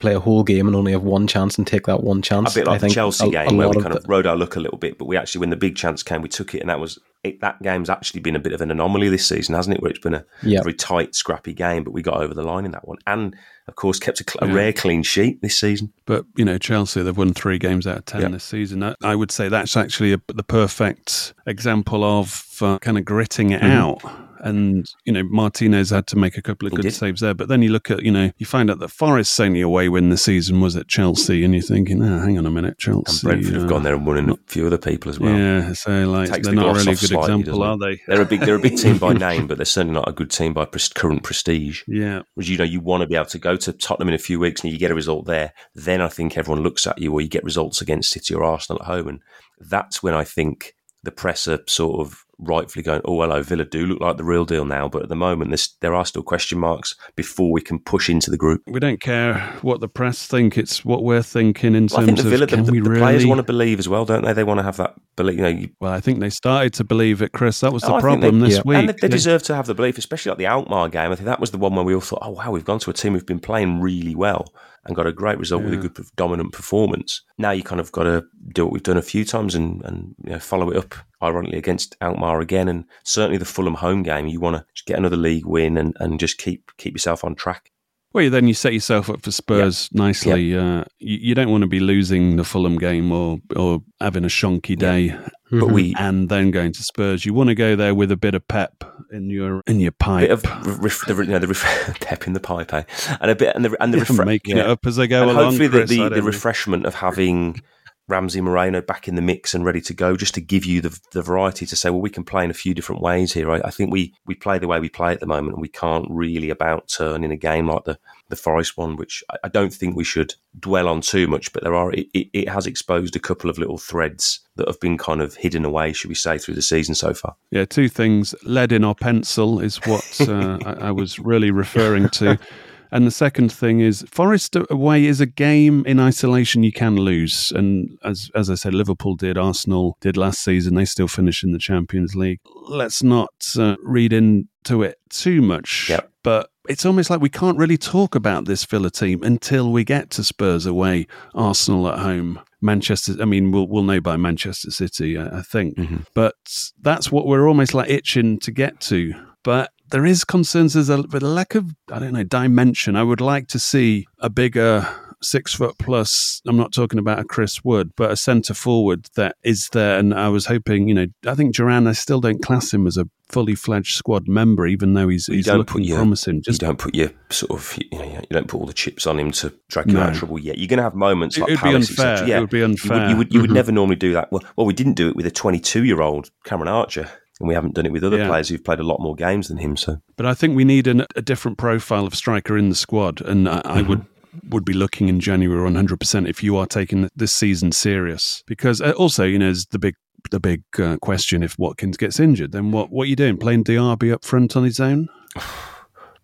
play 0.01 0.15
a 0.15 0.21
whole 0.21 0.43
game 0.45 0.67
and 0.67 0.77
only 0.77 0.93
have 0.93 1.03
one 1.03 1.27
chance 1.27 1.57
and 1.59 1.67
take 1.67 1.87
that 1.87 2.03
one 2.03 2.21
chance. 2.23 2.55
A 2.57 2.61
bit 2.61 2.69
I 2.69 2.73
like 2.73 2.81
the 2.83 2.89
Chelsea 2.91 3.29
a- 3.29 3.31
game 3.31 3.55
a 3.55 3.55
where 3.55 3.67
lot 3.67 3.77
we 3.77 3.81
of 3.81 3.83
kind 3.85 3.95
the- 3.95 3.99
of 4.01 4.09
rode 4.09 4.27
our 4.27 4.37
luck 4.37 4.57
a 4.57 4.61
little 4.61 4.79
bit, 4.79 4.99
but 4.99 5.07
we 5.07 5.17
actually, 5.17 5.41
when 5.41 5.51
the 5.51 5.57
big 5.57 5.77
chance 5.77 6.03
came, 6.03 6.21
we 6.23 6.29
took 6.29 6.55
it, 6.55 6.61
and 6.61 6.69
that 6.71 6.81
was 6.81 6.99
it, 7.25 7.41
that 7.41 7.61
game's 7.63 7.91
actually 7.91 8.21
been 8.21 8.37
a 8.37 8.41
bit 8.41 8.53
of 8.53 8.61
an 8.61 8.71
anomaly 8.71 9.09
this 9.09 9.27
season, 9.27 9.55
hasn't 9.55 9.77
it? 9.77 9.83
Where 9.83 9.91
it's 9.91 10.01
been 10.01 10.15
a 10.15 10.25
Yeah. 10.43 10.61
very 10.63 10.75
tight, 10.75 11.15
scrappy 11.15 11.53
game, 11.53 11.83
but 11.85 11.93
we 11.93 12.01
got 12.03 12.21
over 12.21 12.33
the 12.33 12.43
line 12.43 12.65
in 12.65 12.71
that 12.73 12.87
one, 12.87 12.99
and 13.07 13.35
of 13.67 13.75
course 13.75 13.99
kept 13.99 14.21
a, 14.21 14.25
cl- 14.31 14.45
a 14.45 14.49
Yeah. 14.49 14.55
rare 14.57 14.73
clean 14.73 15.03
sheet 15.03 15.43
this 15.43 15.59
season. 15.59 15.93
But 16.07 16.25
you 16.37 16.45
know, 16.45 16.59
Chelsea 16.59 17.03
they've 17.03 17.17
won 17.17 17.35
three 17.35 17.59
games 17.59 17.87
out 17.87 17.99
of 17.99 18.05
ten 18.05 18.21
Yeah. 18.23 18.29
this 18.29 18.45
season. 18.45 18.83
I, 18.83 18.95
I 19.03 19.15
would 19.17 19.31
say 19.33 19.49
that's 19.49 19.77
actually 19.77 20.13
a, 20.13 20.21
the 20.29 20.45
perfect 20.45 21.35
example 21.47 22.05
of 22.05 22.45
uh, 22.61 22.79
kind 22.79 22.97
of 22.99 23.05
gritting 23.05 23.51
it 23.51 23.63
Mhm. 23.63 23.71
out. 23.71 24.28
And 24.43 24.87
you 25.05 25.13
know, 25.13 25.23
Martinez 25.25 25.91
had 25.91 26.07
to 26.09 26.17
make 26.17 26.37
a 26.37 26.43
couple 26.43 26.67
of 26.67 26.73
He 26.73 26.77
good 26.77 26.83
did. 26.83 26.95
saves 26.95 27.21
there. 27.21 27.35
But 27.35 27.49
then 27.49 27.63
you 27.63 27.71
look 27.71 27.91
at 27.91 28.03
you 28.03 28.11
know, 28.11 28.31
you 28.39 28.47
find 28.47 28.71
out 28.71 28.79
that 28.81 28.89
Forest's 28.89 29.39
only 29.41 29.61
away 29.61 29.89
win 29.89 30.11
the 30.11 30.17
season 30.17 30.61
was 30.61 30.77
at 30.77 30.89
Chelsea, 30.89 31.45
and 31.45 31.55
you're 31.55 31.63
thinking, 31.63 32.03
oh, 32.03 32.19
hang 32.21 32.39
on 32.39 32.47
a 32.47 32.51
minute, 32.51 32.71
And 32.87 33.05
Chelsea. 33.05 33.27
Brentford 33.27 33.55
have 33.55 33.65
uh, 33.65 33.69
gone 33.69 33.83
there 33.83 33.95
and 33.95 34.07
won 34.07 34.19
in 34.19 34.31
a 34.31 34.37
few 34.47 34.67
other 34.67 34.79
people 34.79 35.11
as 35.11 35.19
well. 35.19 35.37
Yeah, 35.37 35.73
so 35.73 36.09
like 36.11 36.31
they're 36.31 36.41
the 36.41 36.53
not 36.53 36.77
really 36.77 36.83
a 36.93 36.95
good 36.95 36.99
slightly, 36.99 37.41
example, 37.41 37.63
are 37.63 37.79
they? 37.79 38.01
They're 38.07 38.23
a 38.23 38.25
big, 38.27 38.41
they're 38.41 38.55
a 38.57 38.61
big 38.61 38.77
team 38.79 38.99
by 38.99 39.13
name, 39.15 39.47
but 39.47 39.59
they're 39.59 39.65
certainly 39.65 39.95
not 39.95 40.09
a 40.09 40.13
good 40.13 40.31
team 40.31 40.53
by 40.55 40.65
pres- 40.65 40.89
current 40.89 41.23
prestige. 41.23 41.83
Yeah. 41.87 42.23
because 42.37 42.49
you 42.49 42.57
know 42.59 42.65
you 42.65 42.81
want 42.81 43.03
to 43.03 43.07
be 43.07 43.15
able 43.15 43.27
to 43.27 43.39
go 43.39 43.57
to 43.57 43.73
Tottenham 43.73 44.09
in 44.09 44.15
a 44.15 44.19
few 44.19 44.39
weeks 44.41 44.63
and 44.63 44.73
you 44.73 44.79
get 44.79 44.91
a 44.91 44.95
result 44.95 45.27
there, 45.27 45.53
then 45.75 46.01
I 46.01 46.09
think 46.09 46.37
everyone 46.37 46.63
looks 46.63 46.87
at 46.87 46.99
you, 46.99 47.13
or 47.13 47.21
you 47.21 47.29
get 47.29 47.45
results 47.45 47.81
against 47.81 48.11
City 48.11 48.35
or 48.35 48.45
Arsenal 48.45 48.81
at 48.83 48.87
home, 48.87 49.09
and 49.09 49.21
that's 49.61 50.03
when 50.03 50.15
I 50.15 50.25
think 50.25 50.75
the 51.03 51.11
press 51.11 51.47
are 51.49 51.61
sort 51.67 52.01
of 52.01 52.25
rightfully 52.39 52.83
going, 52.83 53.01
"Oh, 53.05 53.21
hello, 53.21 53.43
Villa 53.43 53.65
do 53.65 53.87
look 53.87 54.01
like 54.01 54.17
the 54.17 54.25
real 54.25 54.45
deal 54.45 54.65
now," 54.65 54.89
but 54.89 55.03
at 55.03 55.09
the 55.09 55.17
moment 55.17 55.51
there's, 55.51 55.75
there 55.81 55.95
are 55.95 56.05
still 56.05 56.23
question 56.23 56.59
marks 56.59 56.95
before 57.17 57.51
we 57.53 57.61
can 57.61 57.79
push 57.79 58.09
into 58.09 58.31
the 58.31 58.37
group. 58.37 58.63
We 58.67 58.81
don't 58.81 59.01
care 59.01 59.39
what 59.63 59.81
the 59.81 59.89
press 59.89 60.27
think; 60.27 60.57
it's 60.57 60.85
what 60.85 61.03
we're 61.05 61.23
thinking 61.23 61.75
in 61.75 61.89
Well, 61.91 62.01
I 62.01 62.07
terms 62.07 62.07
think 62.07 62.19
the 62.19 62.25
of 62.25 62.31
Villa, 62.31 62.47
the, 62.47 62.57
can 62.57 62.65
the, 62.65 62.73
we 62.73 62.81
the 62.81 62.91
really. 62.91 63.01
players 63.03 63.27
want 63.27 63.39
to 63.39 63.43
believe 63.45 63.79
as 63.79 63.89
well, 63.89 64.05
don't 64.05 64.25
they? 64.25 64.33
They 64.33 64.45
want 64.45 64.59
to 64.59 64.65
have 64.65 64.77
that 64.77 64.95
belief. 65.17 65.37
You 65.37 65.43
know, 65.43 65.49
you, 65.49 65.71
Well, 65.81 65.93
I 65.93 66.01
think 66.01 66.21
they 66.21 66.31
started 66.31 66.73
to 66.75 66.85
believe 66.85 67.23
it, 67.23 67.33
Chris. 67.33 67.61
That 67.61 67.73
was 67.73 67.83
the 67.83 67.95
Oh, 67.95 68.01
problem 68.01 68.39
they- 68.41 68.47
this 68.49 68.57
yeah. 68.59 68.63
week. 68.65 68.79
And 68.79 68.89
they, 68.89 68.93
they 68.93 69.09
They- 69.09 69.17
deserve 69.17 69.43
to 69.45 69.55
have 69.55 69.67
the 69.67 69.75
belief, 69.75 69.99
especially 69.99 70.31
like 70.31 70.39
the 70.39 70.47
Alkmaar 70.47 70.89
game. 70.89 71.11
I 71.11 71.15
think 71.17 71.27
that 71.27 71.41
was 71.41 71.51
the 71.51 71.59
one 71.59 71.75
where 71.75 71.85
we 71.85 71.95
all 71.95 72.01
thought, 72.01 72.21
oh, 72.23 72.31
wow, 72.31 72.51
we've 72.51 72.65
gone 72.65 72.79
to 72.81 72.91
a 72.91 72.95
team 72.95 73.15
who've 73.15 73.27
been 73.27 73.41
playing 73.41 73.81
really 73.81 74.15
well 74.15 74.53
and 74.85 74.95
got 74.97 75.07
a 75.07 75.13
great 75.13 75.39
result 75.39 75.65
with 75.65 75.73
a 75.73 75.77
Yeah. 75.77 75.83
good 75.83 75.99
dominant 76.17 76.53
performance. 76.53 77.23
Now 77.37 77.51
you 77.51 77.63
kind 77.63 77.81
of 77.81 77.91
got 77.93 78.05
to 78.05 78.25
do 78.55 78.65
what 78.65 78.73
we've 78.73 78.83
done 78.83 78.97
a 78.97 79.03
few 79.03 79.25
times 79.25 79.55
and, 79.55 79.85
and 79.85 80.15
you 80.25 80.33
know, 80.33 80.39
follow 80.39 80.71
it 80.71 80.77
up, 80.77 80.95
ironically, 81.23 81.59
against 81.59 81.97
Alkmaar 82.01 82.41
again. 82.41 82.69
And 82.69 82.85
certainly 83.05 83.39
the 83.39 83.45
Fulham 83.45 83.75
home 83.75 84.03
game, 84.03 84.27
you 84.27 84.41
want 84.41 84.57
to 84.57 84.85
get 84.87 84.99
another 84.99 85.17
league 85.17 85.47
win 85.47 85.77
and, 85.77 85.97
and 86.01 86.19
just 86.21 86.39
keep 86.39 86.71
keep 86.77 86.95
yourself 86.95 87.25
on 87.25 87.35
track. 87.35 87.71
Well, 88.15 88.31
then 88.31 88.49
you 88.49 88.55
set 88.55 88.73
yourself 88.73 89.11
up 89.11 89.23
for 89.23 89.31
Spurs 89.31 89.91
nicely. 89.93 90.57
Uh, 90.57 90.85
you, 90.99 91.19
you 91.21 91.35
don't 91.35 91.51
want 91.51 91.61
to 91.61 91.69
be 91.69 91.79
losing 91.79 92.37
the 92.37 92.45
Fulham 92.45 92.79
game 92.79 93.13
or 93.13 93.39
or 93.55 93.83
having 94.01 94.25
a 94.25 94.29
shonky 94.29 94.77
day, 94.77 95.15
Mm-hmm. 95.51 95.61
But 95.61 95.73
we 95.73 95.95
and 95.99 96.29
then 96.29 96.51
going 96.51 96.73
to 96.73 96.83
Spurs. 96.83 97.25
You 97.25 97.33
want 97.33 97.49
to 97.49 97.55
go 97.55 97.75
there 97.75 97.95
with 97.95 98.13
a 98.13 98.17
bit 98.17 98.35
of 98.35 98.47
pep 98.49 98.85
in 99.11 99.31
your 99.31 99.63
in 99.67 99.81
your 99.81 99.93
pipe. 99.93 100.29
bit 100.29 100.31
of 100.31 100.43
the, 100.43 101.15
you 101.25 101.25
know, 101.25 101.39
the 101.39 101.97
pep 102.01 102.27
in 102.27 102.35
the 102.35 102.41
pipe, 102.41 102.73
eh? 102.75 102.83
and 103.21 103.31
a 103.31 103.35
bit 103.35 103.57
and 103.57 103.65
the 103.65 103.83
and 103.83 103.95
the 103.95 103.99
Yeah, 103.99 104.05
refre- 104.05 104.27
making 104.27 104.59
it 104.59 104.67
up 104.67 104.87
as 104.87 104.97
they 104.97 105.07
go 105.07 105.23
and 105.23 105.31
along. 105.31 105.45
hopefully 105.53 105.69
Chris, 105.71 105.91
the, 105.91 106.09
the, 106.09 106.17
the 106.17 106.23
refreshment 106.23 106.85
of 106.85 106.95
having 106.95 107.61
Ramsey 108.09 108.41
Moreno 108.41 108.81
back 108.81 109.07
in 109.07 109.15
the 109.15 109.23
mix 109.23 109.55
and 109.55 109.65
ready 109.65 109.81
to 109.83 109.95
go, 109.95 110.17
just 110.17 110.35
to 110.35 110.41
give 110.41 110.65
you 110.65 110.81
the, 110.81 110.99
the 111.13 111.23
variety 111.23 111.67
to 111.67 111.77
say, 111.77 111.91
well, 111.91 112.01
we 112.01 112.11
can 112.11 112.25
play 112.25 112.43
in 112.43 112.51
a 112.51 112.55
few 112.55 112.73
different 112.73 113.03
ways 113.03 113.35
here. 113.35 113.51
I, 113.51 113.61
I 113.65 113.71
think 113.71 113.93
we, 113.93 114.15
we 114.27 114.35
play 114.35 114.59
the 114.59 114.67
way 114.67 114.81
we 114.81 114.89
play 114.89 115.13
at 115.13 115.21
the 115.21 115.27
moment, 115.27 115.55
and 115.55 115.63
we 115.63 115.69
can't 115.69 116.07
really 116.09 116.49
about 116.49 116.89
turn 116.89 117.23
in 117.23 117.31
a 117.31 117.37
game 117.37 117.67
like 117.67 117.85
the, 117.85 117.99
the 118.31 118.37
Forest 118.37 118.79
one, 118.79 118.97
which 118.97 119.23
I, 119.31 119.37
I 119.45 119.49
don't 119.49 119.73
think 119.73 119.95
we 119.95 120.05
should 120.05 120.35
dwell 120.59 120.89
on 120.89 121.03
too 121.03 121.27
much. 121.27 121.53
But 121.53 121.63
there 121.63 121.75
are 121.75 121.93
it, 121.93 122.07
it, 122.15 122.29
it 122.33 122.49
has 122.49 122.67
exposed 122.67 123.15
a 123.15 123.21
couple 123.21 123.51
of 123.51 123.59
little 123.59 123.79
threads 123.79 124.41
that 124.57 124.67
have 124.67 124.81
been 124.81 124.97
kind 124.97 125.21
of 125.21 125.35
hidden 125.35 125.65
away, 125.65 125.93
should 125.93 126.09
we 126.09 126.15
say, 126.15 126.39
through 126.39 126.55
the 126.55 126.63
season 126.63 126.95
so 126.95 127.13
far. 127.13 127.37
Yeah, 127.51 127.67
two 127.67 127.89
things. 127.89 128.35
Lead 128.43 128.73
in 128.73 128.85
our 128.85 128.95
pencil 128.95 129.61
is 129.61 129.77
what 129.85 130.21
uh, 130.29 130.59
I, 130.65 130.89
I 130.89 130.91
was 130.93 131.19
really 131.19 131.51
referring 131.51 132.09
to. 132.11 132.39
And 132.91 133.07
the 133.07 133.11
second 133.11 133.53
thing 133.53 133.81
is 133.81 134.05
Forest 134.11 134.57
away 134.71 135.07
is 135.07 135.21
a 135.21 135.27
game 135.27 135.85
in 135.87 136.01
isolation 136.01 136.63
you 136.63 136.73
can 136.73 136.97
lose. 136.97 137.53
And 137.55 137.99
as 138.05 138.31
as 138.35 138.51
I 138.51 138.55
said, 138.55 138.75
Liverpool 138.75 139.17
did, 139.17 139.37
Arsenal 139.37 139.97
did 140.01 140.17
last 140.17 140.43
season. 140.43 140.75
They 140.75 140.85
still 140.85 141.09
finish 141.09 141.43
in 141.45 141.53
the 141.53 141.59
Champions 141.59 142.15
League. 142.15 142.41
Let's 142.69 143.03
not 143.03 143.31
uh, 143.59 143.77
read 143.83 144.13
into 144.13 144.83
it 144.83 144.99
too 145.11 145.43
much. 145.43 145.89
Yep. 145.89 146.11
But 146.23 146.51
it's 146.69 146.85
almost 146.85 147.09
like 147.09 147.21
we 147.21 147.31
can't 147.31 147.57
really 147.57 147.79
talk 147.79 148.15
about 148.15 148.45
this 148.45 148.65
Villa 148.65 148.91
team 148.91 149.23
until 149.23 149.73
we 149.73 149.85
get 149.85 150.11
to 150.11 150.25
Spurs 150.25 150.67
away, 150.67 151.07
Arsenal 151.35 151.89
at 151.89 151.99
home. 151.99 152.41
Manchester. 152.61 153.15
I 153.21 153.25
mean, 153.25 153.53
we'll 153.53 153.69
we'll 153.69 153.85
know 153.85 154.01
by 154.01 154.17
Manchester 154.17 154.71
City, 154.71 155.17
I, 155.17 155.39
I 155.39 155.43
think. 155.43 155.77
Mm-hmm. 155.77 155.99
But 156.15 156.35
that's 156.81 157.13
what 157.13 157.27
we're 157.27 157.47
almost 157.47 157.73
like 157.73 157.89
itching 157.89 158.39
to 158.41 158.51
get 158.51 158.81
to. 158.81 159.15
But 159.45 159.71
there 159.91 160.07
is 160.07 160.25
concerns 160.25 160.75
there's 160.75 160.89
a, 160.91 160.99
a 160.99 161.21
lack 161.21 161.55
of 161.55 161.75
I 161.93 161.99
don't 161.99 162.13
know 162.13 162.25
dimension. 162.25 162.97
I 162.97 163.03
would 163.03 163.21
like 163.21 163.49
to 163.49 163.59
see 163.59 164.07
a 164.21 164.31
bigger 164.31 164.87
six 165.21 165.53
foot 165.55 165.77
plus. 165.79 166.41
I'm 166.47 166.57
not 166.57 166.73
talking 166.73 166.99
about 167.01 167.19
a 167.19 167.25
Chris 167.25 167.65
Wood, 167.65 167.91
but 167.97 168.11
a 168.13 168.17
centre 168.17 168.55
forward 168.55 169.07
that 169.17 169.35
is 169.43 169.69
there. 169.73 169.99
And 169.99 170.15
I 170.15 170.29
was 170.29 170.47
hoping, 170.47 170.89
you 170.89 170.95
know, 170.95 171.07
I 171.27 171.35
think 171.35 171.55
Duran. 171.57 171.87
I 171.89 171.93
still 171.93 172.21
don't 172.21 172.41
class 172.43 172.73
him 172.73 172.87
as 172.87 172.97
a 172.97 173.09
fully 173.29 173.55
fledged 173.57 173.95
squad 173.97 174.27
member, 174.29 174.67
even 174.67 174.95
though 174.95 175.09
he's 175.09 175.27
he's 175.27 175.47
looking 175.49 175.83
your, 175.85 175.99
promising. 175.99 176.43
you 176.47 176.53
don't 176.55 176.79
put 176.79 176.95
your 176.95 177.11
sort 177.31 177.51
of 177.61 177.79
you 177.91 177.99
know 177.99 178.05
you 178.05 178.27
don't 178.31 178.47
put 178.49 178.59
all 178.61 178.67
the 178.67 178.73
chips 178.73 179.07
on 179.07 179.19
him 179.19 179.33
to 179.33 179.53
drag 179.69 179.89
you 179.89 179.95
No. 179.95 180.03
out 180.03 180.13
of 180.13 180.19
trouble 180.19 180.39
yet. 180.39 180.57
You're 180.59 180.69
going 180.69 180.79
to 180.79 180.85
have 180.85 180.95
moments 180.95 181.37
It 181.37 181.41
like 181.43 181.51
would 181.51 181.61
be 181.63 181.75
unfair. 181.75 182.27
Yeah, 182.27 182.39
It 182.39 182.41
would 182.43 182.51
be 182.51 182.59
You 182.59 182.63
would, 182.65 182.71
unfair. 182.71 183.11
you 183.11 183.17
would, 183.17 183.35
you 183.35 183.41
would 183.41 183.51
Mhm. 183.51 183.55
never 183.55 183.73
normally 183.73 183.97
do 183.97 184.13
that. 184.13 184.31
Well, 184.33 184.43
well, 184.57 184.67
we 184.67 184.73
didn't 184.73 184.95
do 184.95 185.09
it 185.09 185.17
with 185.17 185.27
a 185.27 185.31
22 185.31 185.85
year 185.85 186.01
old 186.01 186.31
Cameron 186.45 186.69
Archer, 186.69 187.11
and 187.41 187.49
we 187.49 187.55
haven't 187.55 187.75
done 187.75 187.87
it 187.87 187.93
with 187.93 188.05
other 188.05 188.19
Yeah. 188.19 188.29
players 188.29 188.49
who've 188.49 188.63
played 188.63 188.81
a 188.81 188.85
lot 188.85 189.01
more 189.01 189.15
games 189.15 189.49
than 189.49 189.59
him. 189.59 189.77
So 189.77 190.01
But 190.17 190.27
I 190.27 190.35
think 190.35 190.57
we 190.57 190.65
need 190.65 190.87
an, 190.87 191.07
a 191.17 191.23
different 191.23 191.59
profile 191.59 192.07
of 192.07 192.15
striker 192.15 192.57
in 192.59 192.69
the 192.69 192.75
squad, 192.75 193.21
and 193.21 193.49
I, 193.49 193.61
I 193.65 193.83
would 193.83 194.05
would 194.51 194.65
be 194.65 194.73
looking 194.75 195.09
in 195.09 195.21
January 195.21 195.63
100 195.63 195.99
percent 195.99 196.29
if 196.29 196.43
you 196.43 196.57
are 196.57 196.67
taking 196.67 197.09
this 197.17 197.33
season 197.33 197.73
serious. 197.73 198.43
Because 198.47 198.81
uh, 198.81 198.93
also, 198.93 199.25
you 199.25 199.39
know, 199.39 199.47
there's 199.47 199.67
the 199.67 199.79
big 199.79 199.95
the 200.31 200.41
big 200.41 200.63
uh, 200.79 200.97
question: 200.99 201.43
if 201.43 201.59
Watkins 201.59 201.97
gets 201.97 202.21
injured, 202.21 202.53
then 202.53 202.71
what 202.73 202.91
what 202.91 203.05
are 203.05 203.11
you 203.11 203.17
doing? 203.17 203.37
Playing 203.39 203.65
Diaby 203.65 204.13
up 204.13 204.25
front 204.25 204.57
on 204.57 204.65
his 204.65 204.81
own? 204.81 205.09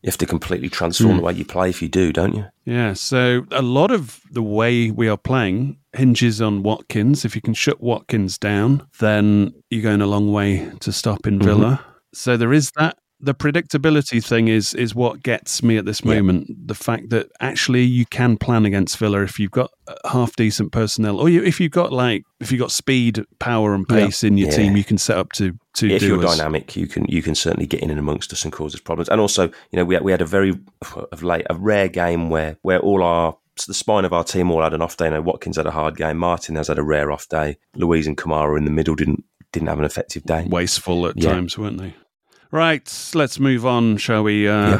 you 0.05 0.09
have 0.11 0.19
to 0.19 0.27
completely 0.27 0.69
transform 0.69 1.13
Hmm. 1.13 1.17
the 1.17 1.23
way 1.23 1.33
you 1.33 1.45
play 1.47 1.71
if 1.71 1.81
you 1.81 1.89
do, 1.89 2.13
don't 2.13 2.35
you? 2.37 2.45
Yeah, 2.67 2.93
so 2.93 3.47
a 3.51 3.63
lot 3.63 3.91
of 3.91 4.21
the 4.31 4.43
way 4.43 4.91
we 4.91 5.09
are 5.09 5.17
playing 5.17 5.79
hinges 5.97 6.43
on 6.43 6.63
Watkins. 6.63 7.25
If 7.25 7.35
you 7.35 7.41
can 7.41 7.55
shut 7.55 7.83
Watkins 7.83 8.37
down, 8.37 8.83
then 9.01 9.55
you're 9.71 9.83
going 9.83 10.03
a 10.03 10.07
long 10.07 10.31
way 10.31 10.71
to 10.81 10.93
stopping 10.93 11.39
Villa. 11.41 11.81
So 12.13 12.37
there 12.37 12.53
is 12.53 12.71
that. 12.77 12.99
The 13.25 13.35
predictability 13.35 14.22
thing 14.25 14.49
is 14.49 14.75
is 14.75 14.95
what 14.95 15.22
gets 15.22 15.62
me 15.62 15.77
at 15.79 15.85
this 15.87 16.05
moment. 16.05 16.68
The 16.68 16.75
fact 16.75 17.09
that 17.11 17.31
actually 17.41 17.83
you 17.85 18.05
can 18.07 18.37
plan 18.37 18.66
against 18.66 18.99
Villa 18.99 19.22
if 19.22 19.39
you've 19.41 19.51
got 19.51 19.70
half 20.05 20.37
decent 20.37 20.72
personnel, 20.72 21.18
or 21.18 21.29
you, 21.29 21.43
if 21.43 21.59
you've 21.61 21.72
got 21.72 21.93
like 21.93 22.25
if 22.41 22.53
you've 22.53 22.61
got 22.61 22.70
speed, 22.70 23.25
power, 23.39 23.75
and 23.75 23.87
Yeah. 23.89 24.05
pace 24.07 24.22
in 24.25 24.37
your 24.37 24.51
Yeah. 24.51 24.57
team, 24.57 24.77
you 24.77 24.85
can 24.85 24.99
set 24.99 25.16
up 25.16 25.33
to 25.33 25.53
to 25.77 25.89
if 25.91 26.03
you're 26.03 26.25
us. 26.25 26.37
dynamic, 26.37 26.77
you 26.77 26.87
can 26.87 27.07
you 27.09 27.22
can 27.22 27.35
certainly 27.35 27.66
get 27.66 27.81
in 27.81 27.91
and 27.91 27.99
amongst 27.99 28.33
us 28.33 28.45
and 28.45 28.53
cause 28.53 28.75
us 28.75 28.81
problems. 28.81 29.09
And 29.09 29.20
also, 29.20 29.45
you 29.45 29.77
know, 29.79 29.85
we 29.85 29.95
had, 29.95 30.05
we 30.05 30.12
had 30.12 30.20
a 30.22 30.27
very 30.27 30.53
of 31.12 31.22
late 31.22 31.47
a 31.49 31.55
rare 31.55 31.89
game 31.89 32.29
where 32.31 32.59
where 32.62 32.79
all 32.81 33.03
our 33.03 33.37
the 33.66 33.72
spine 33.75 34.05
of 34.05 34.12
our 34.12 34.25
team 34.25 34.51
all 34.51 34.62
had 34.62 34.75
an 34.75 34.83
off 34.83 34.97
day. 34.97 35.05
You 35.07 35.12
know, 35.12 35.20
Watkins 35.22 35.57
had 35.57 35.66
a 35.66 35.70
hard 35.70 35.97
game. 35.97 36.18
Martin 36.18 36.57
has 36.57 36.68
had 36.68 36.79
a 36.79 36.83
rare 36.83 37.11
off 37.12 37.29
day. 37.29 37.57
Luiz 37.77 38.07
and 38.07 38.16
Kamara 38.16 38.59
in 38.59 38.64
the 38.64 38.70
middle 38.70 38.95
didn't 38.97 39.25
didn't 39.53 39.68
have 39.68 39.79
an 39.79 39.85
effective 39.85 40.25
day. 40.25 40.47
wasteful 40.51 41.07
at 41.07 41.16
Yeah. 41.16 41.31
times, 41.31 41.57
weren't 41.57 41.79
they? 41.79 41.95
Right, 42.51 43.11
let's 43.14 43.40
move 43.40 43.66
on, 43.66 43.97
shall 43.97 44.22
we? 44.22 44.49
Uh, 44.49 44.78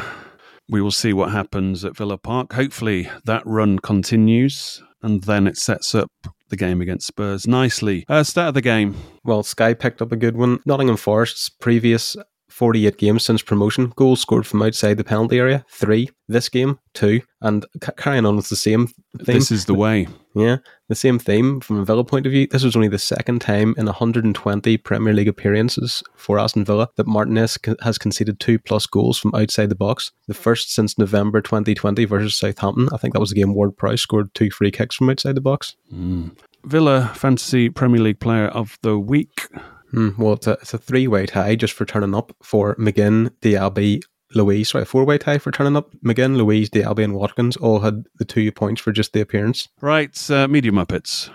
We 0.67 0.81
will 0.81 0.91
see 0.91 1.13
what 1.13 1.29
happens 1.31 1.85
at 1.85 1.95
Villa 1.95 2.17
Park. 2.17 2.53
Hopefully, 2.53 3.07
that 3.25 3.43
run 3.45 3.77
continues, 3.77 4.81
and 5.03 5.21
then 5.23 5.45
it 5.45 5.57
sets 5.57 5.93
up 5.93 6.09
the 6.49 6.57
game 6.57 6.81
against 6.81 7.05
Spurs 7.05 7.45
nicely. 7.45 8.03
Uh, 8.09 8.23
start 8.23 8.47
of 8.47 8.53
the 8.55 8.61
game. 8.61 8.95
Well, 9.23 9.43
Sky 9.43 9.75
picked 9.75 10.01
up 10.01 10.11
a 10.11 10.15
good 10.15 10.35
one. 10.35 10.59
Nottingham 10.65 10.97
Forest's 10.97 11.49
previous 11.49 12.17
48 12.55 12.97
games 12.97 13.25
since 13.25 13.41
promotion, 13.41 13.91
goals 13.97 14.21
scored 14.21 14.47
from 14.47 14.61
outside 14.61 14.95
the 14.95 15.03
penalty 15.03 15.39
area, 15.39 15.65
three. 15.69 16.09
This 16.29 16.47
game, 16.47 16.79
two. 16.93 17.19
And 17.41 17.65
ca- 17.81 17.91
carrying 17.97 18.25
on 18.25 18.37
with 18.37 18.47
the 18.47 18.55
same 18.55 18.87
theme. 18.87 19.35
This 19.35 19.51
is 19.51 19.65
the 19.65 19.73
way. 19.73 20.07
Yeah, 20.35 20.57
the 20.87 20.95
same 20.95 21.19
theme 21.19 21.59
from 21.59 21.79
a 21.79 21.85
Villa 21.85 22.05
point 22.05 22.25
of 22.25 22.31
view. 22.31 22.47
This 22.47 22.63
was 22.63 22.77
only 22.77 22.87
the 22.87 22.97
second 22.97 23.41
time 23.41 23.75
in 23.77 23.87
120 23.87 24.77
Premier 24.77 25.13
League 25.13 25.27
appearances 25.27 26.01
for 26.15 26.39
Aston 26.39 26.63
Villa 26.63 26.87
that 26.95 27.07
Martinez 27.07 27.57
has 27.81 27.97
conceded 27.97 28.39
two 28.39 28.57
plus 28.57 28.85
goals 28.85 29.17
from 29.17 29.35
outside 29.35 29.67
the 29.67 29.75
box. 29.75 30.13
The 30.27 30.33
first 30.33 30.73
since 30.73 30.97
November 30.97 31.41
2020 31.41 32.05
versus 32.05 32.37
Southampton. 32.37 32.87
I 32.93 32.97
think 32.97 33.13
that 33.13 33.19
was 33.19 33.31
the 33.31 33.35
game 33.35 33.53
Ward 33.53 33.75
Prowse 33.75 34.01
scored 34.01 34.33
two 34.33 34.49
free 34.49 34.71
kicks 34.71 34.95
from 34.95 35.09
outside 35.09 35.35
the 35.35 35.41
box. 35.41 35.75
Hmm. 35.89 36.29
Villa 36.63 37.11
Fantasy 37.15 37.69
Premier 37.69 38.01
League 38.01 38.21
Player 38.21 38.47
of 38.47 38.79
the 38.81 38.97
Week. 38.97 39.49
Hmm, 39.95 40.09
well, 40.17 40.33
it's 40.33 40.45
a, 40.45 40.51
it's 40.61 40.73
a 40.73 40.77
three 40.77 41.07
way 41.07 41.25
tie 41.25 41.55
just 41.55 41.71
for 41.71 41.85
turning 41.85 42.13
up 42.13 42.35
for 42.43 42.75
McGinn, 42.75 43.29
Diaby, 43.41 44.01
Luiz. 44.33 44.67
Sorry, 44.67 44.81
a 44.81 44.85
four 44.85 45.05
way 45.05 45.17
tie 45.17 45.37
for 45.37 45.51
turning 45.51 45.77
up. 45.77 45.95
McGinn, 46.03 46.35
Luiz, 46.35 46.69
Diaby, 46.69 47.05
and 47.05 47.13
Watkins 47.13 47.55
all 47.55 47.79
had 47.79 48.05
the 48.17 48.25
two 48.25 48.51
points 48.51 48.81
for 48.81 48.91
just 48.91 49.13
the 49.13 49.21
appearance. 49.21 49.69
Right, 49.79 50.11
uh, 50.29 50.49
Muppets. 50.49 51.29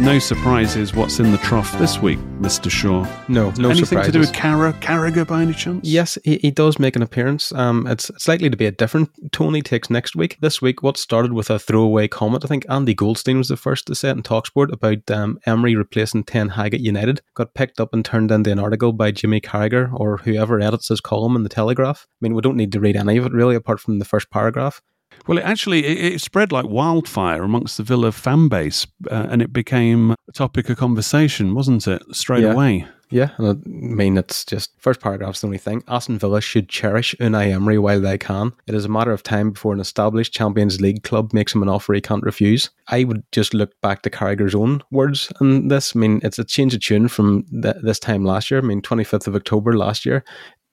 No 0.00 0.18
surprises 0.18 0.94
what's 0.94 1.20
in 1.20 1.30
the 1.30 1.36
trough 1.36 1.78
this 1.78 1.98
week, 1.98 2.18
Mr. 2.40 2.70
Shaw. 2.70 3.04
No, 3.28 3.50
no 3.58 3.68
Anything 3.68 3.84
surprises. 3.84 4.06
to 4.06 4.12
do 4.12 4.18
with 4.20 4.32
Cara, 4.32 4.72
Carragher 4.80 5.26
by 5.26 5.42
any 5.42 5.52
chance? 5.52 5.86
Yes, 5.86 6.16
he, 6.24 6.38
he 6.38 6.50
does 6.50 6.78
make 6.78 6.96
an 6.96 7.02
appearance. 7.02 7.52
Um, 7.52 7.86
it's, 7.86 8.08
it's 8.08 8.26
likely 8.26 8.48
to 8.48 8.56
be 8.56 8.64
a 8.64 8.72
different 8.72 9.10
Tony 9.30 9.60
takes 9.60 9.90
next 9.90 10.16
week. 10.16 10.38
This 10.40 10.62
week, 10.62 10.82
what 10.82 10.96
started 10.96 11.34
with 11.34 11.50
a 11.50 11.58
throwaway 11.58 12.08
comment, 12.08 12.46
I 12.46 12.48
think 12.48 12.64
Andy 12.70 12.94
Goldstein 12.94 13.36
was 13.36 13.48
the 13.48 13.58
first 13.58 13.86
to 13.88 13.94
say 13.94 14.08
it 14.08 14.16
in 14.16 14.22
Talksport 14.22 14.72
about 14.72 15.10
um, 15.10 15.38
Emery 15.44 15.76
replacing 15.76 16.24
Ten 16.24 16.48
Hag 16.48 16.72
at 16.72 16.80
United, 16.80 17.20
got 17.34 17.52
picked 17.52 17.78
up 17.78 17.92
and 17.92 18.02
turned 18.02 18.30
into 18.30 18.50
an 18.50 18.58
article 18.58 18.94
by 18.94 19.10
Jamie 19.10 19.42
Carragher 19.42 19.92
or 19.92 20.16
whoever 20.16 20.58
edits 20.60 20.88
his 20.88 21.02
column 21.02 21.36
in 21.36 21.42
the 21.42 21.50
Telegraph. 21.50 22.08
I 22.10 22.16
mean, 22.22 22.34
we 22.34 22.40
don't 22.40 22.56
need 22.56 22.72
to 22.72 22.80
read 22.80 22.96
any 22.96 23.18
of 23.18 23.26
it 23.26 23.32
really, 23.32 23.54
apart 23.54 23.80
from 23.80 23.98
the 23.98 24.06
first 24.06 24.30
paragraph. 24.30 24.80
Well, 25.26 25.38
it 25.38 25.44
actually 25.44 25.84
it, 25.84 26.14
it 26.14 26.20
spread 26.20 26.52
like 26.52 26.66
wildfire 26.66 27.42
amongst 27.42 27.76
the 27.76 27.82
Villa 27.82 28.12
fan 28.12 28.48
base, 28.48 28.86
uh, 29.10 29.26
and 29.30 29.42
it 29.42 29.52
became 29.52 30.12
a 30.12 30.32
topic 30.32 30.68
of 30.70 30.76
conversation, 30.78 31.54
wasn't 31.54 31.86
it? 31.86 32.02
Straight 32.12 32.42
Yeah. 32.42 32.52
away. 32.52 32.86
Yeah, 33.12 33.30
and 33.38 33.46
I 33.48 33.54
mean, 33.68 34.16
it's 34.16 34.44
just 34.44 34.70
first 34.78 35.00
paragraph's 35.00 35.40
the 35.40 35.48
only 35.48 35.58
thing. 35.58 35.82
Aston 35.88 36.16
Villa 36.16 36.40
should 36.40 36.68
cherish 36.68 37.12
Unai 37.18 37.50
Emery 37.50 37.76
while 37.76 38.00
they 38.00 38.16
can. 38.16 38.52
It 38.68 38.74
is 38.76 38.84
a 38.84 38.88
matter 38.88 39.10
of 39.10 39.24
time 39.24 39.50
before 39.50 39.72
an 39.74 39.80
established 39.80 40.32
Champions 40.32 40.80
League 40.80 41.02
club 41.02 41.32
makes 41.32 41.52
him 41.52 41.62
an 41.64 41.68
offer 41.68 41.92
he 41.92 42.00
can't 42.00 42.22
refuse. 42.22 42.70
I 42.86 43.02
would 43.02 43.24
just 43.32 43.52
look 43.52 43.72
back 43.80 44.02
to 44.02 44.10
Carragher's 44.10 44.54
own 44.54 44.84
words 44.92 45.32
in 45.40 45.66
this. 45.66 45.96
I 45.96 45.98
mean, 45.98 46.20
it's 46.22 46.38
a 46.38 46.44
change 46.44 46.72
of 46.72 46.82
tune 46.82 47.08
from 47.08 47.42
th- 47.62 47.74
this 47.82 47.98
time 47.98 48.24
last 48.24 48.48
year. 48.48 48.60
I 48.60 48.62
mean, 48.62 48.80
25th 48.80 49.26
of 49.26 49.34
October 49.34 49.76
last 49.76 50.06
year. 50.06 50.22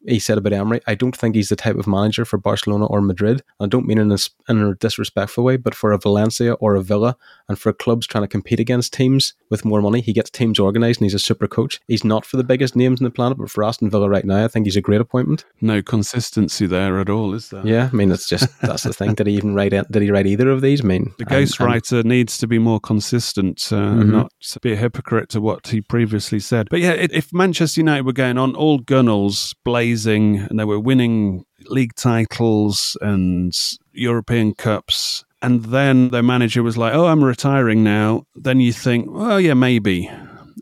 He 0.05 0.19
said 0.19 0.37
about 0.37 0.53
Emery, 0.53 0.79
I 0.87 0.95
don't 0.95 1.15
think 1.15 1.35
he's 1.35 1.49
the 1.49 1.55
type 1.55 1.75
of 1.75 1.87
manager 1.87 2.23
for 2.23 2.37
Barcelona 2.37 2.85
or 2.85 3.01
Madrid. 3.01 3.43
I 3.59 3.65
don't 3.67 3.85
mean 3.87 3.97
in 3.97 4.11
a, 4.11 4.17
in 4.47 4.61
a 4.61 4.75
disrespectful 4.75 5.43
way, 5.43 5.57
but 5.57 5.73
for 5.75 5.91
a 5.91 5.97
Valencia 5.97 6.53
or 6.53 6.75
a 6.75 6.81
Villa 6.83 7.17
and 7.49 7.57
for 7.59 7.73
clubs 7.73 8.05
trying 8.07 8.23
to 8.23 8.27
compete 8.27 8.59
against 8.59 8.93
teams 8.93 9.33
with 9.49 9.65
more 9.65 9.81
money, 9.81 10.01
he 10.01 10.13
gets 10.13 10.29
teams 10.29 10.59
organised 10.59 10.99
and 11.01 11.05
he's 11.05 11.13
a 11.13 11.19
super 11.19 11.47
coach. 11.47 11.79
He's 11.87 12.03
not 12.03 12.25
for 12.25 12.37
the 12.37 12.43
biggest 12.43 12.75
names 12.75 12.99
in 12.99 13.03
the 13.05 13.09
planet, 13.11 13.37
but 13.37 13.49
for 13.49 13.63
Aston 13.63 13.89
Villa 13.89 14.07
right 14.07 14.23
now, 14.25 14.45
I 14.45 14.47
think 14.47 14.65
he's 14.65 14.75
a 14.75 14.81
great 14.81 15.01
appointment. 15.01 15.45
No 15.61 15.81
consistency 15.81 16.67
there 16.67 16.99
at 16.99 17.09
all, 17.09 17.33
is 17.33 17.49
there? 17.49 17.65
Yeah, 17.65 17.89
I 17.91 17.95
mean, 17.95 18.11
it's 18.11 18.29
just 18.29 18.47
that's 18.61 18.83
the 18.83 18.93
thing. 18.93 19.13
Did 19.15 19.27
he 19.27 19.33
even 19.35 19.55
write? 19.55 19.73
it- 19.73 19.91
Did 19.91 20.03
he 20.03 20.11
write 20.11 20.27
either 20.27 20.49
of 20.49 20.61
these? 20.61 20.81
I 20.81 20.85
mean, 20.85 21.13
The 21.17 21.25
ghostwriter 21.25 22.03
needs 22.05 22.37
to 22.37 22.47
be 22.47 22.59
more 22.59 22.79
consistent 22.79 23.67
uh, 23.71 23.77
and 23.77 24.03
Mhm. 24.03 24.11
not 24.11 24.31
be 24.61 24.73
a 24.73 24.75
hypocrite 24.75 25.29
to 25.29 25.41
what 25.41 25.67
he 25.67 25.81
previously 25.81 26.39
said. 26.39 26.67
But 26.69 26.79
yeah, 26.79 26.91
if 26.93 27.33
Manchester 27.33 27.81
United 27.81 28.05
were 28.05 28.13
going 28.13 28.37
on 28.37 28.55
all 28.55 28.79
gunnels 28.79 29.53
blazing 29.97 30.37
and 30.37 30.59
they 30.59 30.65
were 30.65 30.79
winning 30.79 31.43
league 31.65 31.95
titles 31.95 32.97
and 33.01 33.53
European 33.93 34.53
Cups, 34.53 35.25
and 35.41 35.65
then 35.65 36.09
their 36.09 36.23
manager 36.23 36.63
was 36.63 36.77
like, 36.77 36.93
oh, 36.93 37.07
I'm 37.07 37.23
retiring 37.23 37.83
now, 37.83 38.23
then 38.35 38.59
you 38.59 38.73
think, 38.73 39.07
well, 39.09 39.39
yeah, 39.39 39.53
maybe. 39.53 40.09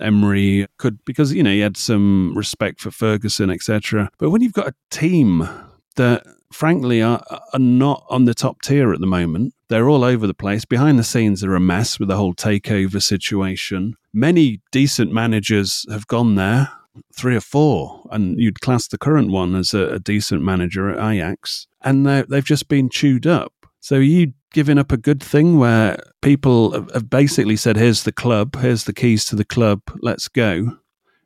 Emery 0.02 0.68
could 0.78 1.00
because 1.06 1.32
you 1.34 1.42
know 1.42 1.52
he 1.52 1.62
had 1.62 1.78
some 1.78 2.34
respect 2.36 2.82
for 2.82 2.92
Ferguson, 2.92 3.50
etc. 3.50 4.10
But 4.20 4.30
when 4.30 4.42
you've 4.42 4.52
got 4.52 4.68
a 4.68 4.74
team 4.92 5.48
that 5.96 6.26
frankly 6.52 7.02
are, 7.02 7.24
are 7.54 7.60
not 7.60 8.06
on 8.10 8.26
the 8.26 8.34
top 8.34 8.62
tier 8.62 8.92
at 8.92 9.00
the 9.00 9.08
moment. 9.08 9.54
They're 9.70 9.88
all 9.88 10.04
over 10.04 10.28
the 10.28 10.34
place. 10.34 10.66
Behind 10.66 11.00
the 11.00 11.04
scenes, 11.04 11.40
they're 11.40 11.56
a 11.56 11.62
mess 11.62 11.98
with 11.98 12.10
the 12.10 12.18
whole 12.18 12.34
takeover 12.34 13.02
situation. 13.02 13.96
Many 14.14 14.60
decent 14.72 15.14
managers 15.14 15.86
have 15.90 16.08
gone 16.08 16.36
there, 16.36 16.72
three 17.16 17.36
or 17.36 17.42
four, 17.42 18.08
and 18.12 18.40
you'd 18.40 18.62
class 18.62 18.88
the 18.88 18.98
current 18.98 19.32
one 19.32 19.56
as 19.56 19.74
a, 19.74 19.88
a 19.96 20.00
decent 20.00 20.42
manager 20.42 20.90
at 20.90 21.14
Ajax, 21.14 21.68
and 21.82 22.06
they- 22.06 22.26
they've 22.30 22.46
just 22.46 22.68
been 22.68 22.90
chewed 22.90 23.28
up. 23.28 23.54
So 23.80 23.96
you 23.96 24.34
giving 24.54 24.78
up 24.80 24.92
a 24.92 24.98
good 24.98 25.22
thing 25.22 25.58
where 25.58 25.98
people 26.22 26.72
have- 26.72 27.10
basically 27.10 27.56
said, 27.58 27.76
"Here's 27.78 28.04
the 28.04 28.12
club. 28.12 28.56
Here's 28.58 28.86
the 28.86 28.94
keys 28.94 29.26
to 29.26 29.36
the 29.36 29.46
club. 29.46 29.82
Let's 30.02 30.28
go." 30.28 30.78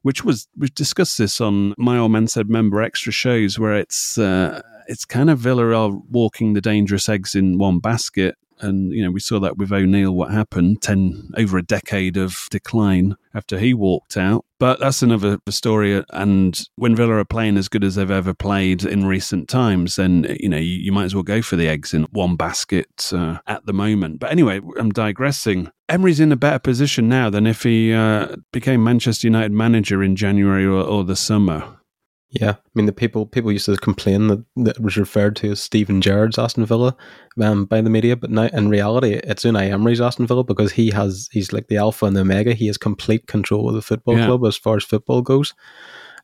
Which 0.01 0.23
was 0.23 0.47
we've 0.57 0.73
discussed 0.73 1.17
this 1.17 1.39
on 1.41 1.73
my 1.77 1.97
old 1.97 2.11
man 2.13 2.27
said 2.27 2.49
member 2.49 2.81
extra 2.81 3.11
shows 3.11 3.59
where 3.59 3.75
it's 3.75 4.17
uh, 4.17 4.61
it's 4.87 5.05
kind 5.05 5.29
of 5.29 5.39
Villa 5.39 5.67
are 5.75 5.91
walking 6.09 6.53
the 6.53 6.61
dangerous 6.61 7.07
eggs 7.09 7.35
in 7.35 7.57
one 7.57 7.79
basket. 7.79 8.35
And 8.59 8.91
you 8.91 9.03
know 9.03 9.11
we 9.11 9.19
saw 9.19 9.39
that 9.39 9.57
with 9.57 9.71
O'Neill. 9.71 10.11
What 10.11 10.31
happened? 10.31 10.81
Ten 10.81 11.31
over 11.37 11.57
a 11.57 11.63
decade 11.63 12.17
of 12.17 12.47
decline 12.49 13.15
after 13.33 13.59
he 13.59 13.73
walked 13.73 14.17
out. 14.17 14.45
But 14.59 14.79
that's 14.79 15.01
another 15.01 15.39
story. 15.49 16.03
And 16.11 16.59
when 16.75 16.95
Villa 16.95 17.15
are 17.15 17.25
playing 17.25 17.57
as 17.57 17.69
good 17.69 17.83
as 17.83 17.95
they've 17.95 18.11
ever 18.11 18.33
played 18.33 18.83
in 18.83 19.05
recent 19.05 19.47
times, 19.47 19.95
then 19.95 20.35
you 20.39 20.49
know 20.49 20.57
you, 20.57 20.77
you 20.77 20.91
might 20.91 21.05
as 21.05 21.15
well 21.15 21.23
go 21.23 21.41
for 21.41 21.55
the 21.55 21.67
eggs 21.67 21.93
in 21.93 22.03
one 22.11 22.35
basket 22.35 23.11
uh, 23.13 23.39
at 23.47 23.65
the 23.65 23.73
moment. 23.73 24.19
But 24.19 24.31
anyway, 24.31 24.59
I'm 24.77 24.91
digressing. 24.91 25.71
Emery's 25.87 26.19
in 26.19 26.31
a 26.31 26.37
better 26.37 26.59
position 26.59 27.09
now 27.09 27.29
than 27.29 27.47
if 27.47 27.63
he 27.63 27.93
uh, 27.93 28.35
became 28.51 28.83
Manchester 28.83 29.27
United 29.27 29.51
manager 29.51 30.03
in 30.03 30.15
January 30.15 30.65
or, 30.65 30.81
or 30.81 31.03
the 31.03 31.15
summer. 31.15 31.79
Yeah, 32.31 32.51
I 32.51 32.69
mean 32.75 32.85
the 32.85 32.91
people 32.93 33.25
people 33.25 33.51
used 33.51 33.65
to 33.65 33.75
complain 33.77 34.27
that 34.27 34.45
that 34.57 34.79
was 34.79 34.97
referred 34.97 35.35
to 35.37 35.51
as 35.51 35.59
Steven 35.59 35.99
Gerrard's 35.99 36.37
Aston 36.37 36.63
Villa 36.65 36.95
um, 37.41 37.65
by 37.65 37.81
the 37.81 37.89
media, 37.89 38.15
but 38.15 38.29
now 38.29 38.43
in 38.53 38.69
reality 38.69 39.13
it's 39.13 39.43
Unai 39.43 39.71
Emery's 39.71 39.99
Aston 39.99 40.27
Villa 40.27 40.43
because 40.43 40.71
he 40.73 40.91
has 40.91 41.27
he's 41.31 41.51
like 41.51 41.69
the 41.69 41.77
alpha 41.77 42.05
and 42.05 42.15
the 42.15 42.21
omega. 42.21 42.53
He 42.53 42.67
has 42.67 42.77
complete 42.77 43.25
control 43.25 43.67
of 43.67 43.73
the 43.73 43.81
football 43.81 44.15
Yeah. 44.15 44.27
club 44.27 44.45
as 44.45 44.55
far 44.57 44.77
as 44.77 44.83
football 44.83 45.23
goes. 45.23 45.55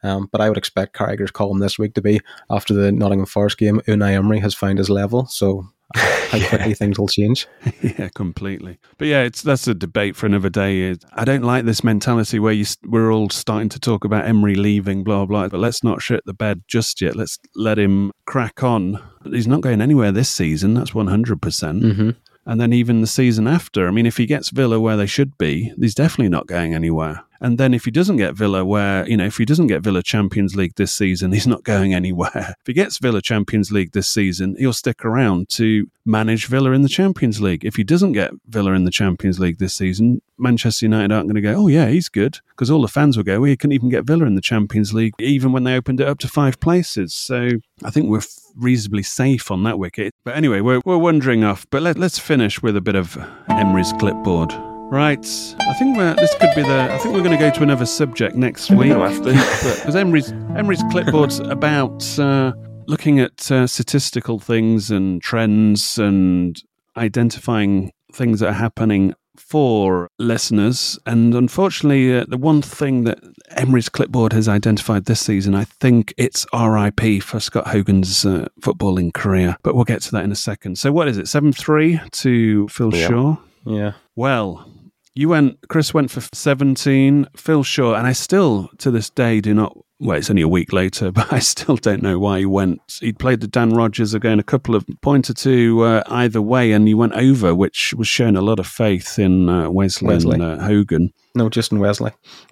Um, 0.03 0.29
but 0.31 0.41
I 0.41 0.49
would 0.49 0.57
expect 0.59 0.95
Carragher's 0.95 1.31
column 1.31 1.57
this 1.59 1.79
week 1.79 1.95
to 1.95 2.01
be 2.01 2.21
after 2.51 2.75
the 2.75 2.91
Nottingham 2.91 3.25
Forest 3.25 3.57
game. 3.57 3.81
Unai 3.87 4.11
Emery 4.13 4.39
has 4.41 4.53
found 4.53 4.77
his 4.77 4.89
level, 4.91 5.25
so 5.25 5.65
how 5.95 6.39
quickly 6.49 6.73
things 6.73 6.97
will 6.97 7.07
change. 7.07 7.47
yeah, 7.81 8.09
completely. 8.15 8.79
But 8.97 9.07
yeah, 9.07 9.21
it's 9.21 9.41
that's 9.41 9.67
a 9.67 9.75
debate 9.75 10.15
for 10.15 10.25
another 10.25 10.49
day. 10.49 10.95
I 11.13 11.25
don't 11.25 11.43
like 11.43 11.65
this 11.65 11.83
mentality 11.83 12.39
where 12.39 12.53
you 12.53 12.65
we're 12.83 13.11
all 13.11 13.29
starting 13.29 13.69
to 13.69 13.79
talk 13.79 14.03
about 14.03 14.25
Emery 14.25 14.55
leaving, 14.55 15.03
blah 15.03 15.25
blah. 15.25 15.47
But 15.49 15.59
let's 15.59 15.83
not 15.83 16.01
shit 16.01 16.21
the 16.25 16.33
bed 16.33 16.63
just 16.67 17.01
yet. 17.01 17.15
Let's 17.15 17.37
let 17.55 17.77
him 17.77 18.11
crack 18.25 18.63
on. 18.63 19.01
He's 19.25 19.47
not 19.47 19.61
going 19.61 19.81
anywhere 19.81 20.11
this 20.11 20.29
season. 20.29 20.73
That's 20.73 20.95
one 20.95 21.07
hundred 21.07 21.41
percent. 21.41 21.83
Mm-hmm. 21.83 22.09
And 22.47 22.61
then 22.61 22.73
even 22.73 23.01
the 23.01 23.07
season 23.07 23.47
after. 23.47 23.87
I 23.87 23.91
mean, 23.91 24.05
if 24.05 24.17
he 24.17 24.27
gets 24.27 24.51
Villa 24.51 24.79
where 24.79 24.97
they 24.97 25.07
should 25.07 25.35
be, 25.37 25.73
he's 25.79 25.95
definitely 25.95 26.29
not 26.29 26.45
going 26.45 26.75
anywhere. 26.75 27.23
And 27.45 27.59
then 27.59 27.75
if 27.75 27.85
he 27.85 27.91
doesn't 27.91 28.17
get 28.17 28.33
Villa 28.33 28.65
where, 28.65 29.07
you 29.07 29.15
know, 29.15 29.25
if 29.25 29.37
he 29.37 29.45
doesn't 29.45 29.67
get 29.67 29.83
Villa 29.83 30.01
Champions 30.01 30.55
League 30.55 30.73
this 30.77 30.91
season, 30.91 31.31
he's 31.31 31.45
not 31.45 31.63
going 31.63 31.93
anywhere. 31.93 32.55
If 32.59 32.65
he 32.65 32.73
gets 32.73 32.97
Villa 32.97 33.21
Champions 33.21 33.71
League 33.71 33.91
this 33.91 34.07
season, 34.07 34.55
he'll 34.57 34.73
stick 34.73 35.05
around 35.05 35.49
to 35.49 35.87
manage 36.07 36.47
Villa 36.47 36.71
in 36.71 36.81
the 36.81 36.89
Champions 36.89 37.39
League. 37.41 37.63
If 37.63 37.75
he 37.75 37.83
doesn't 37.83 38.13
get 38.13 38.31
Villa 38.47 38.71
in 38.71 38.83
the 38.83 38.89
Champions 38.89 39.39
League 39.39 39.59
this 39.59 39.75
season, 39.75 40.23
Manchester 40.39 40.87
United 40.87 41.11
aren't 41.11 41.27
going 41.27 41.35
to 41.35 41.41
go, 41.41 41.53
oh, 41.53 41.67
yeah, 41.67 41.89
he's 41.89 42.09
good. 42.09 42.39
Because 42.49 42.71
all 42.71 42.81
the 42.81 42.87
fans 42.87 43.15
will 43.15 43.23
go, 43.23 43.39
well, 43.39 43.49
he 43.49 43.55
couldn't 43.55 43.73
even 43.73 43.89
get 43.89 44.05
Villa 44.05 44.25
in 44.25 44.33
the 44.33 44.41
Champions 44.41 44.91
League, 44.91 45.13
even 45.19 45.51
when 45.51 45.65
they 45.65 45.75
opened 45.75 46.01
it 46.01 46.07
up 46.07 46.17
to 46.19 46.27
five 46.27 46.59
places. 46.59 47.13
So 47.13 47.49
I 47.83 47.91
think 47.91 48.09
we're 48.09 48.21
reasonably 48.55 49.03
safe 49.03 49.51
on 49.51 49.61
that 49.65 49.77
wicket. 49.77 50.15
But 50.23 50.35
anyway, 50.35 50.61
we're, 50.61 50.81
we're 50.83 50.97
wandering 50.97 51.43
off. 51.43 51.67
But 51.69 51.83
let, 51.83 51.99
let's 51.99 52.17
finish 52.17 52.63
with 52.63 52.75
a 52.75 52.81
bit 52.81 52.95
of 52.95 53.15
Emery's 53.49 53.93
clipboard. 53.99 54.51
Right, 54.91 55.55
I 55.59 55.73
think 55.73 55.97
we're. 55.97 56.13
This 56.15 56.33
could 56.35 56.53
be 56.55 56.61
the. 56.61 56.89
I 56.91 56.97
think 56.99 57.15
we're 57.15 57.23
going 57.23 57.37
to 57.37 57.37
go 57.37 57.49
to 57.49 57.63
another 57.63 57.85
subject 57.85 58.35
next 58.35 58.69
week 58.69 58.91
gonna 58.91 59.09
because 59.23 59.95
Emery's 59.95 60.31
Emery's 60.55 60.83
clipboard's 60.91 61.39
about 61.57 62.17
uh, 62.19 62.53
looking 62.87 63.19
at 63.19 63.51
uh, 63.51 63.67
statistical 63.67 64.39
things 64.39 64.91
and 64.91 65.21
trends 65.21 65.97
and 65.97 66.61
identifying 66.95 67.91
things 68.13 68.39
that 68.39 68.49
are 68.49 68.53
happening 68.53 69.13
for 69.37 70.09
listeners. 70.17 70.97
And 71.05 71.33
unfortunately, 71.35 72.17
uh, 72.19 72.25
the 72.27 72.37
one 72.37 72.61
thing 72.61 73.03
that 73.03 73.19
Emery's 73.49 73.89
clipboard 73.89 74.33
has 74.33 74.47
identified 74.47 75.05
this 75.05 75.19
season, 75.19 75.55
I 75.55 75.65
think 75.65 76.13
it's 76.15 76.45
RIP 76.53 77.21
for 77.21 77.39
Scott 77.39 77.67
Hogan's 77.67 78.25
uh, 78.25 78.47
footballing 78.61 79.13
career. 79.13 79.57
But 79.63 79.75
we'll 79.75 79.83
get 79.83 80.01
to 80.03 80.11
that 80.11 80.23
in 80.23 80.31
a 80.31 80.35
second. 80.37 80.77
So, 80.77 80.91
what 80.91 81.07
is 81.07 81.17
it? 81.17 81.27
7 81.27 81.51
3 81.51 81.99
to 82.11 82.67
Phil 82.69 82.95
Yeah. 82.95 83.07
Shaw? 83.07 83.35
Yeah. 83.65 83.91
Well, 84.15 84.71
you 85.15 85.29
went, 85.29 85.57
Chris 85.69 85.93
went 85.93 86.11
for 86.11 86.21
17, 86.21 87.27
Phil 87.35 87.63
Shaw, 87.63 87.95
and 87.95 88.05
I 88.05 88.11
still, 88.11 88.69
to 88.79 88.91
this 88.91 89.09
day, 89.09 89.41
do 89.41 89.53
not. 89.53 89.77
Well, 90.01 90.17
it's 90.17 90.29
only 90.29 90.41
a 90.41 90.47
week 90.47 90.73
later, 90.73 91.09
but 91.13 91.31
I 91.31 91.39
still 91.39 91.77
don't 91.77 92.03
know 92.03 92.19
why 92.19 92.39
he 92.39 92.45
went. 92.45 92.81
He'd 92.99 93.17
played 93.17 93.39
the 93.39 93.47
Dan 93.47 93.69
Rogers 93.71 94.13
again, 94.13 94.39
a 94.39 94.43
couple 94.43 94.75
of 94.75 94.85
point 95.01 95.29
or 95.29 95.33
two 95.33 95.81
uh, 95.83 96.03
either 96.07 96.41
way, 96.41 96.73
and 96.73 96.85
he 96.87 96.93
went 96.93 97.13
over, 97.13 97.55
which 97.55 97.93
was 97.93 98.07
showing 98.07 98.35
a 98.35 98.41
lot 98.41 98.59
of 98.59 98.67
faith 98.67 99.17
in 99.17 99.47
uh, 99.47 99.69
Wesley, 99.69 100.07
Wesley. 100.09 100.33
and 100.35 100.43
uh, 100.43 100.63
Hogan. 100.63 101.11
No, 101.33 101.49
just 101.49 101.71
in 101.71 101.79
Wesley. 101.79 102.11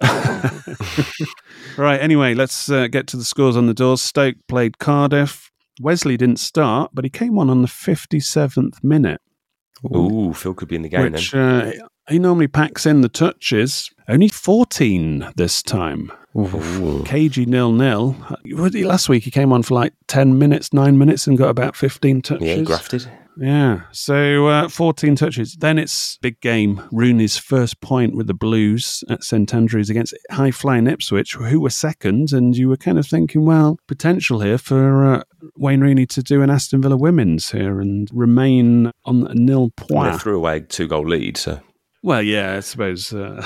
Right, 1.76 2.00
anyway, 2.00 2.34
let's 2.34 2.70
uh, 2.70 2.86
get 2.86 3.08
to 3.08 3.16
the 3.16 3.24
scores 3.24 3.56
on 3.56 3.66
the 3.66 3.74
doors. 3.74 4.00
Stoke 4.00 4.36
played 4.46 4.78
Cardiff. 4.78 5.50
Wesley 5.80 6.16
didn't 6.16 6.38
start, 6.38 6.92
but 6.94 7.04
he 7.04 7.10
came 7.10 7.36
on 7.36 7.50
on 7.50 7.62
the 7.62 7.68
57th 7.68 8.82
minute. 8.84 9.20
Ooh, 9.94 10.32
Phil 10.32 10.54
could 10.54 10.68
be 10.68 10.76
in 10.76 10.82
the 10.82 10.88
game 10.88 11.10
which 11.12 11.32
then. 11.32 11.40
uh, 11.82 11.88
he 12.08 12.18
normally 12.18 12.48
packs 12.48 12.86
in 12.86 13.00
the 13.00 13.08
touches. 13.08 13.90
Only 14.08 14.28
14 14.28 15.32
this 15.36 15.62
time. 15.62 16.12
KG 16.34 17.46
nil 17.46 17.72
nil. 17.72 18.16
Last 18.44 19.08
week 19.08 19.22
he 19.22 19.30
came 19.30 19.52
on 19.52 19.62
for 19.62 19.74
like 19.74 19.94
10 20.08 20.38
minutes, 20.38 20.72
9 20.72 20.98
minutes 20.98 21.26
and 21.26 21.38
got 21.38 21.48
about 21.48 21.76
15 21.76 22.22
touches. 22.22 22.46
Yeah, 22.46 22.56
he 22.56 22.62
grafted. 22.62 23.08
Yeah. 23.36 23.82
So 23.92 24.46
uh, 24.46 24.68
14 24.68 25.16
touches. 25.16 25.56
Then 25.56 25.78
it's 25.78 26.18
big 26.18 26.40
game. 26.40 26.82
Rooney's 26.92 27.36
first 27.36 27.80
point 27.80 28.14
with 28.14 28.26
the 28.26 28.34
Blues 28.34 29.02
at 29.08 29.24
St 29.24 29.52
Andrews 29.52 29.90
against 29.90 30.14
high 30.30 30.50
flying 30.50 30.86
Ipswich, 30.86 31.34
who 31.34 31.60
were 31.60 31.70
second. 31.70 32.32
And 32.32 32.56
you 32.56 32.68
were 32.68 32.76
kind 32.76 32.98
of 32.98 33.06
thinking, 33.06 33.44
well, 33.44 33.78
potential 33.86 34.40
here 34.40 34.58
for 34.58 35.04
uh, 35.04 35.22
Wayne 35.56 35.80
Rooney 35.80 36.06
to 36.06 36.22
do 36.22 36.42
an 36.42 36.50
Aston 36.50 36.82
Villa 36.82 36.96
women's 36.96 37.50
here 37.50 37.80
and 37.80 38.08
remain 38.12 38.90
on 39.04 39.26
a 39.26 39.34
nil 39.34 39.70
point. 39.76 40.12
They 40.12 40.18
threw 40.18 40.36
away 40.36 40.60
two 40.60 40.86
goal 40.86 41.06
lead, 41.06 41.36
so 41.36 41.60
Well, 42.04 42.20
yeah, 42.20 42.56
I 42.56 42.60
suppose 42.60 43.14
uh, 43.14 43.40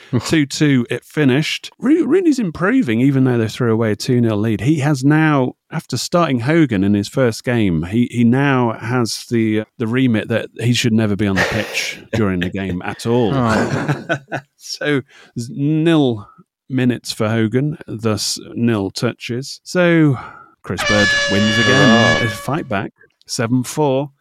two-two. 0.26 0.86
it 0.88 1.04
finished. 1.04 1.70
Ro- 1.78 2.06
Rooney's 2.06 2.38
improving, 2.38 3.02
even 3.02 3.24
though 3.24 3.36
they 3.36 3.46
threw 3.46 3.70
away 3.70 3.92
a 3.92 3.96
two 3.96 4.22
0 4.22 4.36
lead. 4.36 4.62
He 4.62 4.78
has 4.78 5.04
now, 5.04 5.52
after 5.70 5.98
starting 5.98 6.40
Hogan 6.40 6.82
in 6.82 6.94
his 6.94 7.08
first 7.08 7.44
game, 7.44 7.82
he 7.82 8.08
he 8.10 8.24
now 8.24 8.72
has 8.72 9.26
the 9.26 9.64
the 9.76 9.86
remit 9.86 10.28
that 10.28 10.48
he 10.58 10.72
should 10.72 10.94
never 10.94 11.14
be 11.14 11.26
on 11.26 11.36
the 11.36 11.46
pitch 11.50 12.02
during 12.14 12.40
the 12.40 12.48
game 12.48 12.80
at 12.80 13.04
all. 13.04 13.34
so 14.56 15.02
nil 15.36 16.26
minutes 16.70 17.12
for 17.12 17.28
Hogan, 17.28 17.76
thus 17.86 18.38
nil 18.54 18.90
touches. 18.90 19.60
So 19.62 20.18
Chris 20.62 20.80
Bird 20.88 21.08
wins 21.30 21.58
again. 21.58 22.22
Oh. 22.22 22.28
Fight 22.28 22.66
back 22.66 22.94
seven 23.26 23.62
four. 23.62 24.12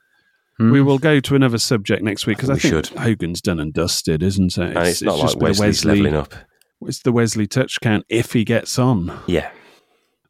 Hmm. 0.58 0.72
We 0.72 0.82
will 0.82 0.98
go 0.98 1.20
to 1.20 1.36
another 1.36 1.60
subject 1.60 2.04
next 2.04 2.26
week 2.26 2.38
because 2.38 2.50
I 2.50 2.54
We 2.54 2.60
think 2.60 2.86
should. 2.86 2.98
Hogan's 2.98 3.42
done 3.42 3.60
and 3.60 3.74
dusted, 3.74 4.24
isn't 4.24 4.58
it? 4.58 4.76
and 4.76 4.88
it's, 4.88 5.02
not 5.02 5.20
just 5.20 5.36
like 5.36 5.44
Wesley's 5.44 5.86
Wesley, 5.86 5.92
levelling 5.92 6.16
up. 6.16 6.34
It's 6.82 7.00
the 7.00 7.12
Wesley 7.12 7.48
touch 7.48 7.80
count 7.82 8.06
if 8.10 8.34
he 8.34 8.44
gets 8.44 8.80
on. 8.80 9.20
Yeah. 9.28 9.52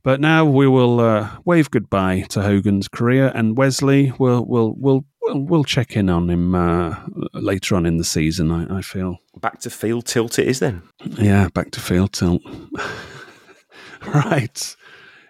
But 0.03 0.21
now 0.21 0.45
we 0.45 0.67
will 0.67 0.99
uh, 1.01 1.29
wave 1.43 1.69
goodbye 1.69 2.21
to 2.29 2.41
Hogan's 2.41 2.87
career, 2.87 3.31
and 3.35 3.57
Wesley 3.57 4.13
will 4.17 4.45
will 4.45 4.73
will 4.75 5.05
will 5.21 5.43
we'll 5.43 5.63
check 5.65 5.97
in 5.97 6.09
on 6.09 6.29
him 6.29 6.55
uh, 6.55 6.95
later 7.33 7.75
on 7.75 7.85
in 7.85 7.97
the 7.97 8.05
season. 8.05 8.51
I, 8.51 8.77
I 8.77 8.81
feel. 8.81 9.17
Back 9.41 9.59
to 9.61 9.69
field 9.69 10.05
tilt 10.05 10.39
it 10.39 10.47
is 10.47 10.59
then. 10.59 10.81
Yeah, 11.17 11.49
back 11.53 11.71
to 11.71 11.81
field 11.81 12.13
tilt. 12.13 12.41
right. 14.07 14.75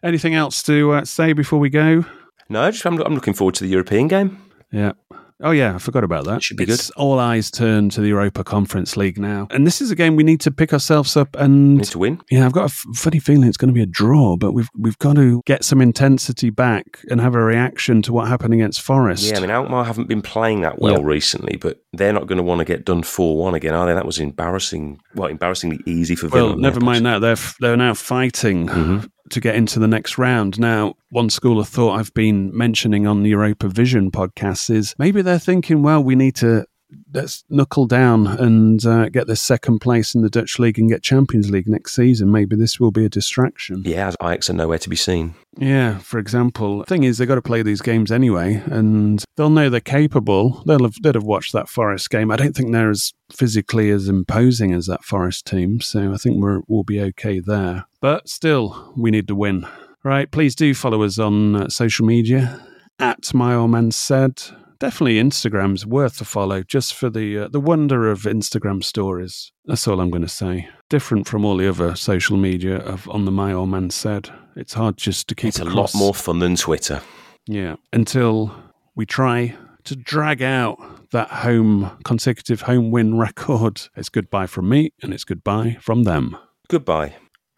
Anything 0.03 0.35
else 0.35 0.61
to 0.63 0.91
uh, 0.91 1.05
say 1.05 1.33
before 1.33 1.59
we 1.59 1.69
go? 1.69 2.05
No, 2.49 2.69
just 2.69 2.85
I'm, 2.85 3.01
I'm 3.01 3.15
looking 3.15 3.33
forward 3.33 3.55
to 3.55 3.63
the 3.63 3.69
European 3.69 4.07
game. 4.07 4.46
Yeah. 4.71 4.93
Oh 5.39 5.51
yeah, 5.51 5.75
I 5.75 5.77
forgot 5.77 6.03
about 6.03 6.25
that. 6.25 6.41
Should 6.41 6.57
be 6.57 6.63
it's 6.63 6.89
all 6.91 7.19
eyes 7.19 7.51
turn 7.51 7.89
to 7.89 8.01
the 8.01 8.07
Europa 8.07 8.43
Conference 8.43 8.97
League 8.97 9.19
now, 9.19 9.47
and 9.51 9.67
this 9.67 9.81
is 9.81 9.91
a 9.91 9.95
game 9.95 10.15
we 10.15 10.23
need 10.23 10.41
to 10.41 10.49
pick 10.51 10.73
ourselves 10.73 11.15
up 11.15 11.35
and 11.37 11.75
Need 11.77 11.85
to 11.89 11.99
win. 11.99 12.19
Yeah, 12.31 12.43
I've 12.47 12.53
got 12.53 12.61
a 12.61 12.65
f- 12.65 12.85
funny 12.95 13.19
feeling 13.19 13.47
it's 13.47 13.55
going 13.55 13.67
to 13.69 13.73
be 13.73 13.83
a 13.83 13.85
draw, 13.85 14.35
but 14.35 14.53
we've 14.53 14.67
we've 14.75 14.97
got 14.97 15.15
to 15.17 15.43
get 15.45 15.63
some 15.63 15.79
intensity 15.79 16.49
back 16.49 17.01
and 17.11 17.21
have 17.21 17.35
a 17.35 17.39
reaction 17.43 18.01
to 18.01 18.13
what 18.13 18.27
happened 18.27 18.55
against 18.55 18.81
Forest. 18.81 19.29
Yeah, 19.29 19.37
I 19.37 19.41
mean, 19.41 19.51
Alkmaar 19.51 19.83
haven't 19.85 20.07
been 20.07 20.23
playing 20.23 20.61
that 20.61 20.79
well 20.79 21.01
Yeah. 21.01 21.05
recently, 21.05 21.55
but 21.57 21.83
they're 21.93 22.13
not 22.13 22.25
going 22.25 22.37
to 22.37 22.43
want 22.43 22.57
to 22.59 22.65
get 22.65 22.83
done 22.83 23.03
4 23.03 23.37
1 23.37 23.53
again, 23.53 23.75
are 23.75 23.85
they? 23.85 23.93
That 23.93 24.07
was 24.07 24.17
embarrassing. 24.17 24.99
Well, 25.13 25.27
embarrassingly 25.29 25.81
easy 25.85 26.15
for 26.15 26.29
Villa. 26.29 26.47
well, 26.49 26.57
never 26.57 26.79
mind 26.79 27.05
that 27.05 27.19
they're 27.19 27.33
f- 27.33 27.55
they're 27.59 27.77
now 27.77 27.93
fighting 27.93 28.67
Mhm. 28.69 29.09
To 29.31 29.39
get 29.39 29.55
into 29.55 29.79
the 29.79 29.87
next 29.87 30.17
round. 30.17 30.59
Now, 30.59 30.95
one 31.09 31.29
school 31.29 31.59
of 31.59 31.67
thought 31.67 31.99
I've 31.99 32.13
been 32.13 32.55
mentioning 32.55 33.07
on 33.07 33.23
the 33.23 33.29
Europa 33.29 33.69
Vision 33.69 34.11
podcast 34.11 34.69
is 34.69 34.95
maybe 34.97 35.21
they're 35.21 35.39
thinking, 35.39 35.83
well, 35.83 36.03
we 36.03 36.15
need 36.15 36.35
to 36.37 36.65
let's 37.13 37.43
knuckle 37.49 37.85
down 37.85 38.27
and 38.27 38.85
uh, 38.85 39.09
get 39.09 39.27
this 39.27 39.41
second 39.41 39.79
place 39.79 40.15
in 40.15 40.21
the 40.21 40.29
Dutch 40.29 40.59
league 40.59 40.79
and 40.79 40.89
get 40.89 41.03
Champions 41.03 41.49
League 41.49 41.67
next 41.67 41.95
season. 41.95 42.31
Maybe 42.31 42.55
this 42.55 42.79
will 42.79 42.91
be 42.91 43.05
a 43.05 43.09
distraction. 43.09 43.83
Yeah, 43.85 44.11
Ajax 44.21 44.49
are 44.49 44.53
nowhere 44.53 44.77
to 44.79 44.89
be 44.89 44.95
seen. 44.95 45.35
Yeah, 45.57 45.97
for 45.99 46.19
example, 46.19 46.83
thing 46.83 47.03
is 47.03 47.17
they've 47.17 47.27
got 47.27 47.35
to 47.35 47.41
play 47.41 47.63
these 47.63 47.81
games 47.81 48.11
anyway, 48.11 48.61
and 48.67 49.23
they'll 49.35 49.49
know 49.49 49.69
they're 49.69 49.79
capable. 49.79 50.63
They'll 50.65 50.83
have 50.83 50.95
they'd 51.01 51.15
have 51.15 51.23
watched 51.23 51.53
that 51.53 51.69
Forest 51.69 52.09
game. 52.09 52.31
I 52.31 52.35
don't 52.35 52.55
think 52.55 52.71
they're 52.71 52.91
as 52.91 53.13
physically 53.31 53.89
as 53.89 54.07
imposing 54.07 54.71
as 54.73 54.85
that 54.85 55.03
Forest 55.03 55.47
team, 55.47 55.81
so 55.81 56.13
I 56.13 56.17
think 56.17 56.41
we're, 56.41 56.61
we'll 56.67 56.83
be 56.83 57.01
okay 57.01 57.39
there. 57.39 57.85
But 58.01 58.29
still, 58.29 58.93
we 58.95 59.11
need 59.11 59.27
to 59.27 59.35
win. 59.35 59.67
Right, 60.03 60.31
please 60.31 60.55
do 60.55 60.73
follow 60.73 61.03
us 61.03 61.19
on 61.19 61.55
uh, 61.55 61.69
social 61.69 62.05
media 62.05 62.61
at 62.99 63.33
my 63.33 63.53
old 63.53 63.71
man 63.71 63.91
said 63.91 64.41
definitely 64.79 65.15
Instagram's 65.15 65.85
worth 65.85 66.21
a 66.21 66.25
follow 66.25 66.63
just 66.63 66.93
for 66.93 67.09
the 67.09 67.39
uh, 67.39 67.47
the 67.47 67.59
wonder 67.59 68.09
of 68.09 68.21
Instagram 68.21 68.83
stories. 68.83 69.51
That's 69.65 69.87
all 69.87 69.99
I'm 69.99 70.09
going 70.09 70.23
to 70.23 70.27
say. 70.27 70.67
Different 70.89 71.27
from 71.27 71.45
all 71.45 71.57
the 71.57 71.67
other 71.67 71.95
social 71.95 72.37
media 72.37 72.77
of 72.77 73.09
on 73.09 73.25
the 73.25 73.31
My 73.31 73.53
Old 73.53 73.69
Man 73.69 73.89
Said. 73.89 74.29
It's 74.55 74.73
hard 74.73 74.97
just 74.97 75.27
to 75.29 75.35
keep. 75.35 75.49
It's 75.49 75.59
a 75.59 75.65
lot 75.65 75.93
more 75.95 76.13
fun 76.13 76.39
than 76.39 76.55
Twitter. 76.55 77.01
Yeah, 77.47 77.75
until 77.93 78.53
we 78.95 79.05
try 79.05 79.55
to 79.85 79.95
drag 79.95 80.41
out 80.41 80.77
that 81.11 81.29
home 81.29 81.97
consecutive 82.03 82.61
home 82.61 82.91
win 82.91 83.17
record. 83.17 83.81
It's 83.95 84.09
goodbye 84.09 84.47
from 84.47 84.69
me, 84.69 84.91
and 85.01 85.13
it's 85.13 85.23
goodbye 85.23 85.77
from 85.81 86.03
them. 86.03 86.37
Goodbye. 86.69 87.15